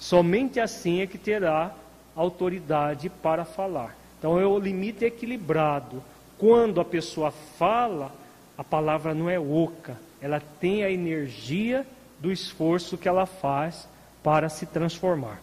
Somente 0.00 0.58
assim 0.58 1.02
é 1.02 1.06
que 1.06 1.18
terá 1.18 1.74
autoridade 2.16 3.10
para 3.10 3.44
falar. 3.44 3.94
Então, 4.18 4.40
é 4.40 4.46
o 4.46 4.58
limite 4.58 5.04
equilibrado. 5.04 6.02
Quando 6.38 6.80
a 6.80 6.84
pessoa 6.84 7.30
fala, 7.30 8.10
a 8.56 8.64
palavra 8.64 9.14
não 9.14 9.28
é 9.28 9.38
oca, 9.38 10.00
ela 10.20 10.42
tem 10.58 10.82
a 10.82 10.90
energia 10.90 11.86
do 12.18 12.32
esforço 12.32 12.96
que 12.96 13.06
ela 13.06 13.26
faz 13.26 13.86
para 14.22 14.48
se 14.48 14.64
transformar. 14.64 15.38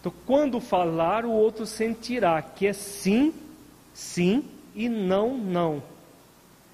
Então, 0.00 0.12
quando 0.26 0.58
falar, 0.58 1.26
o 1.26 1.30
outro 1.30 1.66
sentirá 1.66 2.40
que 2.40 2.66
é 2.66 2.72
sim, 2.72 3.34
sim 3.92 4.42
e 4.74 4.88
não, 4.88 5.36
não. 5.36 5.82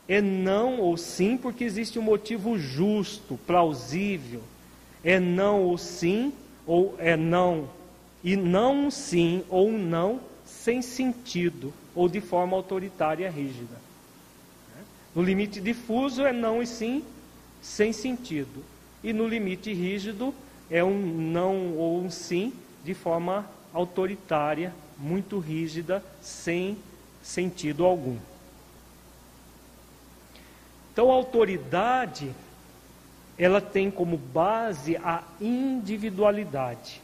É 0.09 0.21
não 0.21 0.79
ou 0.79 0.97
sim 0.97 1.37
porque 1.37 1.65
existe 1.65 1.99
um 1.99 2.03
motivo 2.03 2.57
justo, 2.57 3.39
plausível. 3.45 4.43
É 5.05 5.19
não 5.19 5.63
ou 5.63 5.79
sim, 5.79 6.33
ou 6.67 6.95
é 6.99 7.17
não. 7.17 7.69
E 8.23 8.37
não 8.37 8.87
um 8.87 8.91
sim 8.91 9.45
ou 9.49 9.69
um 9.69 9.79
não 9.79 10.21
sem 10.45 10.81
sentido, 10.81 11.73
ou 11.95 12.09
de 12.09 12.21
forma 12.21 12.57
autoritária 12.57 13.29
rígida. 13.31 13.81
No 15.15 15.23
limite 15.23 15.61
difuso 15.61 16.25
é 16.25 16.33
não 16.33 16.63
e 16.63 16.67
sim 16.67 17.05
sem 17.61 17.93
sentido. 17.93 18.65
E 19.03 19.13
no 19.13 19.27
limite 19.27 19.73
rígido 19.73 20.33
é 20.71 20.83
um 20.83 20.99
não 20.99 21.77
ou 21.77 22.01
um 22.01 22.11
sim 22.11 22.53
de 22.85 22.95
forma 22.95 23.47
autoritária, 23.73 24.73
muito 24.99 25.39
rígida, 25.39 26.03
sem 26.21 26.77
sentido 27.23 27.85
algum. 27.85 28.17
Então, 30.93 31.11
autoridade, 31.11 32.31
ela 33.43 33.61
tem 33.61 33.91
como 33.91 34.17
base 34.17 34.97
a 34.99 35.25
individualidade. 35.41 37.03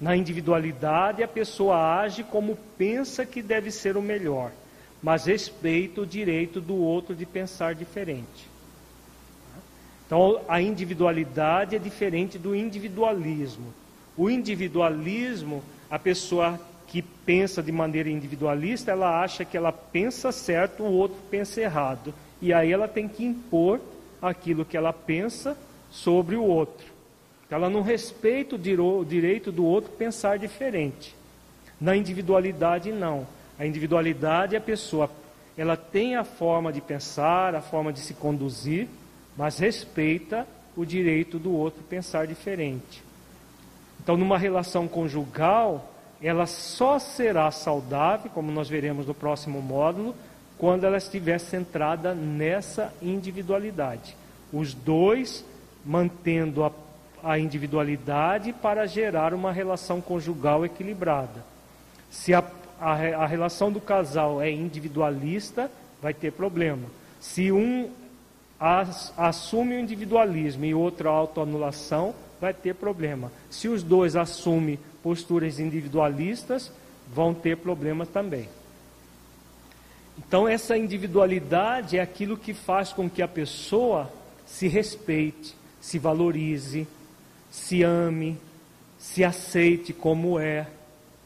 Na 0.00 0.16
individualidade, 0.16 1.22
a 1.22 1.28
pessoa 1.28 2.00
age 2.00 2.24
como 2.24 2.58
pensa 2.76 3.24
que 3.24 3.40
deve 3.40 3.70
ser 3.70 3.96
o 3.96 4.02
melhor, 4.02 4.50
mas 5.00 5.26
respeita 5.26 6.00
o 6.00 6.06
direito 6.06 6.60
do 6.60 6.74
outro 6.74 7.14
de 7.14 7.24
pensar 7.24 7.76
diferente. 7.76 8.50
Então, 10.04 10.40
a 10.48 10.60
individualidade 10.60 11.76
é 11.76 11.78
diferente 11.78 12.38
do 12.38 12.56
individualismo. 12.56 13.72
O 14.16 14.28
individualismo, 14.28 15.62
a 15.88 15.96
pessoa 15.96 16.58
que 16.88 17.00
pensa 17.00 17.62
de 17.62 17.70
maneira 17.70 18.10
individualista, 18.10 18.90
ela 18.90 19.22
acha 19.22 19.44
que 19.44 19.56
ela 19.56 19.70
pensa 19.70 20.32
certo, 20.32 20.82
o 20.82 20.92
outro 20.92 21.18
pensa 21.30 21.60
errado. 21.60 22.12
E 22.40 22.52
aí 22.52 22.72
ela 22.72 22.88
tem 22.88 23.06
que 23.06 23.24
impor 23.24 23.80
aquilo 24.22 24.64
que 24.64 24.76
ela 24.76 24.92
pensa 24.92 25.56
sobre 25.90 26.36
o 26.36 26.44
outro. 26.44 26.86
Ela 27.50 27.68
não 27.68 27.82
respeita 27.82 28.56
o 28.56 29.04
direito 29.04 29.52
do 29.52 29.64
outro 29.64 29.90
pensar 29.90 30.38
diferente. 30.38 31.14
Na 31.78 31.94
individualidade, 31.94 32.90
não. 32.92 33.26
A 33.58 33.66
individualidade, 33.66 34.56
a 34.56 34.60
pessoa, 34.60 35.10
ela 35.56 35.76
tem 35.76 36.16
a 36.16 36.24
forma 36.24 36.72
de 36.72 36.80
pensar, 36.80 37.54
a 37.54 37.60
forma 37.60 37.92
de 37.92 38.00
se 38.00 38.14
conduzir, 38.14 38.88
mas 39.36 39.58
respeita 39.58 40.46
o 40.74 40.86
direito 40.86 41.38
do 41.38 41.52
outro 41.52 41.82
pensar 41.82 42.26
diferente. 42.26 43.02
Então, 44.02 44.16
numa 44.16 44.38
relação 44.38 44.88
conjugal, 44.88 45.92
ela 46.22 46.46
só 46.46 46.98
será 46.98 47.50
saudável, 47.50 48.30
como 48.32 48.50
nós 48.50 48.68
veremos 48.68 49.06
no 49.06 49.14
próximo 49.14 49.60
módulo, 49.60 50.14
quando 50.62 50.84
ela 50.84 50.98
estiver 50.98 51.40
centrada 51.40 52.14
nessa 52.14 52.94
individualidade. 53.02 54.16
Os 54.52 54.72
dois 54.72 55.44
mantendo 55.84 56.62
a, 56.62 56.70
a 57.20 57.36
individualidade 57.36 58.52
para 58.52 58.86
gerar 58.86 59.34
uma 59.34 59.50
relação 59.50 60.00
conjugal 60.00 60.64
equilibrada. 60.64 61.44
Se 62.08 62.32
a, 62.32 62.44
a, 62.80 62.92
a 62.92 63.26
relação 63.26 63.72
do 63.72 63.80
casal 63.80 64.40
é 64.40 64.52
individualista, 64.52 65.68
vai 66.00 66.14
ter 66.14 66.30
problema. 66.30 66.86
Se 67.18 67.50
um 67.50 67.90
as, 68.60 69.12
assume 69.18 69.74
o 69.74 69.80
individualismo 69.80 70.64
e 70.64 70.72
outro 70.72 71.08
a 71.08 71.12
autoanulação, 71.12 72.14
vai 72.40 72.54
ter 72.54 72.76
problema. 72.76 73.32
Se 73.50 73.66
os 73.66 73.82
dois 73.82 74.14
assumem 74.14 74.78
posturas 75.02 75.58
individualistas, 75.58 76.70
vão 77.12 77.34
ter 77.34 77.56
problema 77.56 78.06
também. 78.06 78.48
Então, 80.18 80.46
essa 80.46 80.76
individualidade 80.76 81.98
é 81.98 82.00
aquilo 82.00 82.36
que 82.36 82.52
faz 82.52 82.92
com 82.92 83.08
que 83.08 83.22
a 83.22 83.28
pessoa 83.28 84.10
se 84.46 84.68
respeite, 84.68 85.54
se 85.80 85.98
valorize, 85.98 86.86
se 87.50 87.82
ame, 87.82 88.38
se 88.98 89.24
aceite 89.24 89.92
como 89.92 90.38
é. 90.38 90.66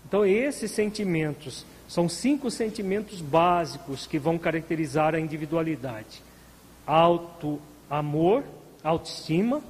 Então, 0.07 0.24
esses 0.24 0.70
sentimentos 0.70 1.64
são 1.89 2.09
cinco 2.09 2.51
sentimentos 2.51 3.20
básicos 3.20 4.07
que 4.07 4.18
vão 4.18 4.39
caracterizar 4.39 5.14
a 5.14 5.20
individualidade: 5.20 6.22
auto 6.87 7.61
amor, 7.89 8.45
autoestima, 8.82 9.62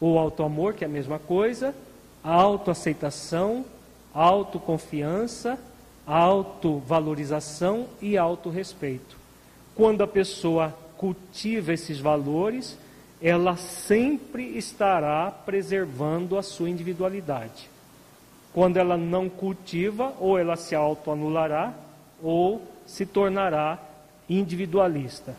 ou 0.00 0.18
auto-amor, 0.18 0.74
que 0.74 0.84
é 0.84 0.86
a 0.86 0.90
mesma 0.90 1.18
coisa, 1.18 1.74
autoaceitação, 2.22 3.64
autoconfiança, 4.12 5.58
autovalorização 6.06 7.86
e 8.00 8.16
autorrespeito. 8.16 9.16
Quando 9.74 10.02
a 10.02 10.06
pessoa 10.06 10.76
cultiva 10.96 11.72
esses 11.72 11.98
valores, 11.98 12.78
ela 13.20 13.56
sempre 13.56 14.56
estará 14.56 15.30
preservando 15.30 16.36
a 16.36 16.42
sua 16.42 16.68
individualidade. 16.68 17.70
Quando 18.52 18.76
ela 18.76 18.96
não 18.96 19.28
cultiva, 19.28 20.14
ou 20.20 20.38
ela 20.38 20.56
se 20.56 20.74
autoanulará, 20.74 21.72
ou 22.22 22.62
se 22.86 23.04
tornará 23.04 23.78
individualista. 24.28 25.34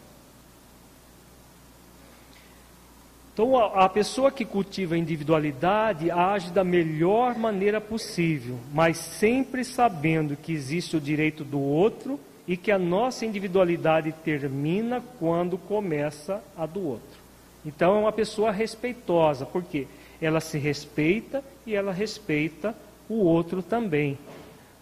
Então, 3.35 3.57
a, 3.57 3.83
a, 3.83 3.89
pessoa 3.89 4.31
que 4.31 4.45
cultiva 4.45 4.95
a 4.95 4.97
individualidade 4.97 6.09
age 6.09 6.51
da 6.51 6.63
melhor 6.63 7.37
maneira 7.37 7.81
possível, 7.81 8.57
mas 8.73 8.95
sempre 8.95 9.65
sabendo 9.65 10.37
que 10.37 10.53
existe 10.53 10.95
o 10.95 11.01
direito 11.01 11.43
do 11.43 11.59
outro 11.59 12.17
e 12.47 12.55
que 12.55 12.71
a 12.71 12.79
nossa 12.79 13.25
individualidade 13.25 14.13
termina 14.23 15.03
quando 15.19 15.57
começa 15.57 16.41
a 16.55 16.65
do 16.65 16.81
outro. 16.81 17.19
Então, 17.65 17.97
é 17.97 17.99
uma 17.99 18.11
pessoa 18.13 18.53
respeitosa, 18.53 19.45
porque 19.45 19.85
ela 20.21 20.39
se 20.39 20.57
respeita 20.57 21.43
e 21.67 21.75
ela 21.75 21.91
respeita 21.91 22.73
o 23.09 23.15
outro 23.15 23.61
também. 23.61 24.17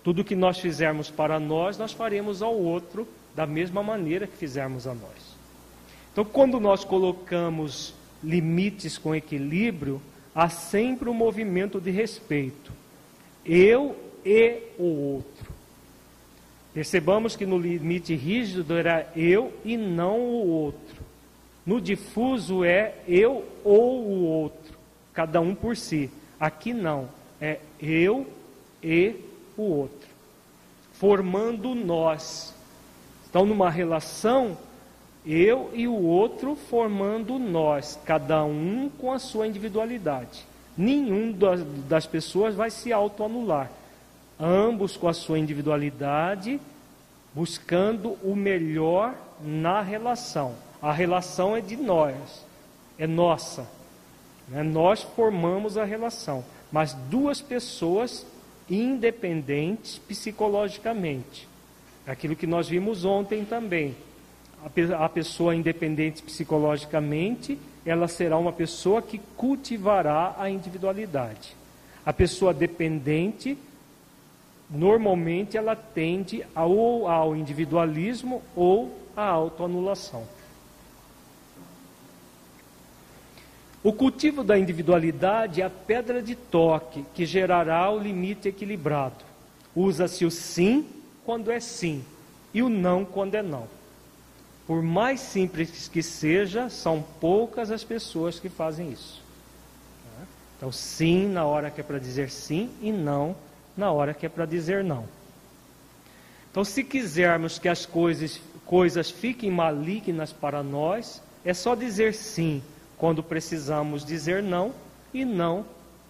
Tudo 0.04 0.24
que 0.24 0.36
nós 0.36 0.60
fizermos 0.60 1.10
para 1.10 1.40
nós, 1.40 1.76
nós 1.80 1.92
faremos 1.92 2.44
ao 2.44 2.54
outro 2.54 3.08
da 3.36 3.48
mesma 3.48 3.82
maneira 3.82 4.28
que 4.28 4.38
fizermos 4.38 4.86
a 4.86 4.94
nós. 4.94 5.34
Então, 6.12 6.24
quando 6.24 6.60
nós 6.60 6.84
colocamos 6.84 7.96
limites 8.24 8.98
com 8.98 9.14
equilíbrio, 9.14 10.02
há 10.34 10.50
sempre 10.50 11.10
um 11.10 11.14
movimento 11.14 11.80
de 11.80 11.92
respeito. 11.92 12.72
Eu 13.46 13.96
e 14.26 14.60
o 14.78 15.16
outro. 15.16 15.54
Percebamos 16.74 17.36
que 17.36 17.46
no 17.46 17.58
limite 17.58 18.16
rígido 18.16 18.76
era 18.76 19.12
eu 19.16 19.54
e 19.64 19.78
não 19.78 20.20
o 20.20 20.48
outro. 20.48 21.04
No 21.66 21.80
difuso 21.80 22.64
é 22.64 22.96
eu 23.08 23.46
ou 23.64 24.02
o 24.02 24.24
outro, 24.24 24.78
cada 25.14 25.40
um 25.40 25.54
por 25.54 25.78
si. 25.78 26.10
Aqui 26.40 26.74
não, 26.74 27.08
é 27.40 27.60
eu 27.80 28.28
e 28.82 29.16
o 29.56 29.62
outro, 29.62 30.10
formando 30.94 31.76
nós. 31.76 32.54
Então, 33.30 33.46
numa 33.46 33.70
relação, 33.70 34.58
eu 35.26 35.72
e 35.74 35.88
o 35.88 35.96
outro 35.96 36.56
formando 36.56 37.40
nós, 37.40 38.00
cada 38.06 38.44
um 38.44 38.90
com 38.90 39.12
a 39.12 39.20
sua 39.20 39.48
individualidade. 39.48 40.46
Nenhum 40.78 41.34
das 41.88 42.06
pessoas 42.06 42.56
vai 42.56 42.70
se 42.70 42.92
autoanular. 42.92 43.72
Ambos 44.40 44.98
com 44.98 45.08
a 45.08 45.14
sua 45.14 45.40
individualidade, 45.40 46.60
buscando 47.34 48.18
o 48.24 48.36
melhor 48.36 49.16
na 49.42 49.82
relação. 49.82 50.56
A 50.82 50.92
relação 50.92 51.56
é 51.56 51.62
de 51.62 51.78
nós, 51.78 52.46
é 52.98 53.08
nossa. 53.08 53.70
Né? 54.50 54.62
Nós 54.64 55.04
formamos 55.04 55.78
a 55.78 55.86
relação, 55.86 56.44
mas 56.72 56.94
duas 56.94 57.40
pessoas 57.40 58.26
independentes 58.70 60.00
psicologicamente. 60.00 61.48
Aquilo 62.06 62.36
que 62.36 62.48
nós 62.48 62.68
vimos 62.68 63.06
ontem 63.06 63.46
também 63.46 63.96
a 64.98 65.10
pessoa 65.10 65.56
independente 65.56 66.22
psicologicamente, 66.22 67.58
ela 67.86 68.08
será 68.08 68.38
uma 68.38 68.54
pessoa 68.54 69.02
que 69.02 69.20
cultivará 69.36 70.36
a 70.38 70.50
individualidade. 70.50 71.56
A 72.06 72.14
pessoa 72.14 72.54
dependente, 72.54 73.58
normalmente, 74.70 75.58
ela 75.58 75.76
tende 75.76 76.46
ou 76.56 77.08
ao 77.08 77.36
individualismo 77.36 78.42
ou 78.56 78.98
à 79.16 79.26
autoanulação. 79.26 80.26
O 83.84 83.92
cultivo 83.92 84.46
da 84.46 84.58
individualidade 84.58 85.62
é 85.62 85.66
a 85.66 85.70
pedra 85.70 86.22
de 86.22 86.36
toque 86.36 87.04
que 87.14 87.26
gerará 87.26 87.92
o 87.92 88.00
limite 88.00 88.48
equilibrado. 88.48 89.26
Usa-se 89.76 90.24
o 90.24 90.32
sim 90.32 90.86
quando 91.26 91.52
é 91.52 91.60
sim 91.60 92.02
e 92.54 92.64
o 92.64 92.70
não 92.70 93.04
quando 93.04 93.36
é 93.36 93.42
não. 93.42 93.68
Por 94.66 94.82
mais 94.82 95.20
simples 95.20 95.90
que 95.90 96.02
seja, 96.02 96.70
são 96.70 97.04
poucas 97.20 97.70
as 97.70 97.84
pessoas 97.84 98.40
que 98.40 98.50
fazem 98.50 98.92
isso. 98.92 99.22
Então, 100.58 100.72
sim 100.72 101.28
na 101.28 101.46
hora 101.46 101.70
que 101.70 101.82
é 101.82 101.84
para 101.84 102.00
dizer 102.00 102.30
sim 102.30 102.70
e 102.82 102.92
não 102.92 103.36
na 103.76 103.92
hora 103.92 104.14
que 104.14 104.26
é 104.26 104.30
para 104.30 104.46
dizer 104.46 104.84
não. 104.84 105.06
Então, 106.50 106.64
se 106.64 106.84
quisermos 106.84 107.60
que 107.60 107.68
as 107.68 107.86
coisas, 107.86 108.40
coisas 108.66 109.10
fiquem 109.10 109.52
malignas 109.52 110.32
para 110.32 110.64
nós, 110.64 111.22
é 111.44 111.54
só 111.54 111.76
dizer 111.76 112.14
sim 112.14 112.64
quando 112.98 113.22
precisamos 113.22 114.06
dizer 114.06 114.42
não 114.42 114.74
e 115.14 115.26
não 115.26 115.66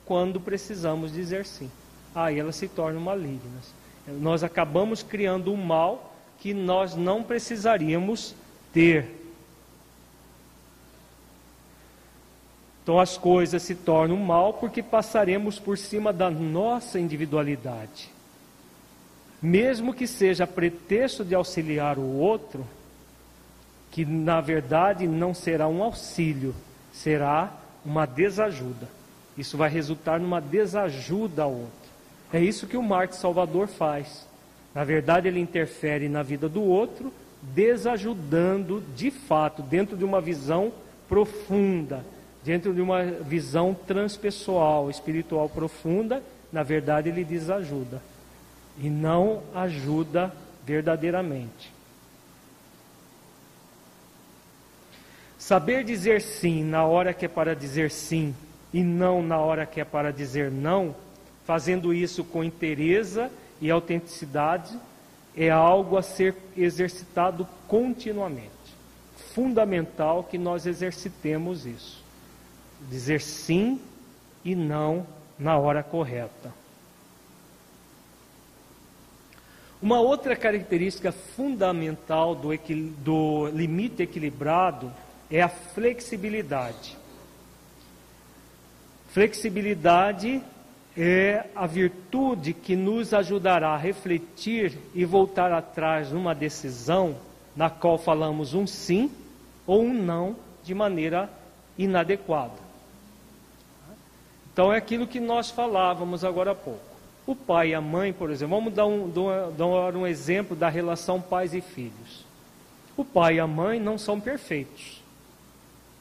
quando 0.06 0.40
precisamos 0.40 1.12
dizer 1.12 1.46
sim. 1.46 1.72
Aí 2.14 2.38
elas 2.38 2.56
se 2.58 2.68
tornam 2.68 3.02
malignas. 3.02 3.74
Nós 4.06 4.44
acabamos 4.44 5.02
criando 5.02 5.52
um 5.52 5.58
mal 5.58 6.14
que 6.40 6.54
nós 6.54 6.94
não 6.96 7.24
precisaríamos 7.24 8.36
ter. 8.74 9.06
Então 12.82 13.00
as 13.00 13.18
coisas 13.18 13.62
se 13.64 13.76
tornam 13.76 14.18
mal 14.18 14.54
porque 14.54 14.84
passaremos 14.84 15.58
por 15.58 15.78
cima 15.78 16.12
da 16.12 16.30
nossa 16.30 17.00
individualidade. 17.00 18.10
Mesmo 19.42 19.94
que 19.94 20.08
seja 20.08 20.48
pretexto 20.48 21.24
de 21.24 21.36
auxiliar 21.36 21.98
o 21.98 22.18
outro, 22.18 22.66
que 23.92 24.04
na 24.04 24.42
verdade 24.42 25.08
não 25.08 25.34
será 25.34 25.68
um 25.68 25.84
auxílio, 25.84 26.54
será 26.92 27.54
uma 27.86 28.06
desajuda. 28.06 28.88
Isso 29.38 29.58
vai 29.58 29.70
resultar 29.70 30.20
numa 30.20 30.42
desajuda 30.42 31.44
ao 31.44 31.52
outro. 31.52 31.84
É 32.32 32.40
isso 32.40 32.68
que 32.68 32.78
o 32.78 32.84
Marte 32.84 33.16
Salvador 33.16 33.68
faz. 33.68 34.28
Na 34.74 34.84
verdade, 34.84 35.28
ele 35.28 35.40
interfere 35.40 36.10
na 36.10 36.24
vida 36.24 36.50
do 36.50 36.64
outro, 36.64 37.14
desajudando 37.54 38.82
de 38.96 39.12
fato, 39.12 39.62
dentro 39.62 39.98
de 39.98 40.06
uma 40.06 40.22
visão 40.22 40.72
profunda, 41.08 42.06
dentro 42.44 42.74
de 42.74 42.82
uma 42.82 43.04
visão 43.04 43.74
transpessoal, 43.74 44.90
espiritual 44.90 45.50
profunda, 45.50 46.24
na 46.52 46.64
verdade 46.64 47.10
ele 47.10 47.24
desajuda 47.24 48.02
e 48.80 48.90
não 48.90 49.44
ajuda 49.54 50.34
verdadeiramente. 50.66 51.72
Saber 55.38 55.84
dizer 55.84 56.22
sim 56.22 56.64
na 56.64 56.86
hora 56.86 57.14
que 57.14 57.26
é 57.26 57.28
para 57.28 57.54
dizer 57.54 57.92
sim 57.92 58.34
e 58.74 58.82
não 58.82 59.22
na 59.22 59.38
hora 59.38 59.66
que 59.66 59.82
é 59.82 59.86
para 59.86 60.12
dizer 60.12 60.50
não, 60.50 60.96
fazendo 61.46 61.94
isso 61.94 62.24
com 62.24 62.44
interesse 62.44 63.28
e 63.60 63.70
autenticidade, 63.70 64.78
é 65.36 65.50
algo 65.50 65.98
a 65.98 66.02
ser 66.02 66.36
exercitado 66.56 67.48
continuamente. 67.68 68.52
Fundamental 69.34 70.24
que 70.24 70.38
nós 70.38 70.66
exercitemos 70.66 71.66
isso. 71.66 72.04
Dizer 72.90 73.22
sim 73.22 73.80
e 74.46 74.56
não 74.56 75.08
na 75.40 75.58
hora 75.58 75.82
correta. 75.82 76.54
Uma 79.82 80.00
outra 80.00 80.36
característica 80.36 81.12
fundamental 81.12 82.36
do, 82.36 82.50
do 83.00 83.48
limite 83.48 84.04
equilibrado 84.04 84.94
é 85.30 85.42
a 85.42 85.50
flexibilidade. 85.50 86.98
Flexibilidade 89.10 90.42
é 90.96 91.46
a 91.56 91.66
virtude 91.66 92.54
que 92.54 92.76
nos 92.76 93.14
ajudará 93.14 93.70
a 93.70 93.78
refletir 93.78 94.78
e 94.94 95.04
voltar 95.06 95.52
atrás 95.52 96.12
numa 96.12 96.36
decisão 96.36 97.16
na 97.56 97.70
qual 97.70 97.98
falamos 97.98 98.54
um 98.54 98.68
sim 98.68 99.12
ou 99.66 99.82
um 99.82 99.94
não 99.94 100.36
de 100.64 100.74
maneira 100.74 101.30
inadequada. 101.78 102.64
Então 104.52 104.72
é 104.72 104.78
aquilo 104.78 105.08
que 105.08 105.20
nós 105.20 105.50
falávamos 105.50 106.24
agora 106.24 106.52
há 106.52 106.56
pouco. 106.56 106.94
O 107.26 107.36
pai 107.36 107.70
e 107.70 107.74
a 107.74 107.82
mãe, 107.82 108.14
por 108.14 108.30
exemplo, 108.30 108.56
vamos 108.56 108.74
dar 108.74 108.86
um, 108.86 109.10
dar 109.58 109.96
um 109.96 110.06
exemplo 110.06 110.56
da 110.56 110.70
relação 110.70 111.20
pais 111.20 111.54
e 111.54 111.62
filhos. 111.62 112.24
O 112.96 113.04
pai 113.04 113.36
e 113.36 113.40
a 113.40 113.48
mãe 113.48 113.80
não 113.80 113.98
são 113.98 114.20
perfeitos. 114.20 115.02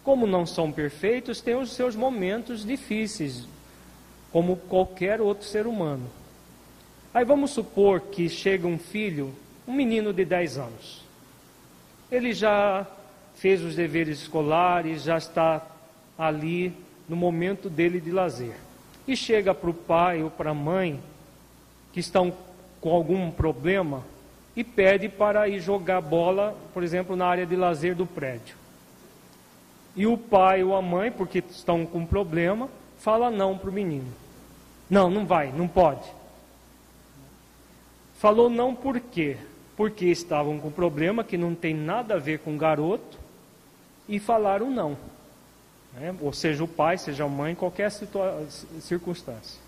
Como 0.05 0.27
não 0.27 0.45
são 0.45 0.71
perfeitos, 0.71 1.41
têm 1.41 1.55
os 1.55 1.73
seus 1.73 1.95
momentos 1.95 2.67
difíceis, 2.67 3.47
como 4.33 4.57
qualquer 4.57 5.21
outro 5.21 5.47
ser 5.47 5.67
humano. 5.67 6.07
Aí 7.13 7.25
vamos 7.25 7.51
supor 7.51 8.01
que 8.01 8.29
chega 8.29 8.67
um 8.67 8.79
filho, 8.79 9.35
um 9.69 9.73
menino 9.73 10.13
de 10.13 10.25
10 10.25 10.59
anos. 10.59 11.05
Ele 12.11 12.33
já 12.33 12.87
fez 13.35 13.63
os 13.63 13.77
deveres 13.77 14.23
escolares, 14.23 15.03
já 15.03 15.19
está 15.19 15.67
ali 16.19 16.75
no 17.09 17.15
momento 17.15 17.69
dele 17.69 18.01
de 18.01 18.11
lazer. 18.11 18.57
E 19.07 19.17
chega 19.17 19.55
para 19.55 19.69
o 19.69 19.75
pai 19.75 20.23
ou 20.23 20.31
para 20.31 20.51
a 20.51 20.55
mãe 20.55 20.99
que 21.93 22.01
estão 22.01 22.33
com 22.81 22.91
algum 22.91 23.31
problema 23.31 24.03
e 24.57 24.65
pede 24.65 25.09
para 25.09 25.49
ir 25.49 25.61
jogar 25.61 26.01
bola, 26.01 26.57
por 26.73 26.83
exemplo, 26.83 27.17
na 27.17 27.27
área 27.27 27.45
de 27.45 27.57
lazer 27.57 27.95
do 27.95 28.07
prédio. 28.07 28.57
E 29.95 30.07
o 30.07 30.17
pai 30.17 30.63
ou 30.63 30.75
a 30.75 30.81
mãe, 30.81 31.11
porque 31.11 31.43
estão 31.51 31.85
com 31.85 32.07
problema, 32.07 32.69
fala 32.99 33.31
não 33.31 33.59
para 33.59 33.69
o 33.69 33.73
menino. 33.73 34.22
Não, 34.89 35.11
não 35.11 35.27
vai, 35.27 35.53
não 35.53 35.67
pode. 35.67 36.09
Falou 38.19 38.49
não 38.49 38.75
por 38.75 39.01
quê? 39.01 39.37
Porque 39.77 40.07
estavam 40.07 40.59
com 40.61 40.71
problema 40.71 41.25
que 41.25 41.37
não 41.37 41.55
tem 41.55 41.75
nada 41.75 42.15
a 42.15 42.19
ver 42.19 42.39
com 42.41 42.55
o 42.55 42.59
garoto 42.59 43.19
e 44.09 44.19
falaram 44.19 44.71
não. 44.71 44.97
Né? 45.95 46.15
Ou 46.21 46.33
seja, 46.33 46.63
o 46.63 46.69
pai, 46.69 46.99
seja 46.99 47.25
a 47.25 47.29
mãe, 47.29 47.55
qualquer 47.55 47.91
circunstância. 48.81 49.61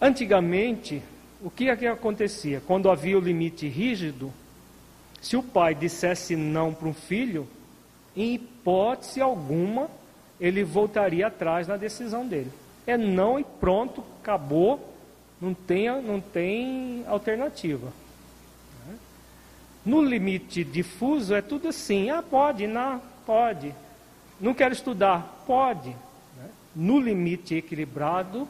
Antigamente, 0.00 1.02
o 1.40 1.50
que, 1.50 1.68
é 1.68 1.76
que 1.76 1.86
acontecia? 1.86 2.62
Quando 2.66 2.90
havia 2.90 3.16
o 3.16 3.20
limite 3.20 3.66
rígido, 3.68 4.32
se 5.20 5.36
o 5.36 5.42
pai 5.42 5.74
dissesse 5.74 6.36
não 6.36 6.72
para 6.72 6.88
um 6.88 6.94
filho, 6.94 7.48
em 8.16 8.34
hipótese 8.34 9.20
alguma, 9.20 9.88
ele 10.40 10.62
voltaria 10.62 11.26
atrás 11.26 11.66
na 11.66 11.76
decisão 11.76 12.26
dele. 12.26 12.52
É 12.88 12.96
não 12.96 13.38
e 13.38 13.44
pronto, 13.44 14.02
acabou, 14.18 14.80
não 15.38 15.52
tem, 15.52 15.90
não 16.00 16.22
tem 16.22 17.04
alternativa. 17.06 17.92
No 19.84 20.02
limite 20.02 20.64
difuso 20.64 21.34
é 21.34 21.42
tudo 21.42 21.68
assim, 21.68 22.08
ah, 22.08 22.22
pode, 22.22 22.66
não, 22.66 23.02
pode. 23.26 23.74
Não 24.40 24.54
quero 24.54 24.72
estudar, 24.72 25.44
pode. 25.46 25.94
No 26.74 26.98
limite 26.98 27.56
equilibrado, 27.56 28.48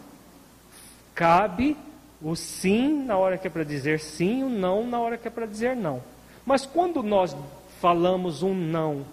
cabe 1.16 1.76
o 2.22 2.36
sim 2.36 3.03
na 3.07 3.16
hora 3.16 3.36
que 3.36 3.49
é 3.49 3.51
para 3.51 3.64
dizer 3.64 3.99
sim, 3.99 4.45
o 4.45 4.49
não 4.49 4.86
na 4.86 5.01
hora 5.01 5.18
que 5.18 5.26
é 5.26 5.30
para 5.32 5.47
dizer 5.47 5.74
não. 5.74 6.01
Mas 6.47 6.64
quando 6.64 7.03
nós 7.03 7.34
falamos 7.80 8.45
um 8.45 8.55
não 8.55 9.05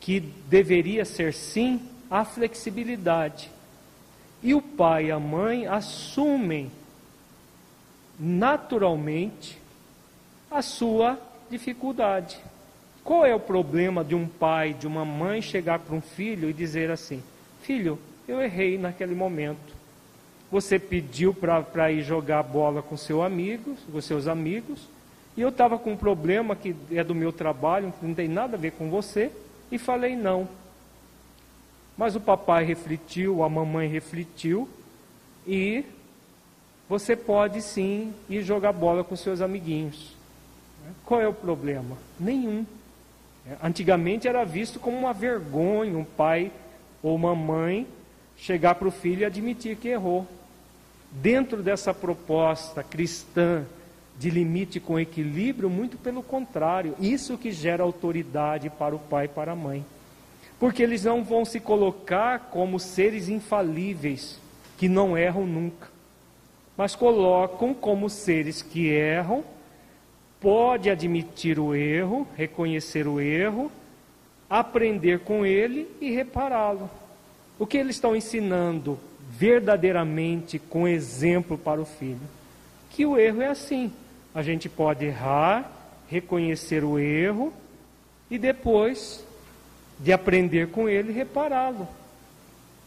que 0.00 0.18
deveria 0.18 1.04
ser 1.04 1.32
sim, 1.32 1.80
a 2.10 2.24
flexibilidade. 2.24 3.54
E 4.42 4.54
o 4.54 4.60
pai 4.60 5.06
e 5.06 5.10
a 5.10 5.18
mãe 5.18 5.66
assumem 5.66 6.70
naturalmente 8.18 9.58
a 10.50 10.62
sua 10.62 11.18
dificuldade. 11.50 12.38
Qual 13.04 13.24
é 13.24 13.34
o 13.34 13.40
problema 13.40 14.04
de 14.04 14.14
um 14.14 14.26
pai, 14.26 14.74
de 14.74 14.86
uma 14.86 15.04
mãe 15.04 15.40
chegar 15.40 15.78
para 15.78 15.94
um 15.94 16.00
filho 16.00 16.50
e 16.50 16.52
dizer 16.52 16.90
assim: 16.90 17.22
Filho, 17.62 17.98
eu 18.26 18.40
errei 18.40 18.78
naquele 18.78 19.14
momento. 19.14 19.74
Você 20.50 20.78
pediu 20.78 21.34
para 21.34 21.90
ir 21.90 22.02
jogar 22.02 22.42
bola 22.42 22.82
com 22.82 22.96
seu 22.96 23.22
amigo, 23.22 23.76
com 23.90 24.00
seus 24.00 24.28
amigos, 24.28 24.88
e 25.36 25.40
eu 25.40 25.50
estava 25.50 25.78
com 25.78 25.92
um 25.92 25.96
problema 25.96 26.56
que 26.56 26.74
é 26.92 27.04
do 27.04 27.14
meu 27.14 27.32
trabalho, 27.32 27.92
não 28.00 28.14
tem 28.14 28.28
nada 28.28 28.56
a 28.56 28.60
ver 28.60 28.72
com 28.72 28.88
você 28.88 29.30
e 29.70 29.78
falei 29.78 30.16
não. 30.16 30.48
Mas 31.96 32.14
o 32.14 32.20
papai 32.20 32.64
refletiu, 32.64 33.42
a 33.42 33.48
mamãe 33.48 33.88
refletiu 33.88 34.68
e 35.46 35.84
você 36.88 37.16
pode 37.16 37.62
sim 37.62 38.12
ir 38.28 38.42
jogar 38.42 38.72
bola 38.72 39.02
com 39.02 39.16
seus 39.16 39.40
amiguinhos. 39.40 40.14
Qual 41.04 41.20
é 41.20 41.26
o 41.26 41.32
problema? 41.32 41.96
Nenhum. 42.18 42.64
Antigamente 43.62 44.28
era 44.28 44.44
visto 44.44 44.78
como 44.78 44.96
uma 44.98 45.12
vergonha 45.12 45.96
um 45.96 46.04
pai 46.04 46.52
ou 47.02 47.14
uma 47.14 47.34
mãe 47.34 47.86
chegar 48.36 48.74
para 48.74 48.88
o 48.88 48.92
filho 48.92 49.22
e 49.22 49.24
admitir 49.24 49.76
que 49.76 49.88
errou. 49.88 50.26
Dentro 51.10 51.62
dessa 51.62 51.94
proposta 51.94 52.82
cristã 52.82 53.64
de 54.18 54.30
limite 54.30 54.80
com 54.80 54.98
equilíbrio, 54.98 55.70
muito 55.70 55.96
pelo 55.96 56.22
contrário, 56.22 56.94
isso 56.98 57.38
que 57.38 57.52
gera 57.52 57.82
autoridade 57.82 58.68
para 58.70 58.94
o 58.94 58.98
pai 58.98 59.26
e 59.26 59.28
para 59.28 59.52
a 59.52 59.56
mãe. 59.56 59.84
Porque 60.58 60.82
eles 60.82 61.04
não 61.04 61.22
vão 61.22 61.44
se 61.44 61.60
colocar 61.60 62.48
como 62.50 62.78
seres 62.80 63.28
infalíveis, 63.28 64.40
que 64.78 64.88
não 64.88 65.16
erram 65.16 65.46
nunca, 65.46 65.88
mas 66.76 66.94
colocam 66.94 67.72
como 67.74 68.08
seres 68.08 68.62
que 68.62 68.88
erram, 68.88 69.44
pode 70.40 70.90
admitir 70.90 71.58
o 71.58 71.74
erro, 71.74 72.26
reconhecer 72.36 73.06
o 73.06 73.20
erro, 73.20 73.70
aprender 74.48 75.20
com 75.20 75.44
ele 75.44 75.88
e 76.00 76.10
repará-lo. 76.10 76.90
O 77.58 77.66
que 77.66 77.78
eles 77.78 77.96
estão 77.96 78.14
ensinando 78.14 78.98
verdadeiramente 79.30 80.58
com 80.58 80.86
exemplo 80.86 81.56
para 81.56 81.80
o 81.80 81.86
filho? 81.86 82.20
Que 82.90 83.04
o 83.04 83.18
erro 83.18 83.42
é 83.42 83.48
assim. 83.48 83.92
A 84.34 84.42
gente 84.42 84.68
pode 84.68 85.06
errar, 85.06 85.70
reconhecer 86.08 86.84
o 86.84 86.98
erro 86.98 87.52
e 88.30 88.38
depois 88.38 89.25
de 89.98 90.12
aprender 90.12 90.68
com 90.68 90.88
ele, 90.88 91.12
repará-lo. 91.12 91.88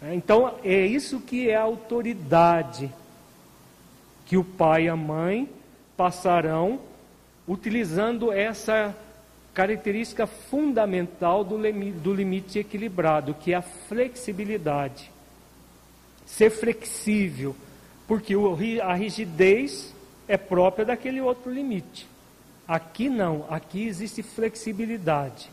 É, 0.01 0.13
então, 0.13 0.55
é 0.63 0.85
isso 0.85 1.19
que 1.19 1.49
é 1.49 1.55
a 1.55 1.61
autoridade 1.61 2.91
que 4.25 4.37
o 4.37 4.43
pai 4.43 4.85
e 4.85 4.89
a 4.89 4.95
mãe 4.95 5.49
passarão 5.97 6.79
utilizando 7.47 8.31
essa 8.31 8.95
característica 9.53 10.27
fundamental 10.27 11.43
do 11.43 11.57
do 11.93 12.13
limite 12.13 12.59
equilibrado, 12.59 13.33
que 13.33 13.51
é 13.51 13.57
a 13.57 13.61
flexibilidade. 13.61 15.11
Ser 16.25 16.51
flexível, 16.51 17.55
porque 18.07 18.35
a 18.81 18.93
rigidez 18.93 19.93
é 20.27 20.37
própria 20.37 20.85
daquele 20.85 21.19
outro 21.19 21.51
limite. 21.51 22.07
Aqui 22.67 23.09
não, 23.09 23.45
aqui 23.49 23.87
existe 23.87 24.21
flexibilidade. 24.21 25.49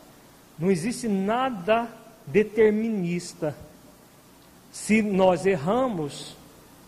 Não 0.57 0.71
existe 0.71 1.07
nada 1.07 1.87
determinista. 2.25 3.55
Se 4.71 5.01
nós 5.01 5.45
erramos, 5.45 6.35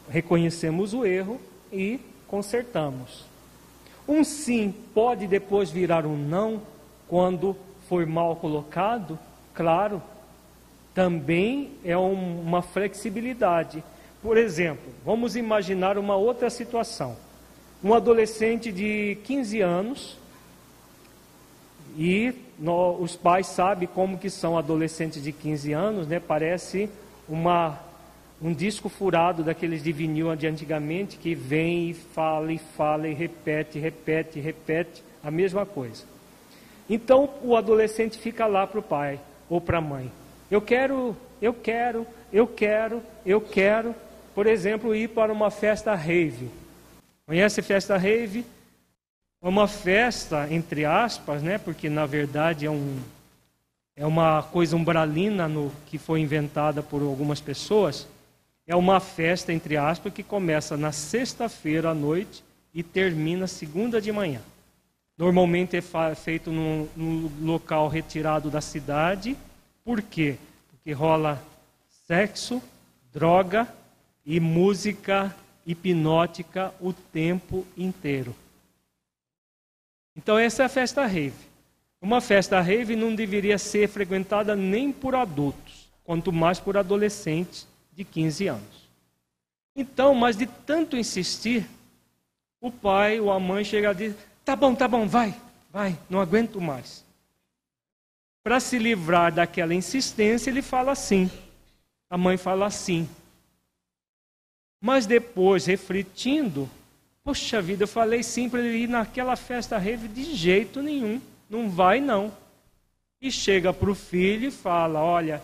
reconhecemos 0.10 0.94
o 0.94 1.06
erro 1.06 1.40
e 1.72 2.00
consertamos. 2.28 3.26
Um 4.08 4.24
sim 4.24 4.74
pode 4.94 5.28
depois 5.28 5.70
virar 5.70 6.06
um 6.06 6.18
não 6.18 6.62
quando 7.08 7.56
for 7.88 8.06
mal 8.06 8.36
colocado? 8.36 9.18
Claro, 9.54 10.02
também 10.94 11.72
é 11.84 11.98
um, 11.98 12.42
uma 12.42 12.62
flexibilidade. 12.62 13.84
Por 14.22 14.38
exemplo, 14.38 14.92
vamos 15.06 15.36
imaginar 15.36 15.98
uma 15.98 16.16
outra 16.16 16.50
situação. 16.50 17.16
Um 17.84 17.94
adolescente 17.94 18.72
de 18.72 19.18
15 19.24 19.62
anos 19.62 20.18
e 21.98 22.34
no, 22.58 22.94
os 23.02 23.16
pais 23.16 23.48
sabem 23.48 23.88
como 23.88 24.18
que 24.18 24.30
são 24.30 24.58
adolescentes 24.58 25.24
de 25.24 25.32
15 25.32 25.74
anos, 25.74 26.08
né? 26.08 26.20
Parece 26.20 26.90
uma, 27.28 27.80
um 28.42 28.54
disco 28.54 28.90
furado 28.90 29.44
daqueles 29.44 29.84
de 29.84 29.92
vinil 29.92 30.36
de 30.36 30.48
antigamente 30.48 31.18
que 31.18 31.36
vem 31.36 31.90
e 31.90 31.94
fala 31.94 32.52
e 32.52 32.58
fala 32.58 33.08
e 33.08 33.14
repete, 33.14 33.80
repete, 33.80 34.40
repete 34.40 35.04
a 35.24 35.30
mesma 35.30 35.66
coisa. 35.66 36.04
Então 36.90 37.30
o 37.44 37.56
adolescente 37.56 38.18
fica 38.18 38.46
lá 38.46 38.66
para 38.66 38.80
o 38.80 38.84
pai 38.84 39.20
ou 39.50 39.62
para 39.62 39.78
a 39.78 39.82
mãe. 39.82 40.12
Eu 40.50 40.62
quero, 40.62 41.16
eu 41.42 41.54
quero, 41.54 42.08
eu 42.34 42.48
quero, 42.48 43.02
eu 43.26 43.40
quero, 43.40 43.94
por 44.34 44.48
exemplo, 44.48 44.96
ir 44.96 45.10
para 45.10 45.32
uma 45.32 45.52
festa 45.52 45.94
rave. 45.94 46.50
Conhece 47.28 47.62
festa 47.62 47.96
rave? 47.98 48.44
Uma 49.42 49.70
festa, 49.70 50.48
entre 50.52 50.84
aspas, 50.84 51.42
né? 51.42 51.58
porque 51.58 51.90
na 51.90 52.06
verdade 52.06 52.66
é, 52.66 52.70
um, 52.70 53.00
é 53.96 54.06
uma 54.06 54.44
coisa 54.44 54.76
umbralina 54.76 55.48
no, 55.48 55.72
que 55.86 55.98
foi 55.98 56.20
inventada 56.20 56.84
por 56.84 57.02
algumas 57.02 57.40
pessoas. 57.40 58.06
É 58.68 58.76
uma 58.76 59.00
festa, 59.00 59.54
entre 59.54 59.78
aspas, 59.78 60.14
que 60.14 60.24
começa 60.24 60.76
na 60.76 60.92
sexta-feira 60.92 61.92
à 61.92 61.94
noite 61.94 62.44
e 62.74 62.84
termina 62.84 63.48
segunda 63.48 64.02
de 64.02 64.12
manhã. 64.12 64.42
Normalmente 65.18 65.78
é 65.78 65.82
feito 66.16 66.52
num, 66.52 66.90
num 66.96 67.32
local 67.42 67.88
retirado 67.88 68.50
da 68.50 68.60
cidade. 68.60 69.38
Por 69.86 70.02
quê? 70.02 70.36
Porque 70.70 70.92
rola 70.92 71.42
sexo, 72.06 72.62
droga 73.14 73.66
e 74.26 74.38
música 74.38 75.34
hipnótica 75.66 76.74
o 76.82 76.92
tempo 76.92 77.66
inteiro. 77.78 78.36
Então 80.20 80.38
essa 80.38 80.64
é 80.64 80.66
a 80.66 80.70
festa 80.70 81.06
rave. 81.06 81.48
Uma 82.02 82.20
festa 82.20 82.60
rave 82.60 82.94
não 82.94 83.16
deveria 83.16 83.58
ser 83.58 83.88
frequentada 83.88 84.54
nem 84.54 84.92
por 84.92 85.16
adultos, 85.16 85.90
quanto 86.04 86.34
mais 86.34 86.60
por 86.60 86.76
adolescentes 86.76 87.66
de 87.94 88.04
15 88.04 88.48
anos. 88.48 88.90
Então, 89.74 90.14
mas 90.14 90.36
de 90.36 90.46
tanto 90.46 90.98
insistir, 90.98 91.66
o 92.60 92.70
pai 92.70 93.22
ou 93.22 93.32
a 93.32 93.40
mãe 93.40 93.64
chega 93.64 93.92
a 93.92 93.94
dizer: 93.94 94.18
tá 94.44 94.58
bom, 94.58 94.76
tá 94.76 94.90
bom, 94.90 95.08
vai, 95.08 95.34
vai, 95.72 95.98
não 96.10 96.20
aguento 96.20 96.60
mais. 96.60 97.06
Para 98.44 98.60
se 98.60 98.78
livrar 98.78 99.34
daquela 99.34 99.74
insistência, 99.74 100.50
ele 100.50 100.62
fala 100.62 100.92
assim. 100.92 101.32
A 102.10 102.18
mãe 102.18 102.36
fala 102.36 102.66
assim. 102.66 103.08
Mas 104.82 105.06
depois, 105.06 105.66
refletindo, 105.66 106.70
Poxa 107.24 107.62
vida, 107.62 107.84
eu 107.84 107.88
falei 107.88 108.24
sim 108.24 108.50
para 108.50 108.60
ele 108.60 108.84
ir 108.84 108.90
naquela 108.90 109.36
festa 109.36 109.78
rave 109.78 110.08
de 110.08 110.36
jeito 110.36 110.82
nenhum. 110.82 111.22
Não 111.50 111.70
vai 111.70 112.00
não. 112.00 112.32
E 113.22 113.32
chega 113.32 113.74
para 113.74 113.92
o 113.92 113.96
filho 113.96 114.48
e 114.48 114.52
fala: 114.52 115.02
Olha, 115.02 115.42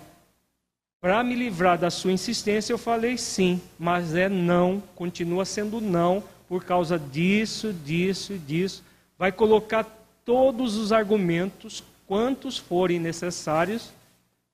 para 1.02 1.24
me 1.24 1.36
livrar 1.36 1.78
da 1.78 1.92
sua 1.92 2.12
insistência, 2.12 2.74
eu 2.74 2.78
falei 2.78 3.18
sim, 3.18 3.62
mas 3.78 4.16
é 4.16 4.28
não, 4.28 4.82
continua 4.96 5.46
sendo 5.46 5.80
não, 5.80 6.24
por 6.48 6.64
causa 6.64 6.98
disso, 6.98 7.72
disso 7.72 8.34
e 8.34 8.40
disso. 8.40 8.84
Vai 9.18 9.32
colocar 9.32 9.86
todos 10.26 10.76
os 10.76 10.92
argumentos, 10.92 11.84
quantos 12.08 12.58
forem 12.58 13.00
necessários, 13.00 13.94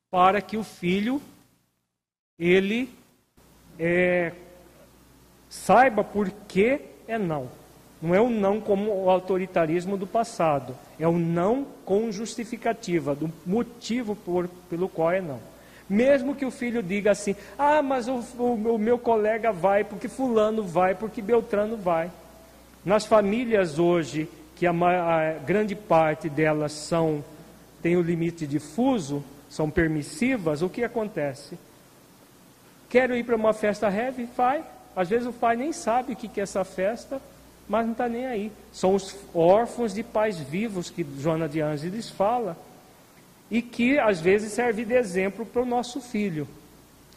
para 0.09 0.41
que 0.41 0.57
o 0.57 0.63
filho 0.63 1.21
ele 2.37 2.89
é, 3.79 4.33
saiba 5.47 6.03
por 6.03 6.29
que 6.49 6.81
é 7.11 7.19
não. 7.19 7.47
Não 8.01 8.15
é 8.15 8.21
o 8.21 8.29
não 8.29 8.59
como 8.59 9.03
o 9.03 9.09
autoritarismo 9.09 9.95
do 9.95 10.07
passado. 10.07 10.75
É 10.99 11.07
o 11.07 11.17
não 11.19 11.67
com 11.85 12.11
justificativa, 12.11 13.13
do 13.13 13.31
motivo 13.45 14.15
por, 14.15 14.47
pelo 14.69 14.89
qual 14.89 15.11
é 15.11 15.21
não. 15.21 15.39
Mesmo 15.87 16.33
que 16.33 16.45
o 16.45 16.51
filho 16.51 16.81
diga 16.81 17.11
assim: 17.11 17.35
ah, 17.59 17.81
mas 17.81 18.07
o, 18.07 18.23
o, 18.39 18.75
o 18.75 18.79
meu 18.79 18.97
colega 18.97 19.51
vai, 19.51 19.83
porque 19.83 20.07
Fulano 20.07 20.63
vai, 20.63 20.95
porque 20.95 21.21
Beltrano 21.21 21.77
vai. 21.77 22.09
Nas 22.83 23.05
famílias 23.05 23.77
hoje, 23.77 24.27
que 24.55 24.65
a, 24.65 24.71
a 24.71 25.33
grande 25.45 25.75
parte 25.75 26.29
delas 26.29 26.71
são 26.71 27.23
tem 27.81 27.97
o 27.97 28.01
limite 28.01 28.45
difuso, 28.45 29.23
são 29.49 29.69
permissivas, 29.69 30.61
o 30.61 30.69
que 30.69 30.83
acontece? 30.83 31.57
Quero 32.87 33.15
ir 33.15 33.23
para 33.23 33.35
uma 33.35 33.53
festa 33.53 33.91
heavy? 33.91 34.29
Vai. 34.37 34.63
Às 34.95 35.09
vezes 35.09 35.27
o 35.27 35.33
pai 35.33 35.55
nem 35.55 35.71
sabe 35.71 36.13
o 36.13 36.15
que 36.15 36.39
é 36.39 36.43
essa 36.43 36.63
festa, 36.63 37.21
mas 37.67 37.85
não 37.85 37.93
está 37.93 38.09
nem 38.09 38.25
aí. 38.25 38.51
São 38.71 38.95
os 38.95 39.15
órfãos 39.33 39.93
de 39.93 40.03
pais 40.03 40.37
vivos 40.37 40.89
que 40.89 41.05
Joana 41.19 41.47
de 41.47 41.61
Ângeles 41.61 42.09
fala 42.09 42.57
e 43.49 43.61
que 43.61 43.99
às 43.99 44.19
vezes 44.19 44.53
serve 44.53 44.85
de 44.85 44.93
exemplo 44.93 45.45
para 45.45 45.61
o 45.61 45.65
nosso 45.65 46.01
filho. 46.01 46.47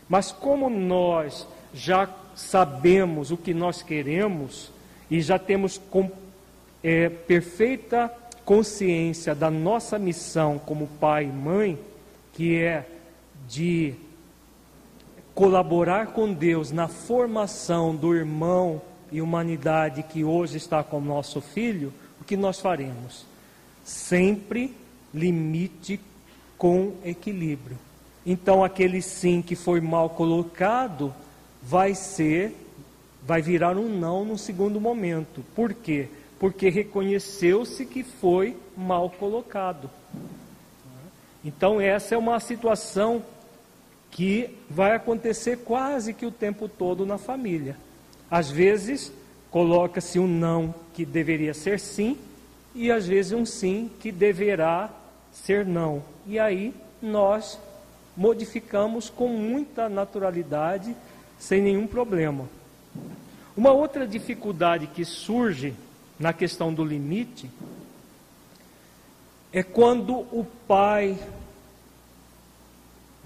Mas 0.09 0.31
como 0.31 0.69
nós 0.69 1.47
já 1.73 2.09
sabemos 2.35 3.31
o 3.31 3.37
que 3.37 3.55
nós 3.55 3.83
queremos 3.83 4.71
e 5.11 5.21
já 5.21 5.39
temos 5.39 5.79
com, 5.79 6.11
é, 6.83 7.09
perfeita 7.09 8.13
consciência 8.45 9.35
da 9.35 9.51
nossa 9.51 9.99
missão 9.99 10.59
como 10.59 10.87
pai 11.01 11.25
e 11.25 11.29
mãe, 11.29 11.79
que 12.33 12.61
é 12.61 12.87
de 13.49 13.95
colaborar 15.35 16.09
com 16.09 16.33
Deus 16.33 16.71
na 16.71 16.87
formação 16.87 17.95
do 17.95 18.15
irmão 18.15 18.81
e 19.11 19.21
humanidade 19.21 20.03
que 20.03 20.25
hoje 20.25 20.57
está 20.57 20.83
com 20.83 21.01
nosso 21.01 21.41
filho, 21.41 21.93
o 22.21 22.25
que 22.25 22.37
nós 22.37 22.61
faremos? 22.61 23.27
Sempre 23.85 24.75
limite 25.13 26.01
com 26.57 26.95
equilíbrio. 27.05 27.79
Então 28.25 28.65
aquele 28.65 29.03
sim 29.03 29.43
que 29.43 29.55
foi 29.55 29.81
mal 29.81 30.11
colocado 30.11 31.13
vai 31.63 31.95
ser 31.95 32.57
vai 33.27 33.41
virar 33.41 33.77
um 33.77 33.89
não 33.89 34.25
no 34.25 34.37
segundo 34.37 34.81
momento. 34.81 35.43
Por 35.55 35.73
quê? 35.73 36.09
Porque 36.39 36.69
reconheceu-se 36.69 37.87
que 37.87 38.03
foi 38.03 38.57
mal 38.77 39.09
colocado. 39.09 39.89
Então 41.43 41.81
essa 41.81 42.15
é 42.15 42.19
uma 42.19 42.39
situação 42.39 43.23
que 44.15 44.49
vai 44.71 44.95
acontecer 44.95 45.59
quase 45.65 46.15
que 46.15 46.25
o 46.25 46.31
tempo 46.31 46.69
todo 46.69 47.05
na 47.05 47.19
família. 47.19 47.77
Às 48.31 48.49
vezes, 48.49 49.13
coloca-se 49.51 50.21
um 50.21 50.29
não 50.29 50.73
que 50.95 51.05
deveria 51.05 51.53
ser 51.53 51.81
sim, 51.81 52.17
e 52.77 52.93
às 52.93 53.09
vezes 53.09 53.33
um 53.33 53.45
sim 53.45 53.91
que 53.99 54.13
deverá 54.13 54.89
ser 55.33 55.67
não. 55.67 56.01
E 56.25 56.39
aí 56.39 56.73
nós 57.03 57.59
modificamos 58.17 59.11
com 59.11 59.27
muita 59.27 59.89
naturalidade, 59.89 60.95
sem 61.37 61.61
nenhum 61.61 61.89
problema. 61.89 62.49
Uma 63.57 63.73
outra 63.73 64.07
dificuldade 64.07 64.87
que 64.87 65.05
surge 65.05 65.75
na 66.21 66.33
questão 66.33 66.73
do 66.73 66.85
limite 66.85 67.51
é 69.53 69.65
quando 69.65 70.15
o 70.15 70.47
pai 70.69 71.19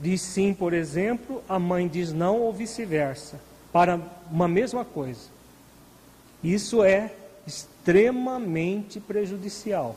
diz 0.00 0.20
sim, 0.20 0.54
por 0.54 0.72
exemplo, 0.72 1.42
a 1.48 1.58
mãe 1.58 1.88
diz 1.88 2.12
não 2.12 2.40
ou 2.40 2.52
vice-versa, 2.52 3.40
para 3.72 4.00
uma 4.30 4.48
mesma 4.48 4.84
coisa. 4.84 5.28
Isso 6.42 6.82
é 6.82 7.12
extremamente 7.46 9.00
prejudicial 9.00 9.96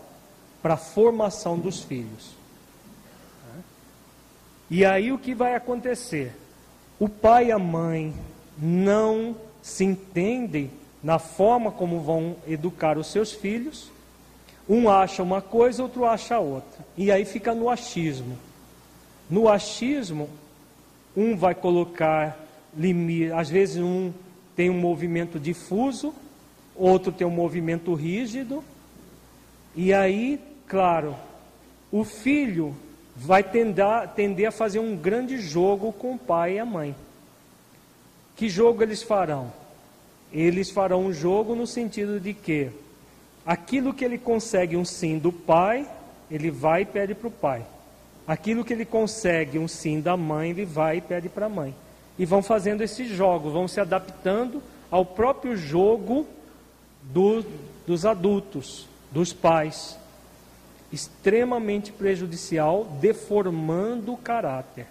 para 0.61 0.75
a 0.75 0.77
formação 0.77 1.57
dos 1.57 1.81
filhos. 1.81 2.31
E 4.69 4.85
aí 4.85 5.11
o 5.11 5.17
que 5.17 5.35
vai 5.35 5.55
acontecer? 5.55 6.33
O 6.99 7.09
pai 7.09 7.47
e 7.47 7.51
a 7.51 7.59
mãe 7.59 8.13
não 8.57 9.35
se 9.61 9.83
entendem 9.83 10.71
na 11.03 11.19
forma 11.19 11.71
como 11.71 11.99
vão 11.99 12.37
educar 12.47 12.97
os 12.97 13.07
seus 13.07 13.31
filhos. 13.31 13.91
Um 14.69 14.89
acha 14.89 15.21
uma 15.21 15.41
coisa, 15.41 15.83
outro 15.83 16.05
acha 16.05 16.39
outra. 16.39 16.85
E 16.95 17.11
aí 17.11 17.25
fica 17.25 17.53
no 17.53 17.69
achismo. 17.69 18.37
No 19.31 19.47
achismo, 19.47 20.29
um 21.15 21.37
vai 21.37 21.55
colocar 21.55 22.37
limite, 22.77 23.31
às 23.31 23.49
vezes 23.49 23.81
um 23.81 24.11
tem 24.57 24.69
um 24.69 24.77
movimento 24.77 25.39
difuso, 25.39 26.13
outro 26.75 27.13
tem 27.13 27.25
um 27.25 27.31
movimento 27.31 27.93
rígido. 27.93 28.61
E 29.73 29.93
aí, 29.93 30.37
claro, 30.67 31.15
o 31.89 32.03
filho 32.03 32.75
vai 33.15 33.41
tender, 33.41 34.09
tender 34.17 34.49
a 34.49 34.51
fazer 34.51 34.79
um 34.79 34.97
grande 34.97 35.39
jogo 35.39 35.93
com 35.93 36.15
o 36.15 36.19
pai 36.19 36.55
e 36.55 36.59
a 36.59 36.65
mãe. 36.65 36.93
Que 38.35 38.49
jogo 38.49 38.83
eles 38.83 39.01
farão? 39.01 39.53
Eles 40.33 40.69
farão 40.71 41.05
um 41.05 41.13
jogo 41.13 41.55
no 41.55 41.65
sentido 41.65 42.19
de 42.19 42.33
que 42.33 42.69
aquilo 43.45 43.93
que 43.93 44.03
ele 44.03 44.17
consegue 44.17 44.75
um 44.75 44.83
sim 44.83 45.17
do 45.17 45.31
pai, 45.31 45.87
ele 46.29 46.51
vai 46.51 46.81
e 46.81 46.85
pede 46.85 47.15
para 47.15 47.29
o 47.29 47.31
pai. 47.31 47.65
Aquilo 48.27 48.63
que 48.63 48.73
ele 48.73 48.85
consegue 48.85 49.57
um 49.57 49.67
sim 49.67 49.99
da 49.99 50.15
mãe, 50.15 50.51
ele 50.51 50.65
vai 50.65 50.97
e 50.97 51.01
pede 51.01 51.27
para 51.27 51.47
a 51.47 51.49
mãe. 51.49 51.75
E 52.17 52.25
vão 52.25 52.41
fazendo 52.41 52.81
esses 52.81 53.09
jogos, 53.09 53.53
vão 53.53 53.67
se 53.67 53.79
adaptando 53.79 54.61
ao 54.89 55.05
próprio 55.05 55.55
jogo 55.55 56.27
do, 57.01 57.43
dos 57.87 58.05
adultos, 58.05 58.87
dos 59.11 59.33
pais. 59.33 59.97
Extremamente 60.91 61.91
prejudicial, 61.91 62.85
deformando 62.99 64.13
o 64.13 64.17
caráter. 64.17 64.87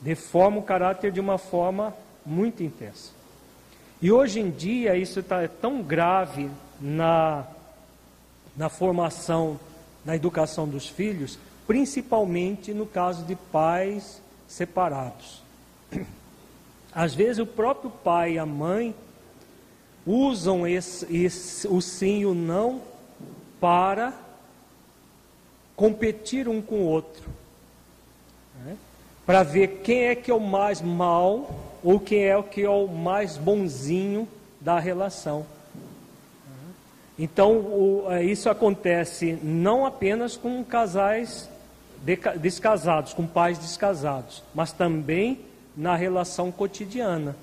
Deforma 0.00 0.58
o 0.58 0.62
caráter 0.62 1.12
de 1.12 1.20
uma 1.20 1.38
forma 1.38 1.94
muito 2.24 2.62
intensa. 2.62 3.12
E 4.00 4.10
hoje 4.10 4.40
em 4.40 4.50
dia 4.50 4.96
isso 4.96 5.20
está 5.20 5.46
tão 5.48 5.82
grave 5.82 6.50
na, 6.80 7.44
na 8.56 8.68
formação, 8.68 9.58
na 10.04 10.16
educação 10.16 10.68
dos 10.68 10.86
filhos, 10.86 11.38
principalmente 11.66 12.72
no 12.72 12.86
caso 12.86 13.24
de 13.24 13.34
pais 13.34 14.20
separados. 14.46 15.42
Às 16.94 17.14
vezes 17.14 17.38
o 17.38 17.46
próprio 17.46 17.90
pai 17.90 18.34
e 18.34 18.38
a 18.38 18.46
mãe 18.46 18.94
usam 20.06 20.66
esse, 20.66 21.06
esse, 21.14 21.66
o 21.66 21.80
sim 21.80 22.20
e 22.20 22.26
o 22.26 22.34
não 22.34 22.82
para 23.60 24.12
competir 25.74 26.48
um 26.48 26.60
com 26.62 26.76
o 26.76 26.86
outro. 26.86 27.28
Né? 28.64 28.76
Para 29.26 29.42
ver 29.42 29.80
quem 29.82 30.04
é 30.04 30.14
que 30.14 30.30
é 30.30 30.34
o 30.34 30.40
mais 30.40 30.80
mal 30.80 31.50
ou 31.82 31.98
quem 31.98 32.24
é 32.24 32.36
o 32.36 32.42
que 32.42 32.62
é 32.62 32.70
o 32.70 32.86
mais 32.86 33.36
bonzinho 33.36 34.28
da 34.60 34.78
relação. 34.78 35.46
Então, 37.18 37.58
o, 37.58 38.06
é, 38.08 38.24
isso 38.24 38.48
acontece 38.48 39.38
não 39.42 39.86
apenas 39.86 40.36
com 40.36 40.64
casais 40.64 41.48
descasados, 42.38 43.14
com 43.14 43.26
pais 43.26 43.58
descasados, 43.58 44.42
mas 44.54 44.72
também 44.72 45.40
na 45.76 45.96
relação 45.96 46.52
cotidiana. 46.52 47.36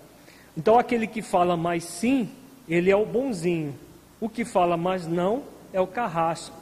Então, 0.56 0.78
aquele 0.78 1.08
que 1.08 1.22
fala 1.22 1.58
mais 1.58 1.84
sim, 1.84 2.30
ele 2.68 2.92
é 2.92 2.96
o 2.96 3.06
bonzinho. 3.06 3.74
O 4.20 4.30
que 4.30 4.46
fala 4.46 4.78
mais 4.78 5.08
não 5.08 5.44
é 5.74 5.82
o 5.82 5.88
carrasco, 5.88 6.56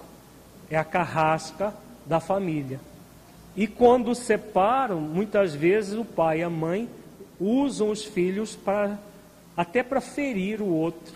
é 0.70 0.78
a 0.78 0.84
carrasca 0.84 1.74
da 2.06 2.20
família. 2.20 2.80
E 3.56 3.68
quando 3.68 4.16
separam, 4.16 5.02
muitas 5.02 5.54
vezes 5.54 5.94
o 5.94 6.06
pai 6.06 6.40
e 6.40 6.44
a 6.44 6.50
mãe 6.50 6.88
usam 7.40 7.90
os 7.90 8.06
filhos 8.06 8.56
para 8.56 8.98
até 9.58 9.84
para 9.84 10.00
ferir 10.00 10.62
o 10.62 10.68
outro. 10.68 11.14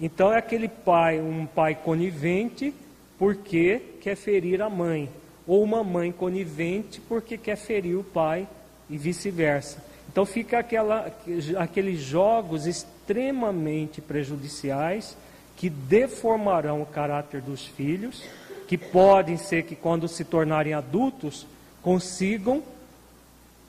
Então 0.00 0.32
é 0.32 0.38
aquele 0.38 0.68
pai, 0.68 1.20
um 1.20 1.46
pai 1.46 1.74
conivente, 1.74 2.72
porque 3.18 3.82
quer 4.00 4.14
ferir 4.14 4.62
a 4.62 4.70
mãe, 4.70 5.10
ou 5.48 5.64
uma 5.64 5.82
mãe 5.82 6.12
conivente 6.12 7.00
porque 7.00 7.38
quer 7.38 7.56
ferir 7.56 7.98
o 7.98 8.04
pai 8.04 8.46
e 8.88 8.98
vice-versa. 8.98 9.82
Então 10.12 10.26
fica 10.26 10.58
aquela, 10.58 11.10
aqueles 11.58 12.00
jogos 12.00 12.66
extremamente 12.66 14.02
prejudiciais 14.02 15.16
que 15.56 15.70
deformarão 15.70 16.82
o 16.82 16.86
caráter 16.86 17.40
dos 17.40 17.64
filhos, 17.64 18.22
que 18.68 18.76
podem 18.76 19.38
ser 19.38 19.64
que 19.64 19.74
quando 19.74 20.06
se 20.06 20.24
tornarem 20.24 20.74
adultos 20.74 21.46
consigam 21.82 22.62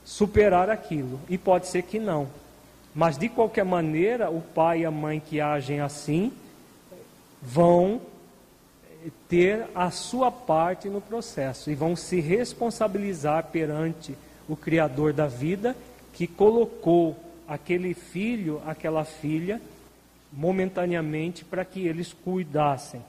superar 0.03 0.69
aquilo, 0.69 1.19
e 1.29 1.37
pode 1.37 1.67
ser 1.67 1.83
que 1.83 1.99
não. 1.99 2.27
Mas 2.93 3.17
de 3.17 3.29
qualquer 3.29 3.63
maneira, 3.63 4.29
o 4.29 4.41
pai 4.41 4.81
e 4.81 4.85
a 4.85 4.91
mãe 4.91 5.19
que 5.19 5.39
agem 5.39 5.79
assim 5.79 6.31
vão 7.41 8.01
ter 9.27 9.67
a 9.73 9.91
sua 9.91 10.31
parte 10.31 10.89
no 10.89 11.01
processo 11.01 11.71
e 11.71 11.75
vão 11.75 11.95
se 11.95 12.19
responsabilizar 12.19 13.45
perante 13.51 14.15
o 14.47 14.55
Criador 14.55 15.13
da 15.13 15.27
vida 15.27 15.75
que 16.13 16.27
colocou 16.27 17.15
aquele 17.47 17.93
filho, 17.93 18.61
aquela 18.65 19.05
filha, 19.05 19.61
momentaneamente 20.31 21.43
para 21.43 21.65
que 21.65 21.87
eles 21.87 22.13
cuidassem. 22.13 23.01